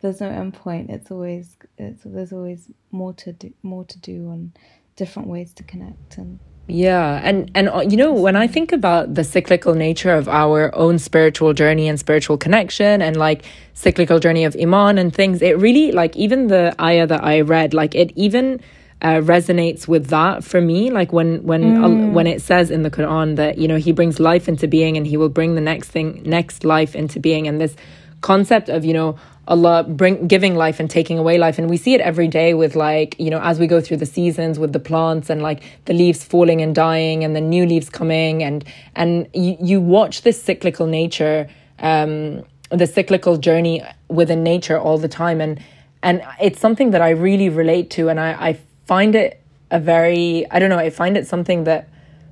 there's 0.00 0.20
no 0.20 0.28
end 0.28 0.54
point 0.54 0.90
it's 0.90 1.10
always 1.10 1.56
it's 1.78 2.02
there's 2.04 2.32
always 2.32 2.68
more 2.90 3.12
to 3.12 3.32
do 3.32 3.52
more 3.62 3.84
to 3.84 3.98
do 3.98 4.30
and 4.30 4.56
different 4.96 5.28
ways 5.28 5.52
to 5.52 5.62
connect 5.62 6.18
and 6.18 6.38
Yeah, 6.68 7.20
and 7.22 7.48
and 7.54 7.68
uh, 7.68 7.84
you 7.88 7.96
know 7.96 8.12
when 8.12 8.34
I 8.34 8.48
think 8.48 8.72
about 8.72 9.14
the 9.14 9.22
cyclical 9.22 9.74
nature 9.74 10.10
of 10.10 10.28
our 10.28 10.74
own 10.74 10.98
spiritual 10.98 11.54
journey 11.54 11.86
and 11.88 11.98
spiritual 11.98 12.36
connection 12.36 13.00
and 13.02 13.16
like 13.16 13.44
cyclical 13.74 14.18
journey 14.18 14.44
of 14.44 14.56
iman 14.56 14.98
and 14.98 15.14
things, 15.14 15.42
it 15.42 15.58
really 15.58 15.92
like 15.92 16.16
even 16.16 16.48
the 16.48 16.74
ayah 16.80 17.06
that 17.06 17.22
I 17.22 17.42
read, 17.42 17.72
like 17.72 17.94
it 17.94 18.10
even 18.16 18.60
uh, 19.00 19.20
resonates 19.20 19.86
with 19.86 20.08
that 20.08 20.42
for 20.42 20.60
me. 20.60 20.90
Like 20.90 21.12
when 21.12 21.44
when 21.44 21.76
uh, 21.76 21.88
when 22.08 22.26
it 22.26 22.42
says 22.42 22.72
in 22.72 22.82
the 22.82 22.90
Quran 22.90 23.36
that 23.36 23.58
you 23.58 23.68
know 23.68 23.76
He 23.76 23.92
brings 23.92 24.18
life 24.18 24.48
into 24.48 24.66
being 24.66 24.96
and 24.96 25.06
He 25.06 25.16
will 25.16 25.28
bring 25.28 25.54
the 25.54 25.60
next 25.60 25.90
thing 25.90 26.20
next 26.24 26.64
life 26.64 26.96
into 26.96 27.20
being, 27.20 27.46
and 27.46 27.60
this 27.60 27.76
concept 28.22 28.68
of 28.68 28.84
you 28.84 28.92
know 28.92 29.16
Allah 29.48 29.84
bring 29.84 30.26
giving 30.26 30.56
life 30.56 30.80
and 30.80 30.90
taking 30.90 31.18
away 31.18 31.38
life. 31.38 31.58
And 31.58 31.70
we 31.70 31.76
see 31.76 31.94
it 31.94 32.00
every 32.00 32.28
day 32.28 32.54
with 32.54 32.74
like 32.74 33.18
you 33.18 33.30
know 33.30 33.40
as 33.40 33.60
we 33.60 33.66
go 33.66 33.80
through 33.80 33.98
the 33.98 34.06
seasons 34.06 34.58
with 34.58 34.72
the 34.72 34.80
plants 34.80 35.30
and 35.30 35.42
like 35.42 35.62
the 35.84 35.92
leaves 35.92 36.24
falling 36.24 36.60
and 36.60 36.74
dying 36.74 37.22
and 37.22 37.36
the 37.36 37.40
new 37.40 37.64
leaves 37.66 37.88
coming. 37.88 38.42
And 38.42 38.64
and 38.94 39.28
you, 39.32 39.56
you 39.60 39.80
watch 39.80 40.22
this 40.22 40.42
cyclical 40.42 40.86
nature 40.86 41.48
um 41.78 42.42
the 42.70 42.86
cyclical 42.86 43.36
journey 43.36 43.82
within 44.08 44.42
nature 44.42 44.78
all 44.78 44.98
the 44.98 45.08
time. 45.08 45.40
And 45.40 45.62
and 46.02 46.22
it's 46.40 46.60
something 46.60 46.90
that 46.90 47.02
I 47.02 47.10
really 47.10 47.48
relate 47.48 47.90
to. 47.90 48.08
And 48.08 48.18
I 48.18 48.32
I 48.48 48.58
find 48.86 49.14
it 49.14 49.40
a 49.70 49.78
very 49.78 50.44
I 50.50 50.58
don't 50.58 50.70
know 50.70 50.78
I 50.78 50.90
find 50.90 51.16
it 51.16 51.26
something 51.26 51.64
that 51.64 51.88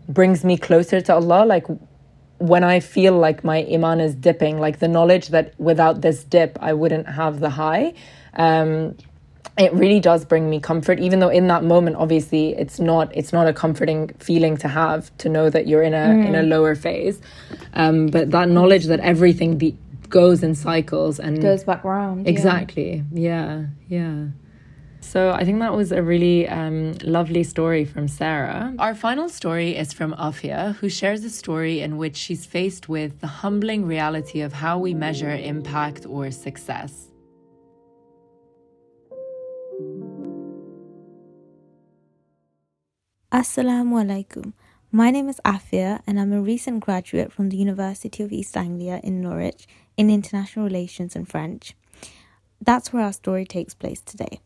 brings 0.09 0.45
me 0.45 0.57
closer 0.57 1.01
to 1.01 1.15
Allah. 1.15 1.45
Like 1.47 1.67
when 2.45 2.63
I 2.63 2.81
feel 2.81 3.15
like 3.17 3.43
my 3.43 3.67
iman 3.73 4.01
is 4.01 4.15
dipping, 4.15 4.59
like 4.59 4.79
the 4.79 4.89
knowledge 4.89 5.29
that 5.29 5.59
without 5.59 6.03
this 6.03 6.25
dip, 6.25 6.59
I 6.61 6.75
wouldn't 6.75 7.09
have 7.09 7.41
the 7.41 7.51
high, 7.51 7.95
um, 8.35 8.97
it 9.57 9.73
really 9.73 10.01
does 10.01 10.25
bring 10.25 10.51
me 10.51 10.61
comfort. 10.61 10.99
Even 10.99 11.21
though 11.21 11.29
in 11.29 11.47
that 11.47 11.65
moment, 11.65 11.97
obviously, 11.97 12.55
it's 12.55 12.79
not 12.81 13.15
it's 13.17 13.33
not 13.33 13.47
a 13.47 13.53
comforting 13.53 14.09
feeling 14.19 14.57
to 14.59 14.69
have 14.69 15.17
to 15.19 15.29
know 15.29 15.49
that 15.49 15.67
you're 15.67 15.83
in 15.83 15.95
a 15.95 16.11
in 16.27 16.35
a 16.35 16.43
lower 16.43 16.75
phase, 16.75 17.21
um, 17.75 18.09
but 18.09 18.31
that 18.33 18.49
knowledge 18.49 18.87
that 18.87 19.01
everything 19.01 19.57
be, 19.57 19.77
goes 20.09 20.43
in 20.43 20.55
cycles 20.55 21.21
and 21.21 21.41
goes 21.41 21.65
back 21.65 21.85
round 21.85 22.25
yeah. 22.27 22.31
Exactly. 22.31 23.05
Yeah. 23.13 23.67
Yeah. 23.89 24.27
So 25.13 25.31
I 25.31 25.45
think 25.45 25.61
that 25.61 25.73
was 25.73 25.93
a 25.93 26.03
really 26.03 26.49
um, 26.49 26.95
lovely 27.05 27.45
story 27.45 27.85
from 27.85 28.09
Sarah. 28.09 28.75
Our 28.81 28.97
final 28.97 29.29
story 29.29 29.77
is 29.77 29.93
from 29.93 30.13
Afia, 30.15 30.75
who 30.77 30.89
shares 30.89 31.23
a 31.25 31.31
story 31.31 31.81
in 31.81 31.99
which 31.99 32.17
she's 32.17 32.45
faced 32.45 32.89
with 32.89 33.21
the 33.21 33.29
humbling 33.29 33.87
reality 33.87 34.41
of 34.41 34.55
how 34.55 34.77
we 34.79 34.93
measure 34.93 35.31
impact 35.31 36.05
or 36.05 36.33
success. 36.33 37.11
Assalamu 43.31 44.03
alaikum. 44.03 44.53
My 44.91 45.11
name 45.11 45.29
is 45.29 45.41
Afia, 45.45 46.01
and 46.09 46.19
I'm 46.19 46.33
a 46.33 46.41
recent 46.41 46.81
graduate 46.81 47.31
from 47.33 47.51
the 47.51 47.57
University 47.57 48.23
of 48.25 48.33
East 48.33 48.57
Anglia 48.57 49.01
in 49.05 49.21
Norwich 49.21 49.69
in 49.97 50.11
International 50.11 50.65
Relations 50.65 51.15
and 51.15 51.29
French. 51.29 51.75
That's 52.61 52.93
where 52.93 53.05
our 53.05 53.13
story 53.13 53.45
takes 53.45 53.75
place 53.75 54.01
today. 54.01 54.41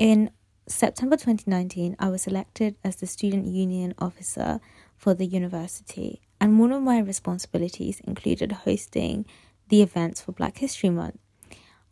In 0.00 0.30
September 0.66 1.16
2019, 1.16 1.94
I 1.98 2.08
was 2.08 2.22
selected 2.22 2.74
as 2.82 2.96
the 2.96 3.06
Student 3.06 3.46
Union 3.48 3.92
Officer 3.98 4.58
for 4.96 5.12
the 5.12 5.26
university, 5.26 6.22
and 6.40 6.58
one 6.58 6.72
of 6.72 6.82
my 6.82 7.00
responsibilities 7.00 8.00
included 8.04 8.50
hosting 8.50 9.26
the 9.68 9.82
events 9.82 10.22
for 10.22 10.32
Black 10.32 10.56
History 10.56 10.88
Month. 10.88 11.18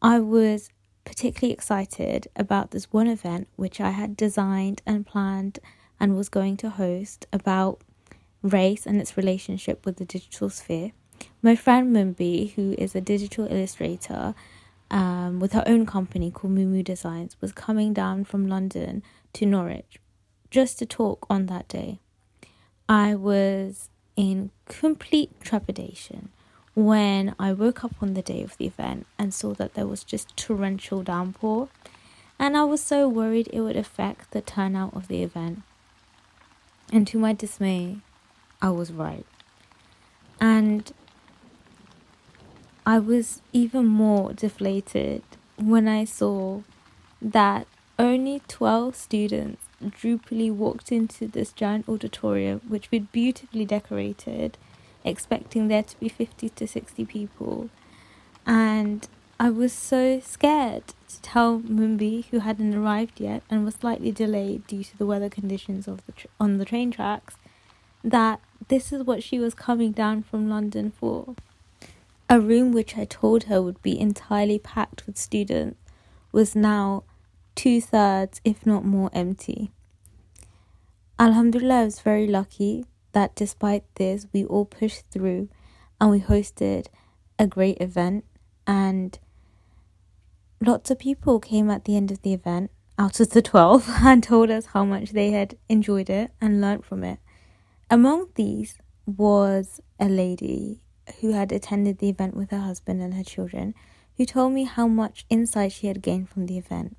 I 0.01 0.21
was 0.21 0.71
particularly 1.05 1.53
excited 1.53 2.29
about 2.35 2.71
this 2.71 2.91
one 2.91 3.09
event 3.09 3.47
which 3.57 3.79
I 3.79 3.91
had 3.91 4.17
designed 4.17 4.81
and 4.87 5.05
planned 5.05 5.59
and 6.01 6.17
was 6.17 6.31
going 6.31 6.57
to 6.59 6.71
host 6.71 7.27
about 7.31 7.83
race 8.41 8.87
and 8.87 8.99
its 9.03 9.19
relationship 9.19 9.85
with 9.85 9.99
the 9.99 10.07
digital 10.07 10.49
sphere. 10.49 10.93
My 11.43 11.55
friend 11.55 11.95
Mumbi, 11.95 12.55
who 12.55 12.75
is 12.79 12.95
a 12.95 13.03
digital 13.03 13.45
illustrator 13.45 14.35
um, 14.91 15.41
with 15.41 15.53
her 15.53 15.65
own 15.67 15.87
company 15.87 16.31
called 16.31 16.55
Mumu 16.55 16.83
Designs, 16.83 17.37
was 17.41 17.53
coming 17.53 17.93
down 17.93 18.25
from 18.25 18.49
London 18.49 19.03
to 19.35 19.47
Norwich 19.47 19.99
just 20.51 20.79
to 20.79 20.87
talk 20.87 21.27
on 21.29 21.47
that 21.47 21.69
day. 21.69 22.01
I 22.89 23.15
was 23.15 23.91
in 24.17 24.51
complete 24.67 25.41
trepidation 25.41 26.31
when 26.75 27.35
I 27.39 27.53
woke 27.53 27.85
up 27.85 27.95
on 28.01 28.15
the 28.15 28.23
day 28.23 28.43
of 28.43 28.57
the 28.57 28.67
event 28.67 29.07
and 29.19 29.35
saw 29.35 29.53
that 29.55 29.75
there 29.75 29.87
was 29.87 30.05
just 30.05 30.37
torrential 30.37 31.03
downpour, 31.03 31.69
and 32.39 32.57
I 32.57 32.65
was 32.65 32.83
so 32.83 33.09
worried 33.09 33.49
it 33.53 33.61
would 33.61 33.77
affect 33.77 34.31
the 34.31 34.41
turnout 34.41 34.95
of 34.95 35.09
the 35.09 35.23
event. 35.23 35.63
And 36.93 37.07
to 37.09 37.19
my 37.19 37.33
dismay, 37.33 37.99
I 38.63 38.71
was 38.71 38.93
right. 38.93 39.27
And 40.41 40.91
I 42.89 42.99
was 42.99 43.43
even 43.53 43.85
more 43.85 44.33
deflated 44.33 45.23
when 45.59 45.87
I 45.87 46.07
saw 46.07 46.63
that 47.21 47.67
only 47.99 48.41
12 48.49 48.97
students 48.97 49.63
droopily 49.85 50.51
walked 50.51 50.91
into 50.91 51.27
this 51.27 51.53
giant 51.53 51.87
auditorium, 51.87 52.63
which 52.67 52.91
we'd 52.91 53.13
beautifully 53.13 53.67
decorated, 53.67 54.57
expecting 55.05 55.69
there 55.69 55.83
to 55.83 56.01
be 56.01 56.09
50 56.09 56.49
to 56.49 56.67
60 56.67 57.05
people. 57.05 57.69
And 58.47 59.07
I 59.39 59.51
was 59.51 59.75
so 59.75 60.19
scared 60.21 60.85
to 61.09 61.21
tell 61.21 61.61
Mumbi, 61.61 62.25
who 62.31 62.39
hadn't 62.39 62.75
arrived 62.75 63.21
yet 63.21 63.43
and 63.51 63.67
was 63.67 63.75
slightly 63.75 64.13
delayed 64.13 64.67
due 64.67 64.85
to 64.85 64.97
the 64.97 65.05
weather 65.05 65.29
conditions 65.29 65.89
of 65.89 66.07
the 66.07 66.13
tr- 66.13 66.27
on 66.41 66.57
the 66.57 66.65
train 66.65 66.91
tracks, 66.91 67.37
that 68.03 68.41
this 68.69 68.95
is 68.95 69.03
what 69.03 69.23
she 69.23 69.39
was 69.39 69.53
coming 69.53 69.93
down 69.93 70.23
from 70.23 70.49
London 70.49 70.91
for. 70.91 71.35
A 72.31 72.41
room 72.41 72.73
which 72.73 72.99
I 72.99 73.07
told 73.07 73.45
her 73.45 73.63
would 73.63 73.81
be 73.81 73.99
entirely 73.99 74.59
packed 74.59 75.07
with 75.07 75.17
students 75.17 75.79
was 76.31 76.55
now 76.55 77.05
two 77.55 77.81
thirds, 77.81 78.43
if 78.45 78.67
not 78.67 78.85
more, 78.85 79.09
empty. 79.15 79.73
Alhamdulillah, 81.19 81.81
I 81.81 81.85
was 81.85 82.01
very 82.01 82.27
lucky 82.27 82.85
that 83.13 83.35
despite 83.35 83.85
this, 83.95 84.27
we 84.33 84.45
all 84.45 84.67
pushed 84.67 85.07
through 85.11 85.49
and 85.99 86.11
we 86.11 86.21
hosted 86.21 86.89
a 87.39 87.47
great 87.47 87.79
event. 87.81 88.27
And 88.67 89.19
lots 90.61 90.91
of 90.91 90.99
people 90.99 91.41
came 91.41 91.71
at 91.71 91.87
the 91.87 91.97
end 91.97 92.11
of 92.11 92.21
the 92.21 92.35
event 92.35 92.71
out 92.99 93.21
of 93.21 93.31
the 93.31 93.41
12 93.41 93.89
and 94.05 94.23
told 94.23 94.51
us 94.51 94.67
how 94.67 94.85
much 94.85 95.13
they 95.13 95.31
had 95.31 95.57
enjoyed 95.71 96.11
it 96.11 96.33
and 96.43 96.61
learnt 96.61 96.85
from 96.85 97.05
it. 97.05 97.21
Among 97.91 98.29
these 98.35 98.77
was 99.07 99.81
a 99.99 100.11
lady 100.11 100.83
who 101.21 101.33
had 101.33 101.53
attended 101.53 101.99
the 101.99 102.09
event 102.09 102.37
with 102.37 102.51
her 102.51 102.61
husband 102.61 103.03
and 103.03 103.15
her 103.15 103.25
children, 103.25 103.75
who 104.17 104.25
told 104.25 104.53
me 104.53 104.65
how 104.65 104.87
much 104.87 105.25
insight 105.31 105.73
she 105.73 105.87
had 105.87 106.03
gained 106.03 106.29
from 106.29 106.47
the 106.47 106.59
event. 106.59 106.97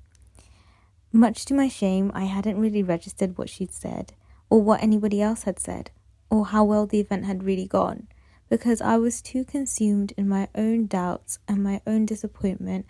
Much 1.12 1.44
to 1.44 1.54
my 1.54 1.68
shame, 1.68 2.10
I 2.14 2.24
hadn't 2.24 2.60
really 2.60 2.82
registered 2.82 3.36
what 3.36 3.50
she'd 3.50 3.72
said, 3.72 4.12
or 4.48 4.62
what 4.62 4.82
anybody 4.82 5.20
else 5.20 5.42
had 5.42 5.58
said, 5.58 5.90
or 6.30 6.46
how 6.46 6.64
well 6.64 6.86
the 6.86 7.00
event 7.00 7.24
had 7.24 7.42
really 7.42 7.66
gone, 7.66 8.06
because 8.48 8.80
I 8.80 8.96
was 8.96 9.20
too 9.20 9.44
consumed 9.44 10.12
in 10.16 10.28
my 10.28 10.48
own 10.54 10.86
doubts 10.86 11.38
and 11.48 11.62
my 11.62 11.80
own 11.86 12.06
disappointment 12.06 12.86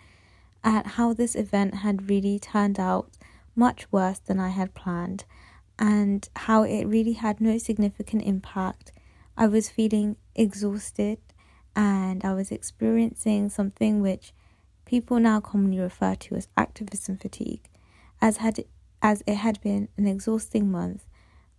at 0.63 0.85
how 0.85 1.13
this 1.13 1.35
event 1.35 1.75
had 1.75 2.09
really 2.09 2.37
turned 2.39 2.79
out 2.79 3.09
much 3.55 3.91
worse 3.91 4.19
than 4.19 4.39
I 4.39 4.49
had 4.49 4.73
planned, 4.73 5.25
and 5.79 6.29
how 6.35 6.63
it 6.63 6.85
really 6.85 7.13
had 7.13 7.41
no 7.41 7.57
significant 7.57 8.23
impact. 8.23 8.91
I 9.35 9.47
was 9.47 9.69
feeling 9.69 10.15
exhausted 10.35 11.19
and 11.75 12.23
I 12.23 12.33
was 12.33 12.51
experiencing 12.51 13.49
something 13.49 14.01
which 14.01 14.33
people 14.85 15.19
now 15.19 15.39
commonly 15.39 15.79
refer 15.79 16.15
to 16.15 16.35
as 16.35 16.47
activism 16.57 17.17
fatigue, 17.17 17.69
as 18.21 18.37
had 18.37 18.63
as 19.01 19.23
it 19.25 19.35
had 19.35 19.59
been 19.61 19.87
an 19.97 20.05
exhausting 20.05 20.69
month 20.71 21.07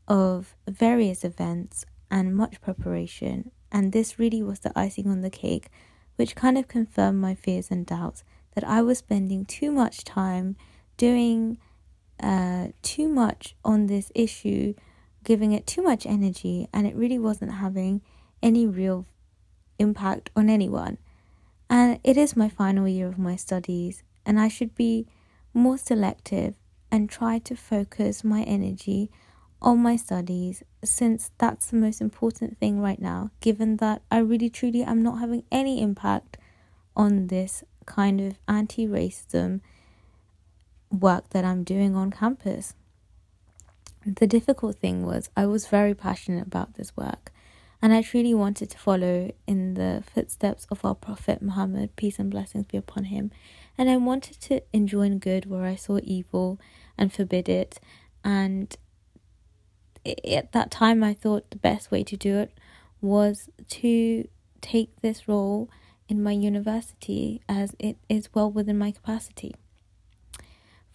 of 0.07 0.55
various 0.69 1.25
events 1.25 1.85
and 2.11 2.37
much 2.37 2.61
preparation, 2.61 3.51
and 3.71 3.93
this 3.93 4.19
really 4.19 4.43
was 4.43 4.61
the 4.61 4.79
icing 4.79 5.09
on 5.09 5.23
the 5.23 5.31
cake, 5.31 5.69
which 6.17 6.37
kind 6.37 6.59
of 6.59 6.69
confirmed 6.69 7.21
my 7.21 7.35
fears 7.35 7.71
and 7.71 7.87
doubts 7.87 8.23
that 8.55 8.65
I 8.65 8.83
was 8.83 8.99
spending 8.99 9.45
too 9.45 9.73
much 9.73 10.05
time 10.05 10.57
doing 10.97 11.59
uh, 12.23 12.69
too 12.83 13.09
much 13.09 13.57
on 13.65 13.87
this 13.87 14.13
issue, 14.15 14.75
giving 15.25 15.53
it 15.53 15.67
too 15.67 15.83
much 15.83 16.05
energy, 16.05 16.69
and 16.73 16.87
it 16.87 16.95
really 16.95 17.19
wasn't 17.19 17.53
having 17.53 18.03
any 18.43 18.67
real 18.67 19.07
impact 19.79 20.31
on 20.37 20.49
anyone. 20.49 20.99
And 21.71 21.99
it 22.05 22.17
is 22.17 22.37
my 22.37 22.49
final 22.49 22.87
year 22.87 23.09
of 23.09 23.19
my 23.19 23.37
studies, 23.37 24.03
and 24.27 24.39
I 24.39 24.49
should 24.49 24.75
be 24.75 25.07
more 25.55 25.79
selective 25.79 26.55
and 26.91 27.09
try 27.09 27.39
to 27.39 27.57
focus 27.57 28.23
my 28.23 28.43
energy 28.43 29.11
on 29.63 29.79
my 29.79 29.97
studies 29.97 30.63
since 30.85 31.31
that's 31.39 31.67
the 31.71 31.77
most 31.77 32.01
important 32.01 32.59
thing 32.59 32.81
right 32.81 33.01
now, 33.01 33.31
given 33.41 33.77
that 33.77 34.03
I 34.11 34.19
really 34.19 34.51
truly 34.51 34.83
am 34.83 35.03
not 35.03 35.21
having 35.21 35.45
any 35.51 35.81
impact 35.81 36.37
on 36.97 37.29
this 37.29 37.65
kind 37.87 38.21
of 38.21 38.39
anti 38.47 38.87
racism 38.87 39.61
work 40.91 41.31
that 41.31 41.45
I'm 41.45 41.65
doing 41.65 41.97
on 41.97 42.11
campus. 42.11 42.75
The 44.05 44.27
difficult 44.27 44.77
thing 44.79 45.07
was, 45.07 45.31
I 45.37 45.47
was 45.47 45.67
very 45.67 45.95
passionate 45.95 46.47
about 46.47 46.75
this 46.75 46.97
work, 46.97 47.32
and 47.83 47.93
I 47.93 48.01
truly 48.01 48.33
wanted 48.33 48.71
to 48.71 48.79
follow 48.79 49.33
in 49.49 49.75
the 49.75 50.05
footsteps 50.15 50.69
of 50.71 50.85
our 50.85 50.95
Prophet 50.95 51.43
Muhammad, 51.43 51.97
peace 51.97 52.21
and 52.21 52.31
blessings 52.31 52.67
be 52.67 52.79
upon 52.79 53.05
him. 53.05 53.33
And 53.77 53.91
I 53.91 53.97
wanted 53.97 54.41
to 54.43 54.63
enjoin 54.73 55.19
good 55.19 55.47
where 55.47 55.65
I 55.65 55.75
saw 55.75 55.99
evil 56.05 56.61
and 56.97 57.13
forbid 57.13 57.49
it. 57.49 57.81
And 58.23 58.77
at 60.07 60.53
that 60.53 60.71
time, 60.71 61.03
I 61.03 61.13
thought 61.13 61.51
the 61.51 61.57
best 61.57 61.91
way 61.91 62.05
to 62.05 62.17
do 62.17 62.39
it 62.39 62.53
was 63.01 63.49
to 63.69 64.29
take 64.61 65.01
this 65.01 65.27
role 65.27 65.69
in 66.09 66.23
my 66.23 66.31
university 66.31 67.43
as 67.49 67.75
it 67.81 67.97
is 68.09 68.29
well 68.33 68.51
within 68.51 68.79
my 68.79 68.93
capacity. 68.93 69.57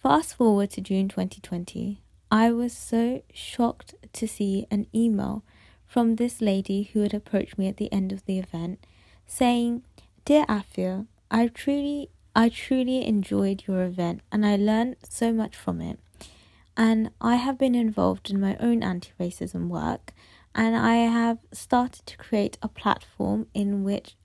Fast 0.02 0.36
forward 0.36 0.70
to 0.70 0.80
June 0.80 1.08
2020, 1.08 2.00
I 2.30 2.50
was 2.50 2.72
so 2.72 3.22
shocked 3.34 3.94
to 4.14 4.26
see 4.26 4.66
an 4.70 4.86
email 4.94 5.44
from 5.88 6.16
this 6.16 6.40
lady 6.40 6.90
who 6.92 7.00
had 7.00 7.14
approached 7.14 7.58
me 7.58 7.66
at 7.66 7.78
the 7.78 7.90
end 7.92 8.12
of 8.12 8.24
the 8.26 8.38
event 8.38 8.78
saying, 9.26 9.82
Dear 10.24 10.44
Afia, 10.46 11.06
I 11.30 11.48
truly 11.48 12.10
I 12.36 12.50
truly 12.50 13.04
enjoyed 13.04 13.64
your 13.66 13.82
event 13.82 14.20
and 14.30 14.46
I 14.46 14.54
learned 14.54 14.96
so 15.02 15.32
much 15.32 15.56
from 15.56 15.80
it. 15.80 15.98
And 16.76 17.10
I 17.20 17.34
have 17.34 17.58
been 17.58 17.74
involved 17.74 18.30
in 18.30 18.40
my 18.40 18.56
own 18.60 18.84
anti 18.84 19.10
racism 19.18 19.68
work 19.68 20.12
and 20.54 20.76
I 20.76 20.96
have 20.96 21.38
started 21.52 22.06
to 22.06 22.16
create 22.16 22.58
a 22.62 22.68
platform 22.68 23.46
in 23.54 23.82
which 23.82 24.16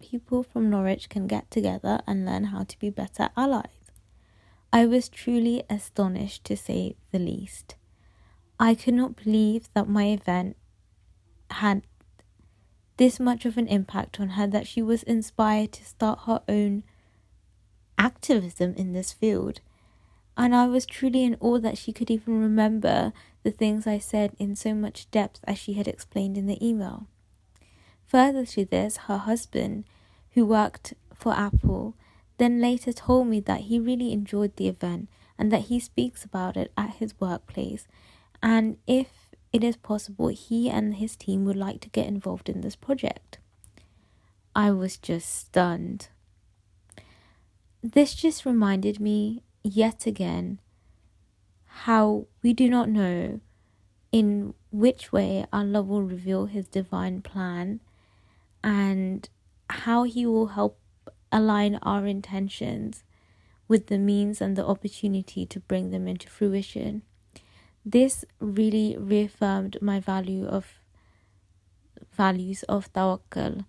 people 0.00 0.42
from 0.42 0.70
Norwich 0.70 1.08
can 1.08 1.26
get 1.26 1.50
together 1.50 2.00
and 2.06 2.24
learn 2.24 2.44
how 2.44 2.62
to 2.64 2.78
be 2.78 2.90
better 2.90 3.30
allies. 3.36 3.90
I 4.72 4.86
was 4.86 5.08
truly 5.08 5.64
astonished 5.68 6.44
to 6.44 6.56
say 6.56 6.96
the 7.10 7.18
least. 7.18 7.74
I 8.60 8.74
could 8.74 8.94
not 8.94 9.16
believe 9.16 9.68
that 9.74 9.88
my 9.88 10.06
event 10.10 10.56
had 11.50 11.82
this 12.96 13.20
much 13.20 13.44
of 13.44 13.56
an 13.56 13.68
impact 13.68 14.20
on 14.20 14.30
her 14.30 14.46
that 14.46 14.66
she 14.66 14.82
was 14.82 15.02
inspired 15.04 15.72
to 15.72 15.84
start 15.84 16.20
her 16.26 16.42
own 16.48 16.82
activism 17.96 18.74
in 18.76 18.92
this 18.92 19.12
field. 19.12 19.60
And 20.36 20.54
I 20.54 20.66
was 20.66 20.86
truly 20.86 21.24
in 21.24 21.36
awe 21.40 21.58
that 21.58 21.78
she 21.78 21.92
could 21.92 22.10
even 22.10 22.40
remember 22.40 23.12
the 23.42 23.50
things 23.50 23.86
I 23.86 23.98
said 23.98 24.36
in 24.38 24.54
so 24.54 24.74
much 24.74 25.10
depth 25.10 25.40
as 25.44 25.58
she 25.58 25.74
had 25.74 25.88
explained 25.88 26.36
in 26.36 26.46
the 26.46 26.64
email. 26.64 27.06
Further 28.06 28.46
to 28.46 28.64
this, 28.64 28.96
her 29.08 29.18
husband, 29.18 29.84
who 30.32 30.46
worked 30.46 30.94
for 31.14 31.32
Apple, 31.32 31.94
then 32.38 32.60
later 32.60 32.92
told 32.92 33.26
me 33.26 33.40
that 33.40 33.62
he 33.62 33.80
really 33.80 34.12
enjoyed 34.12 34.56
the 34.56 34.68
event 34.68 35.08
and 35.38 35.52
that 35.52 35.62
he 35.62 35.80
speaks 35.80 36.24
about 36.24 36.56
it 36.56 36.72
at 36.76 36.96
his 36.96 37.14
workplace. 37.20 37.86
And 38.42 38.78
if 38.86 39.08
it 39.52 39.64
is 39.64 39.76
possible, 39.76 40.28
he 40.28 40.68
and 40.68 40.96
his 40.96 41.16
team 41.16 41.44
would 41.44 41.56
like 41.56 41.80
to 41.80 41.88
get 41.88 42.06
involved 42.06 42.48
in 42.48 42.60
this 42.60 42.76
project. 42.76 43.38
I 44.54 44.70
was 44.70 44.96
just 44.96 45.34
stunned. 45.34 46.08
This 47.82 48.14
just 48.14 48.44
reminded 48.44 48.98
me 49.00 49.42
yet 49.62 50.06
again 50.06 50.60
how 51.64 52.26
we 52.42 52.52
do 52.52 52.68
not 52.68 52.88
know 52.88 53.40
in 54.10 54.54
which 54.70 55.12
way 55.12 55.46
our 55.52 55.60
Allah 55.60 55.82
will 55.82 56.02
reveal 56.02 56.46
His 56.46 56.66
divine 56.66 57.22
plan 57.22 57.80
and 58.62 59.28
how 59.70 60.02
He 60.04 60.26
will 60.26 60.48
help 60.48 60.78
align 61.30 61.78
our 61.82 62.06
intentions 62.06 63.04
with 63.68 63.86
the 63.86 63.98
means 63.98 64.40
and 64.40 64.56
the 64.56 64.66
opportunity 64.66 65.44
to 65.46 65.60
bring 65.60 65.90
them 65.90 66.08
into 66.08 66.28
fruition. 66.28 67.02
This 67.90 68.22
really 68.38 68.98
reaffirmed 68.98 69.78
my 69.80 69.98
value 69.98 70.44
of 70.44 70.78
values 72.12 72.62
of 72.64 72.92
tawakkul 72.92 73.64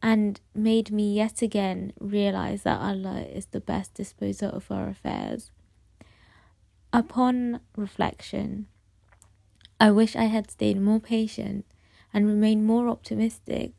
and 0.00 0.40
made 0.54 0.92
me 0.92 1.12
yet 1.12 1.42
again 1.42 1.92
realize 1.98 2.62
that 2.62 2.78
Allah 2.78 3.22
is 3.22 3.46
the 3.46 3.60
best 3.60 3.94
disposer 3.94 4.46
of 4.46 4.70
our 4.70 4.88
affairs. 4.88 5.50
Upon 6.92 7.58
reflection, 7.74 8.68
I 9.80 9.90
wish 9.90 10.14
I 10.14 10.26
had 10.26 10.52
stayed 10.52 10.80
more 10.80 11.00
patient 11.00 11.66
and 12.14 12.28
remained 12.28 12.64
more 12.64 12.86
optimistic 12.88 13.72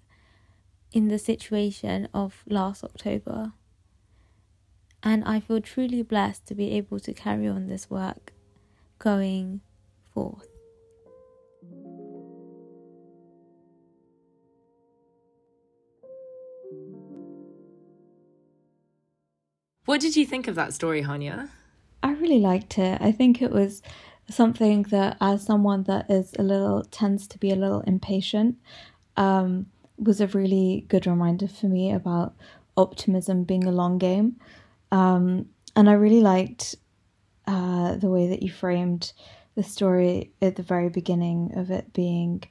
in 0.91 1.07
the 1.07 1.19
situation 1.19 2.09
of 2.13 2.43
last 2.49 2.83
October. 2.83 3.53
And 5.01 5.23
I 5.23 5.39
feel 5.39 5.61
truly 5.61 6.01
blessed 6.03 6.45
to 6.47 6.53
be 6.53 6.71
able 6.71 6.99
to 6.99 7.13
carry 7.13 7.47
on 7.47 7.67
this 7.67 7.89
work 7.89 8.33
going 8.97 9.61
forth. 10.19 10.49
What 19.85 20.01
did 20.01 20.15
you 20.15 20.25
think 20.25 20.47
of 20.47 20.55
that 20.55 20.73
story, 20.73 21.01
Hanya? 21.03 21.49
I 22.03 22.11
really 22.11 22.39
liked 22.39 22.77
it. 22.77 23.01
I 23.01 23.11
think 23.11 23.41
it 23.41 23.51
was 23.51 23.81
something 24.29 24.83
that, 24.83 25.17
as 25.19 25.43
someone 25.43 25.83
that 25.83 26.11
is 26.11 26.35
a 26.37 26.43
little 26.43 26.83
tends 26.83 27.27
to 27.29 27.37
be 27.39 27.49
a 27.51 27.55
little 27.55 27.81
impatient, 27.81 28.57
um, 29.17 29.65
was 29.97 30.21
a 30.21 30.27
really 30.27 30.85
good 30.87 31.07
reminder 31.07 31.47
for 31.47 31.65
me 31.65 31.91
about 31.91 32.35
optimism 32.77 33.43
being 33.43 33.65
a 33.65 33.71
long 33.71 33.97
game. 33.97 34.35
Um, 34.91 35.47
and 35.75 35.89
I 35.89 35.93
really 35.93 36.21
liked 36.21 36.75
uh, 37.47 37.95
the 37.95 38.09
way 38.09 38.27
that 38.27 38.43
you 38.43 38.51
framed 38.51 39.13
the 39.59 39.63
story 39.63 40.31
at 40.41 40.55
the 40.55 40.63
very 40.63 40.87
beginning 40.87 41.51
of 41.57 41.69
it 41.69 41.91
being 41.91 42.41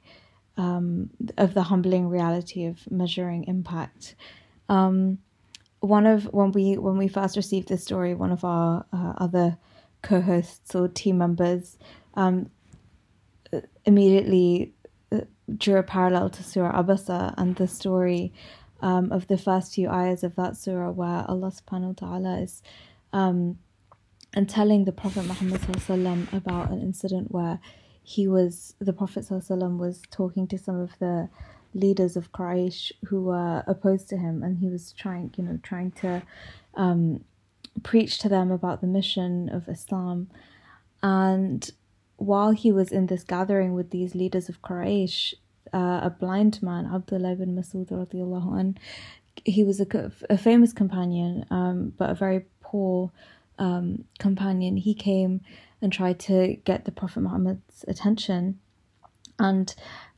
um, 0.57 1.09
of 1.39 1.55
the 1.55 1.63
humbling 1.63 2.07
reality 2.07 2.65
of 2.65 2.79
measuring 2.91 3.45
impact. 3.45 4.13
Um, 4.67 5.17
one 5.79 6.05
of 6.05 6.25
when 6.25 6.51
we 6.51 6.77
when 6.77 6.97
we 6.99 7.07
first 7.07 7.35
received 7.35 7.67
this 7.67 7.83
story, 7.83 8.13
one 8.13 8.31
of 8.31 8.43
our 8.45 8.85
uh, 8.93 9.13
other 9.17 9.57
co-hosts 10.03 10.75
or 10.75 10.87
team 10.87 11.17
members 11.17 11.79
um, 12.13 12.51
immediately 13.85 14.75
uh, 15.11 15.21
drew 15.57 15.77
a 15.77 15.83
parallel 15.83 16.29
to 16.29 16.43
Surah 16.43 16.79
Abasa 16.79 17.33
and 17.39 17.55
the 17.55 17.67
story 17.67 18.33
um, 18.81 19.11
of 19.11 19.25
the 19.25 19.37
first 19.37 19.73
few 19.73 19.89
ayahs 19.89 20.23
of 20.23 20.35
that 20.35 20.57
surah 20.57 20.91
where 20.91 21.25
Allah 21.27 21.51
subhanahu 21.51 21.99
wa 21.99 22.07
ta'ala 22.07 22.41
is 22.41 22.61
um, 23.13 23.57
and 24.33 24.47
telling 24.47 24.85
the 24.85 24.91
Prophet 24.91 25.25
Muhammad 25.25 25.61
about 26.33 26.69
an 26.69 26.81
incident 26.81 27.31
where 27.31 27.59
he 28.03 28.27
was 28.27 28.75
the 28.79 28.93
Prophet 28.93 29.25
was 29.29 30.01
talking 30.11 30.47
to 30.47 30.57
some 30.57 30.79
of 30.79 30.91
the 30.99 31.29
leaders 31.73 32.15
of 32.15 32.31
Quraysh 32.31 32.91
who 33.05 33.23
were 33.23 33.63
opposed 33.67 34.09
to 34.09 34.17
him, 34.17 34.43
and 34.43 34.57
he 34.57 34.67
was 34.67 34.93
trying, 34.93 35.33
you 35.37 35.43
know, 35.43 35.59
trying 35.61 35.91
to 35.91 36.23
um, 36.75 37.23
preach 37.83 38.17
to 38.19 38.29
them 38.29 38.51
about 38.51 38.81
the 38.81 38.87
mission 38.87 39.49
of 39.49 39.67
Islam. 39.67 40.29
And 41.01 41.69
while 42.17 42.51
he 42.51 42.71
was 42.71 42.91
in 42.91 43.07
this 43.07 43.23
gathering 43.23 43.73
with 43.73 43.91
these 43.91 44.15
leaders 44.15 44.49
of 44.49 44.61
Quraysh, 44.61 45.33
uh, 45.73 46.01
a 46.03 46.15
blind 46.19 46.61
man, 46.61 46.89
Abdullah 46.91 47.33
ibn 47.33 47.55
Masud 47.55 47.89
radiallahu 47.89 48.59
an, 48.59 48.77
he 49.45 49.63
was 49.63 49.79
a, 49.79 50.11
a 50.29 50.37
famous 50.37 50.73
companion, 50.73 51.45
um, 51.49 51.93
but 51.97 52.09
a 52.09 52.15
very 52.15 52.45
poor 52.61 53.11
um, 53.59 54.05
companion. 54.17 54.77
He 54.77 54.93
came 54.93 55.41
and 55.81 55.93
tried 55.93 56.19
to 56.21 56.55
get 56.65 56.85
the 56.85 56.91
Prophet 56.91 57.21
Muhammad's 57.21 57.85
attention. 57.87 58.59
And 59.37 59.73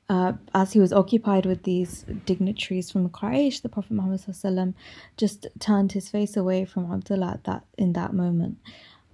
uh, 0.10 0.34
as 0.54 0.74
he 0.74 0.80
was 0.80 0.94
occupied 0.94 1.46
with 1.46 1.64
these 1.64 2.06
dignitaries 2.26 2.92
from 2.92 3.10
Quraysh, 3.10 3.62
the 3.62 3.70
Prophet 3.70 3.92
Muhammad 3.92 4.76
just 5.18 5.48
turned 5.60 5.92
his 5.92 6.10
face 6.10 6.36
away 6.38 6.66
from 6.66 6.92
Abdullah 6.92 7.40
that 7.46 7.66
in 7.78 7.94
that 7.94 8.14
moment. 8.14 8.58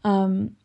Um, 0.03 0.55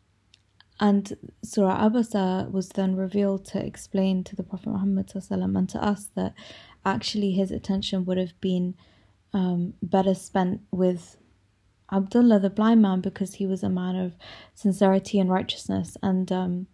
and 0.80 1.16
Surah 1.42 1.88
Abasa 1.88 2.50
was 2.50 2.70
then 2.70 2.96
revealed 2.96 3.44
to 3.46 3.64
explain 3.64 4.24
to 4.24 4.34
the 4.34 4.42
Prophet 4.42 4.70
Muhammad 4.70 5.12
and 5.14 5.68
to 5.68 5.84
us 5.84 6.08
that 6.14 6.34
actually 6.84 7.32
his 7.32 7.50
attention 7.50 8.04
would 8.04 8.18
have 8.18 8.40
been 8.40 8.74
um, 9.32 9.74
better 9.82 10.14
spent 10.14 10.62
with 10.70 11.16
Abdullah, 11.92 12.40
the 12.40 12.50
blind 12.50 12.82
man, 12.82 13.00
because 13.00 13.34
he 13.34 13.46
was 13.46 13.62
a 13.62 13.68
man 13.68 13.96
of 13.96 14.14
sincerity 14.54 15.18
and 15.18 15.30
righteousness. 15.30 15.96
And 16.02 16.32
um, 16.32 16.66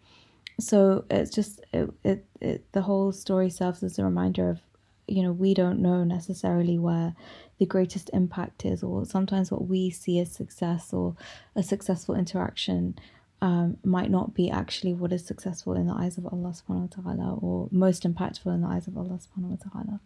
so 0.61 1.05
it's 1.11 1.35
just, 1.35 1.61
it, 1.73 1.91
it, 2.05 2.25
it, 2.41 2.73
the 2.73 2.83
whole 2.83 3.13
story 3.13 3.51
serves 3.51 3.83
as 3.83 3.99
a 3.99 4.05
reminder 4.05 4.49
of, 4.49 4.61
you 5.07 5.23
know, 5.23 5.33
we 5.33 5.55
don't 5.55 5.81
know 5.81 6.05
necessarily 6.05 6.79
where 6.79 7.15
the 7.59 7.67
greatest 7.67 8.11
impact 8.13 8.65
is, 8.65 8.83
or 8.83 9.05
sometimes 9.05 9.51
what 9.51 9.67
we 9.67 9.91
see 9.91 10.21
as 10.21 10.31
success 10.31 10.93
or 10.93 11.17
a 11.57 11.63
successful 11.63 12.15
interaction. 12.15 12.97
Um, 13.41 13.77
might 13.85 14.11
not 14.11 14.35
be 14.35 14.51
actually 14.51 14.95
what 14.95 15.13
is 15.13 15.25
successful 15.25 15.75
in 15.75 15.87
the 15.87 15.95
eyes 15.95 16.19
of 16.19 16.27
Allah 16.27 16.53
subhanahu 16.53 16.97
wa 16.97 17.13
ta'ala 17.13 17.35
or 17.37 17.69
most 17.71 18.03
impactful 18.03 18.53
in 18.53 18.63
the 18.63 18.67
eyes 18.67 18.89
of 18.89 18.99
Allah 18.99 19.21
subhanahu 19.23 19.51
wa 19.51 19.71
ta'ala. 19.71 20.01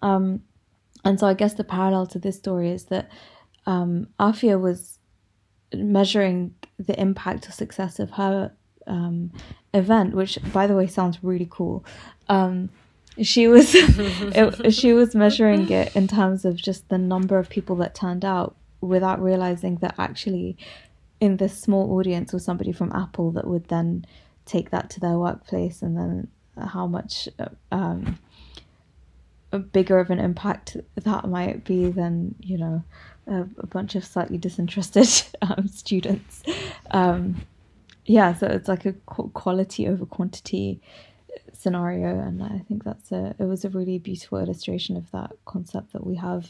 Um, 0.00 0.42
and 1.04 1.20
so 1.20 1.26
I 1.26 1.34
guess 1.34 1.52
the 1.52 1.64
parallel 1.64 2.06
to 2.06 2.18
this 2.18 2.38
story 2.38 2.70
is 2.70 2.84
that 2.84 3.10
um, 3.66 4.08
Afia 4.18 4.60
was 4.60 4.98
measuring 5.74 6.54
the 6.78 6.98
impact 7.00 7.48
or 7.48 7.52
success 7.52 7.98
of 7.98 8.10
her 8.12 8.52
um, 8.86 9.32
event, 9.72 10.14
which, 10.14 10.38
by 10.52 10.66
the 10.66 10.74
way, 10.74 10.86
sounds 10.86 11.22
really 11.22 11.48
cool. 11.50 11.84
Um, 12.28 12.70
she 13.20 13.46
was 13.46 13.70
it, 13.74 14.72
she 14.72 14.92
was 14.92 15.14
measuring 15.14 15.70
it 15.70 15.94
in 15.94 16.08
terms 16.08 16.44
of 16.44 16.56
just 16.56 16.88
the 16.88 16.98
number 16.98 17.38
of 17.38 17.48
people 17.48 17.76
that 17.76 17.94
turned 17.94 18.24
out, 18.24 18.56
without 18.80 19.22
realizing 19.22 19.76
that 19.76 19.94
actually, 19.98 20.56
in 21.20 21.36
this 21.36 21.56
small 21.56 21.98
audience 21.98 22.32
was 22.32 22.44
somebody 22.44 22.72
from 22.72 22.90
Apple 22.92 23.30
that 23.32 23.46
would 23.46 23.68
then 23.68 24.04
take 24.44 24.70
that 24.70 24.90
to 24.90 25.00
their 25.00 25.18
workplace, 25.18 25.82
and 25.82 25.96
then 25.96 26.28
how 26.58 26.86
much. 26.86 27.28
Um, 27.70 28.18
bigger 29.58 29.98
of 29.98 30.08
an 30.08 30.18
impact 30.18 30.78
that 30.96 31.28
might 31.28 31.62
be 31.62 31.90
than 31.90 32.34
you 32.40 32.56
know 32.56 32.82
a, 33.32 33.48
a 33.58 33.66
bunch 33.66 33.94
of 33.94 34.04
slightly 34.04 34.38
disinterested 34.38 35.08
um, 35.42 35.68
students. 35.68 36.42
Um, 36.90 37.42
yeah, 38.04 38.34
so 38.34 38.46
it's 38.46 38.68
like 38.68 38.84
a 38.84 38.92
quality 38.92 39.88
over 39.88 40.04
quantity 40.06 40.80
scenario, 41.52 42.18
and 42.18 42.42
I 42.42 42.60
think 42.68 42.84
that's 42.84 43.12
a 43.12 43.34
it 43.38 43.44
was 43.44 43.64
a 43.64 43.70
really 43.70 43.98
beautiful 43.98 44.38
illustration 44.38 44.96
of 44.96 45.10
that 45.12 45.32
concept 45.44 45.92
that 45.92 46.06
we 46.06 46.16
have 46.16 46.48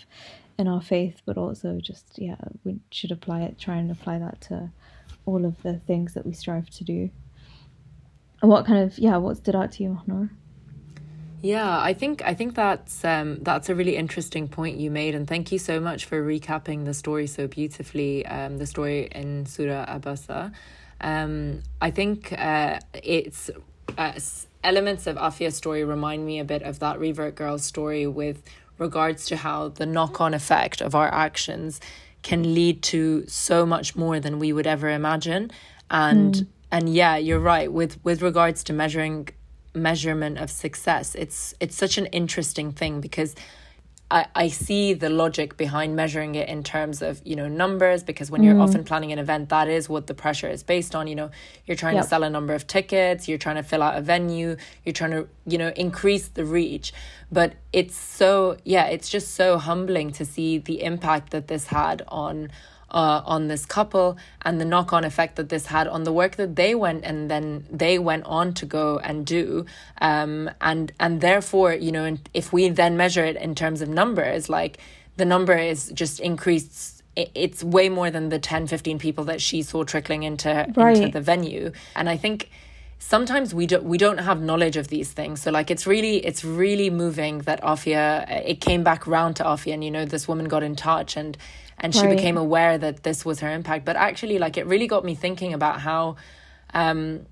in 0.59 0.69
our 0.69 0.81
faith, 0.81 1.21
but 1.27 1.37
also 1.37 1.79
just 1.81 2.19
yeah, 2.19 2.37
we 2.65 2.81
should 2.91 3.13
apply 3.13 3.43
it, 3.43 3.59
try 3.59 3.77
and 3.77 3.91
apply 3.91 4.19
that 4.19 4.41
to 4.43 4.71
all 5.27 5.45
of 5.45 5.63
the 5.63 5.79
things 5.79 6.15
that 6.15 6.27
we 6.27 6.33
strive 6.33 6.71
to 6.71 6.85
do. 6.85 7.11
What 8.41 8.67
kind 8.67 8.83
of 8.83 8.99
yeah, 8.99 9.19
what 9.19 9.37
stood 9.37 9.55
out 9.55 9.73
to 9.73 9.83
you, 9.83 10.01
Mahnur? 10.07 10.31
Yeah, 11.43 11.81
I 11.81 11.93
think 11.93 12.23
I 12.25 12.35
think 12.35 12.55
that's 12.55 13.05
um, 13.05 13.39
that's 13.43 13.69
a 13.69 13.75
really 13.75 13.97
interesting 13.97 14.47
point 14.47 14.79
you 14.79 14.93
made, 14.93 15.17
and 15.17 15.27
thank 15.27 15.51
you 15.51 15.59
so 15.59 15.81
much 15.81 16.05
for 16.05 16.25
recapping 16.25 16.85
the 16.85 16.95
story 16.95 17.27
so 17.27 17.49
beautifully. 17.49 18.25
Um, 18.25 18.59
the 18.59 18.67
story 18.67 19.09
in 19.11 19.45
Surah 19.47 19.85
Abasa. 19.87 20.53
Um, 21.01 21.63
I 21.81 21.91
think 21.91 22.33
uh, 22.39 22.79
it's 22.95 23.51
uh, 23.99 24.13
elements 24.63 25.09
of 25.09 25.17
Afia's 25.17 25.57
story 25.57 25.83
remind 25.83 26.25
me 26.25 26.39
a 26.39 26.45
bit 26.45 26.63
of 26.63 26.79
that 26.79 27.01
revert 27.01 27.35
girl 27.35 27.59
story 27.59 28.07
with 28.07 28.41
regards 28.79 29.27
to 29.27 29.37
how 29.37 29.69
the 29.69 29.85
knock 29.85 30.21
on 30.21 30.35
effect 30.35 30.81
of 30.81 30.95
our 30.95 31.13
actions 31.13 31.81
can 32.23 32.55
lead 32.55 32.83
to 32.83 33.27
so 33.27 33.67
much 33.67 33.97
more 33.97 34.21
than 34.21 34.39
we 34.39 34.53
would 34.53 34.69
ever 34.69 34.89
imagine, 34.91 35.51
and 35.91 36.35
mm. 36.35 36.47
and 36.71 36.95
yeah, 36.95 37.17
you're 37.17 37.41
right 37.41 37.73
with 37.73 37.99
with 38.05 38.23
regards 38.23 38.63
to 38.63 38.73
measuring 38.73 39.31
measurement 39.75 40.39
of 40.39 40.51
success. 40.51 41.15
It's 41.15 41.55
it's 41.61 41.77
such 41.77 41.99
an 41.99 42.07
interesting 42.07 42.73
thing 42.73 43.01
because 43.01 43.35
I, 44.13 44.27
I 44.35 44.49
see 44.49 44.93
the 44.93 45.09
logic 45.09 45.57
behind 45.57 45.97
measuring 45.97 46.35
it 46.35 46.47
in 46.47 46.63
terms 46.63 47.01
of, 47.01 47.23
you 47.25 47.35
know, 47.35 47.49
numbers, 47.49 48.03
because 48.03 48.31
when 48.31 48.43
you're 48.43 48.55
mm. 48.55 48.63
often 48.63 48.85
planning 48.85 49.11
an 49.11 49.19
event, 49.19 49.49
that 49.49 49.69
is 49.69 49.89
what 49.89 50.07
the 50.07 50.13
pressure 50.13 50.51
is 50.51 50.63
based 50.63 50.95
on. 50.95 51.07
You 51.07 51.15
know, 51.15 51.31
you're 51.65 51.79
trying 51.79 51.95
yep. 51.95 52.05
to 52.05 52.09
sell 52.11 52.23
a 52.23 52.29
number 52.29 52.53
of 52.53 52.67
tickets, 52.67 53.27
you're 53.27 53.39
trying 53.39 53.57
to 53.57 53.63
fill 53.63 53.83
out 53.83 53.97
a 53.97 54.03
venue, 54.03 54.57
you're 54.85 54.93
trying 54.93 55.13
to, 55.13 55.29
you 55.47 55.57
know, 55.57 55.73
increase 55.77 56.29
the 56.29 56.45
reach. 56.45 56.93
But 57.31 57.55
it's 57.73 57.97
so, 57.97 58.59
yeah, 58.65 58.85
it's 58.85 59.09
just 59.09 59.35
so 59.35 59.57
humbling 59.57 60.13
to 60.13 60.27
see 60.27 60.59
the 60.59 60.83
impact 60.83 61.31
that 61.31 61.49
this 61.49 61.69
had 61.69 62.03
on 62.09 62.51
uh, 62.93 63.23
on 63.25 63.49
this 63.49 63.67
couple 63.67 64.17
and 64.43 64.61
the 64.61 64.65
knock 64.65 64.93
on 64.93 65.05
effect 65.05 65.37
that 65.37 65.49
this 65.49 65.67
had 65.67 65.89
on 65.89 66.05
the 66.05 66.13
work 66.13 66.37
that 66.37 66.57
they 66.57 66.75
went 66.75 67.05
and 67.05 67.31
then 67.31 67.67
they 67.71 67.99
went 67.99 68.25
on 68.25 68.53
to 68.55 68.67
go 68.67 68.99
and 68.99 69.27
do. 69.27 69.67
Um, 70.01 70.51
and 70.61 70.93
and 71.01 71.21
therefore, 71.21 71.73
you 71.73 71.91
know, 71.91 72.19
if 72.35 72.53
we 72.53 72.69
then 72.69 72.97
measure 72.97 73.25
it 73.25 73.37
in 73.37 73.55
terms 73.55 73.81
of 73.81 73.89
numbers, 73.89 74.49
like 74.49 74.79
the 75.17 75.25
number 75.25 75.57
is 75.57 75.91
just 75.95 76.21
increased 76.21 77.03
it's 77.15 77.63
way 77.63 77.91
more 77.91 78.11
than 78.11 78.31
the 78.31 78.39
10 78.39 78.67
15 78.67 78.99
people 78.99 79.25
that 79.25 79.39
she 79.39 79.61
saw 79.61 79.85
trickling 79.85 80.23
into 80.23 80.67
right. 80.75 80.97
into 80.97 81.11
the 81.11 81.21
venue 81.21 81.71
and 81.95 82.09
i 82.09 82.17
think 82.17 82.49
sometimes 82.99 83.53
we 83.53 83.67
don't 83.67 83.85
we 83.85 83.99
don't 83.99 84.19
have 84.19 84.41
knowledge 84.41 84.79
of 84.79 84.89
these 84.89 85.13
things 85.13 85.43
so 85.43 85.51
like 85.51 85.71
it's 85.71 85.87
really 85.87 86.25
it's 86.25 86.43
really 86.43 86.89
moving 86.89 87.41
that 87.41 87.61
Afia 87.63 88.27
it 88.47 88.61
came 88.61 88.83
back 88.83 89.07
round 89.07 89.37
to 89.37 89.45
Afia 89.45 89.75
and 89.75 89.85
you 89.85 89.91
know 89.91 90.07
this 90.07 90.27
woman 90.27 90.47
got 90.47 90.63
in 90.63 90.75
touch 90.75 91.17
and 91.17 91.37
and 91.83 91.95
she 91.95 92.07
right. 92.07 92.17
became 92.17 92.37
aware 92.39 92.79
that 92.79 93.03
this 93.03 93.25
was 93.25 93.41
her 93.41 93.51
impact 93.51 93.85
but 93.85 93.97
actually 93.97 94.39
like 94.39 94.57
it 94.57 94.67
really 94.67 94.87
got 94.87 95.05
me 95.05 95.15
thinking 95.15 95.53
about 95.53 95.81
how 95.81 96.17
um 96.73 97.27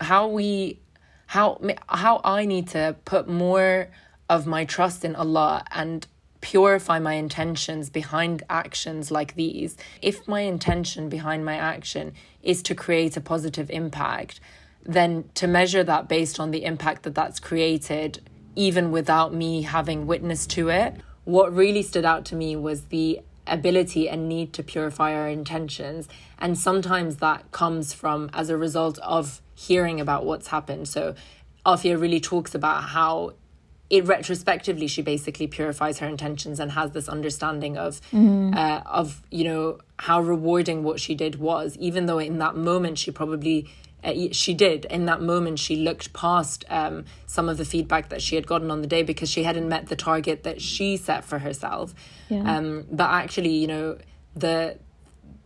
how 0.00 0.28
we 0.28 0.78
how 1.26 1.60
how 1.88 2.20
I 2.24 2.46
need 2.46 2.68
to 2.68 2.96
put 3.04 3.28
more 3.28 3.88
of 4.30 4.46
my 4.46 4.64
trust 4.64 5.04
in 5.04 5.16
Allah 5.16 5.64
and 5.72 6.06
purify 6.40 6.98
my 6.98 7.14
intentions 7.14 7.90
behind 7.90 8.42
actions 8.48 9.10
like 9.10 9.34
these 9.34 9.76
if 10.00 10.28
my 10.28 10.40
intention 10.40 11.08
behind 11.08 11.44
my 11.44 11.56
action 11.56 12.12
is 12.42 12.62
to 12.62 12.74
create 12.74 13.16
a 13.16 13.20
positive 13.20 13.68
impact 13.70 14.38
then 14.84 15.28
to 15.34 15.48
measure 15.48 15.82
that 15.82 16.08
based 16.08 16.38
on 16.38 16.52
the 16.52 16.64
impact 16.64 17.02
that 17.02 17.14
that's 17.14 17.40
created 17.40 18.20
even 18.54 18.92
without 18.92 19.34
me 19.34 19.62
having 19.62 20.06
witness 20.06 20.46
to 20.46 20.68
it 20.68 20.94
what 21.24 21.52
really 21.52 21.82
stood 21.82 22.04
out 22.04 22.24
to 22.24 22.36
me 22.36 22.54
was 22.54 22.82
the 22.84 23.20
ability 23.46 24.08
and 24.08 24.28
need 24.28 24.52
to 24.54 24.62
purify 24.62 25.14
our 25.14 25.28
intentions. 25.28 26.08
And 26.38 26.58
sometimes 26.58 27.16
that 27.16 27.50
comes 27.52 27.92
from 27.92 28.30
as 28.32 28.50
a 28.50 28.56
result 28.56 28.98
of 28.98 29.40
hearing 29.54 30.00
about 30.00 30.24
what's 30.24 30.48
happened. 30.48 30.88
So 30.88 31.14
Afia 31.64 32.00
really 32.00 32.20
talks 32.20 32.54
about 32.54 32.82
how 32.84 33.34
it 33.88 34.04
retrospectively 34.04 34.88
she 34.88 35.00
basically 35.00 35.46
purifies 35.46 35.98
her 35.98 36.08
intentions 36.08 36.58
and 36.58 36.72
has 36.72 36.90
this 36.90 37.08
understanding 37.08 37.76
of 37.76 38.00
mm-hmm. 38.10 38.52
uh, 38.54 38.80
of 38.84 39.22
you 39.30 39.44
know 39.44 39.78
how 39.98 40.20
rewarding 40.20 40.82
what 40.82 40.98
she 40.98 41.14
did 41.14 41.36
was 41.36 41.76
even 41.78 42.06
though 42.06 42.18
in 42.18 42.38
that 42.38 42.56
moment 42.56 42.98
she 42.98 43.12
probably 43.12 43.70
uh, 44.06 44.12
she 44.32 44.54
did 44.54 44.84
in 44.86 45.06
that 45.06 45.20
moment 45.20 45.58
she 45.58 45.76
looked 45.76 46.12
past 46.12 46.64
um, 46.70 47.04
some 47.26 47.48
of 47.48 47.56
the 47.58 47.64
feedback 47.64 48.08
that 48.08 48.22
she 48.22 48.34
had 48.36 48.46
gotten 48.46 48.70
on 48.70 48.80
the 48.80 48.86
day 48.86 49.02
because 49.02 49.28
she 49.28 49.42
hadn't 49.42 49.68
met 49.68 49.88
the 49.88 49.96
target 49.96 50.44
that 50.44 50.60
she 50.62 50.96
set 50.96 51.24
for 51.24 51.38
herself 51.40 51.94
Yeah. 52.28 52.56
um, 52.56 52.86
but 52.90 53.10
actually 53.10 53.54
you 53.62 53.66
know 53.66 53.98
the 54.34 54.78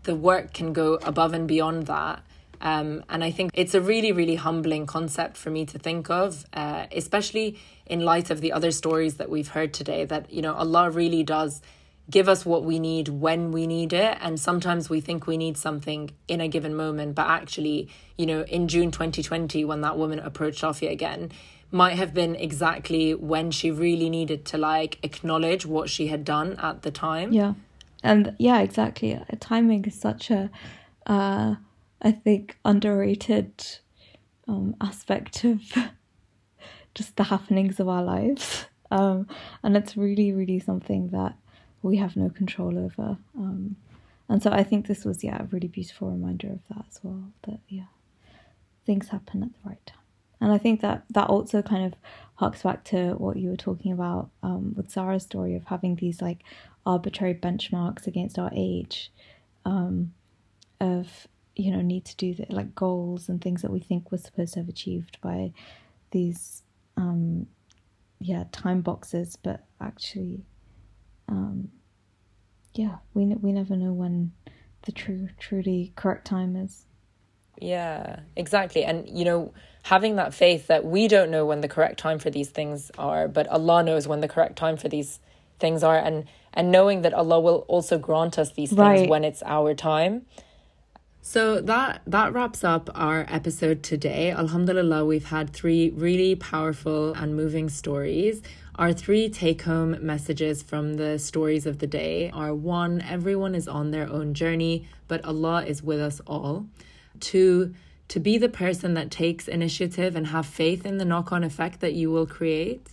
the 0.03 0.15
work 0.15 0.53
can 0.55 0.73
go 0.73 0.95
above 1.03 1.33
and 1.35 1.49
beyond 1.49 1.87
that 1.87 2.23
um, 2.63 3.05
and 3.09 3.25
I 3.25 3.31
think 3.31 3.53
it's 3.55 3.75
a 3.75 3.81
really, 3.81 4.13
really 4.13 4.35
humbling 4.35 4.85
concept 4.87 5.39
for 5.39 5.49
me 5.51 5.65
to 5.65 5.79
think 5.79 6.11
of, 6.11 6.45
uh, 6.53 6.85
especially 6.93 7.59
in 7.87 8.01
light 8.01 8.29
of 8.31 8.43
the 8.43 8.53
other 8.53 8.71
stories 8.71 9.15
that 9.15 9.31
we've 9.31 9.49
heard 9.49 9.73
today. 9.73 10.05
That, 10.05 10.31
you 10.31 10.43
know, 10.43 10.53
Allah 10.53 10.91
really 10.91 11.23
does 11.23 11.63
give 12.11 12.29
us 12.29 12.45
what 12.45 12.65
we 12.65 12.79
need 12.79 13.09
when 13.09 13.53
we 13.53 13.67
need 13.67 13.93
it. 13.93 14.19
And 14.21 14.39
sometimes 14.39 14.91
we 14.91 15.01
think 15.01 15.27
we 15.27 15.37
need 15.37 15.57
something 15.57 16.11
in 16.29 16.41
a 16.41 16.49
given 16.49 16.75
moment, 16.75 17.15
but 17.15 17.29
actually, 17.29 17.89
you 18.19 18.27
know, 18.27 18.43
in 18.43 18.69
June 18.69 18.91
2020, 18.91 19.65
when 19.65 19.81
that 19.83 19.97
woman 19.97 20.19
approached 20.19 20.63
Afia 20.63 20.91
again, 20.91 21.31
might 21.71 21.97
have 21.97 22.13
been 22.13 22.35
exactly 22.35 23.15
when 23.15 23.51
she 23.51 23.71
really 23.71 24.11
needed 24.11 24.45
to 24.45 24.59
like 24.59 24.99
acknowledge 25.03 25.65
what 25.65 25.89
she 25.89 26.09
had 26.09 26.25
done 26.25 26.55
at 26.61 26.83
the 26.83 26.91
time. 26.91 27.33
Yeah, 27.33 27.55
and 28.03 28.35
yeah, 28.39 28.61
exactly. 28.61 29.19
Timing 29.39 29.85
is 29.85 29.99
such 29.99 30.31
a, 30.31 30.51
uh, 31.07 31.57
I 32.03 32.13
think, 32.13 32.59
underrated 32.65 33.53
um, 34.49 34.75
aspect 34.81 35.45
of 35.45 35.61
just 36.95 37.17
the 37.17 37.25
happenings 37.25 37.79
of 37.79 37.89
our 37.89 38.03
lives, 38.03 38.67
um, 38.91 39.29
and 39.63 39.77
it's 39.77 39.97
really, 39.97 40.33
really 40.33 40.59
something 40.59 41.09
that 41.09 41.37
we 41.83 41.97
have 41.97 42.17
no 42.17 42.29
control 42.29 42.79
over. 42.79 43.19
Um, 43.37 43.77
and 44.29 44.43
so 44.43 44.51
I 44.51 44.63
think 44.63 44.87
this 44.87 45.05
was 45.05 45.25
yeah 45.25 45.43
a 45.43 45.47
really 45.47 45.69
beautiful 45.69 46.11
reminder 46.11 46.49
of 46.49 46.61
that 46.69 46.85
as 46.89 47.01
well. 47.03 47.25
That 47.43 47.61
yeah, 47.69 47.91
things 48.87 49.09
happen 49.09 49.43
at 49.43 49.51
the 49.53 49.69
right 49.69 49.85
time. 49.87 49.97
And 50.41 50.53
I 50.53 50.59
think 50.59 50.81
that 50.81 51.05
that 51.11 51.29
also 51.29 51.63
kind 51.63 51.85
of 51.85 51.99
harks 52.37 52.63
back 52.63 52.85
to 52.85 53.15
what 53.15 53.37
you 53.37 53.51
were 53.51 53.57
talking 53.57 53.93
about 53.93 54.31
um, 54.43 54.73
with 54.77 54.91
Sarah's 54.91 55.25
story 55.25 55.55
of 55.55 55.65
having 55.65 55.97
these 55.97 56.23
like 56.23 56.39
arbitrary 56.87 57.35
benchmarks 57.35 58.07
against 58.07 58.39
our 58.39 58.51
age, 58.55 59.13
um, 59.65 60.13
of 60.81 61.27
you 61.57 61.71
know 61.71 61.83
need 61.83 62.05
to 62.07 62.17
do 62.17 62.35
the, 62.35 62.47
like 62.49 62.75
goals 62.75 63.29
and 63.29 63.41
things 63.41 63.63
that 63.63 63.71
we 63.71 63.81
think 63.81 64.11
we're 64.11 64.19
supposed 64.19 64.55
to 64.55 64.61
have 64.61 64.69
achieved 64.69 65.19
by 65.21 65.53
these 66.13 66.63
um, 66.97 67.47
yeah 68.19 68.45
time 68.53 68.81
boxes, 68.81 69.37
but 69.43 69.65
actually, 69.81 70.45
um, 71.31 71.71
yeah, 72.75 72.97
we 73.15 73.25
ne- 73.25 73.37
we 73.41 73.53
never 73.53 73.77
know 73.77 73.93
when 73.93 74.33
the 74.83 74.93
true 74.93 75.29
truly 75.39 75.93
correct 75.97 76.27
time 76.27 76.57
is. 76.57 76.87
Yeah, 77.61 78.21
exactly. 78.37 78.85
And, 78.85 79.07
you 79.09 79.25
know, 79.25 79.53
having 79.83 80.17
that 80.17 80.33
faith 80.33 80.69
that 80.69 80.85
we 80.85 81.09
don't 81.09 81.31
know 81.31 81.45
when 81.45 81.61
the 81.61 81.69
correct 81.69 81.99
time 81.99 82.19
for 82.19 82.31
these 82.31 82.49
things 82.49 82.91
are, 82.97 83.29
but 83.29 83.47
Allah 83.49 83.83
knows 83.83 84.09
when 84.09 84.21
the 84.21 84.29
correct 84.29 84.57
time 84.57 84.79
for 84.79 84.89
these 84.89 85.21
things 85.59 85.83
are. 85.83 85.99
And, 85.99 86.25
and 86.55 86.73
knowing 86.73 87.03
that 87.03 87.13
Allah 87.13 87.39
will 87.39 87.67
also 87.69 87.99
grant 87.99 88.39
us 88.39 88.53
these 88.53 88.71
things 88.71 88.79
Right. 88.79 89.09
when 89.11 89.25
it's 89.25 89.43
our 89.45 89.75
time. 89.75 90.25
So 91.23 91.61
that 91.61 92.01
that 92.07 92.33
wraps 92.33 92.65
up 92.65 92.89
our 92.95 93.27
episode 93.29 93.83
today. 93.83 94.31
Alhamdulillah, 94.31 95.05
we've 95.05 95.27
had 95.27 95.51
three 95.53 95.91
really 95.91 96.35
powerful 96.35 97.13
and 97.13 97.37
moving 97.37 97.69
stories. 97.69 98.41
Our 98.81 98.95
three 98.95 99.29
take 99.29 99.61
home 99.61 99.95
messages 100.01 100.63
from 100.63 100.95
the 100.95 101.19
stories 101.19 101.67
of 101.67 101.81
the 101.81 101.87
day 101.87 102.31
are 102.31 102.55
one, 102.55 103.03
everyone 103.03 103.55
is 103.55 103.69
on 103.69 103.91
their 103.91 104.09
own 104.09 104.33
journey, 104.33 104.89
but 105.07 105.23
Allah 105.23 105.67
is 105.67 105.83
with 105.83 106.01
us 106.01 106.23
all. 106.27 106.65
Two, 107.21 107.75
to 108.09 108.19
be 108.19 108.39
the 108.39 108.49
person 108.49 108.95
that 108.95 109.11
takes 109.11 109.49
initiative 109.49 110.17
and 110.17 110.29
have 110.29 110.47
faith 110.47 110.87
in 110.87 110.97
the 110.97 111.05
knock 111.05 111.31
on 111.31 111.45
effect 111.45 111.81
that 111.81 111.93
you 111.93 112.11
will 112.11 112.27
create. 112.27 112.89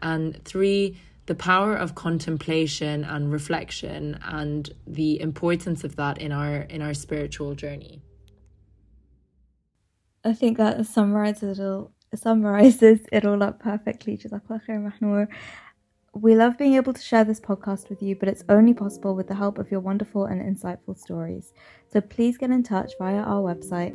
And 0.00 0.44
three, 0.44 0.98
the 1.24 1.34
power 1.34 1.74
of 1.74 1.94
contemplation 1.94 3.02
and 3.02 3.32
reflection 3.32 4.18
and 4.22 4.68
the 4.86 5.18
importance 5.18 5.82
of 5.82 5.96
that 5.96 6.18
in 6.18 6.32
our 6.32 6.56
in 6.56 6.82
our 6.82 6.92
spiritual 6.92 7.54
journey. 7.54 8.02
I 10.22 10.34
think 10.34 10.58
that 10.58 10.84
summarizes 10.84 11.58
it 11.58 11.62
all. 11.62 11.91
Summarizes 12.14 13.00
it 13.10 13.24
all 13.24 13.42
up 13.42 13.58
perfectly. 13.58 14.20
We 16.14 16.36
love 16.36 16.58
being 16.58 16.74
able 16.74 16.92
to 16.92 17.00
share 17.00 17.24
this 17.24 17.40
podcast 17.40 17.88
with 17.88 18.02
you, 18.02 18.16
but 18.16 18.28
it's 18.28 18.44
only 18.50 18.74
possible 18.74 19.14
with 19.14 19.28
the 19.28 19.34
help 19.34 19.58
of 19.58 19.70
your 19.70 19.80
wonderful 19.80 20.26
and 20.26 20.42
insightful 20.42 20.98
stories. 20.98 21.54
So 21.90 22.02
please 22.02 22.36
get 22.36 22.50
in 22.50 22.62
touch 22.62 22.92
via 22.98 23.22
our 23.22 23.54
website 23.54 23.94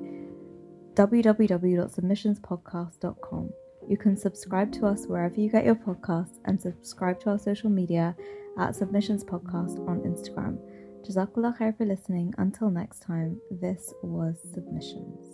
www.submissionspodcast.com. 0.95 3.49
You 3.87 3.97
can 3.97 4.17
subscribe 4.17 4.71
to 4.73 4.87
us 4.87 5.05
wherever 5.05 5.39
you 5.39 5.51
get 5.51 5.65
your 5.65 5.75
podcasts 5.75 6.39
and 6.45 6.59
subscribe 6.59 7.19
to 7.21 7.29
our 7.29 7.39
social 7.39 7.69
media 7.69 8.15
at 8.57 8.75
Submissions 8.75 9.23
Podcast 9.23 9.77
on 9.87 9.99
Instagram. 9.99 10.57
Jazakallah 11.07 11.55
khair 11.59 11.77
for 11.77 11.85
listening. 11.85 12.33
Until 12.39 12.71
next 12.71 13.03
time, 13.03 13.39
this 13.51 13.93
was 14.01 14.37
Submissions. 14.53 15.26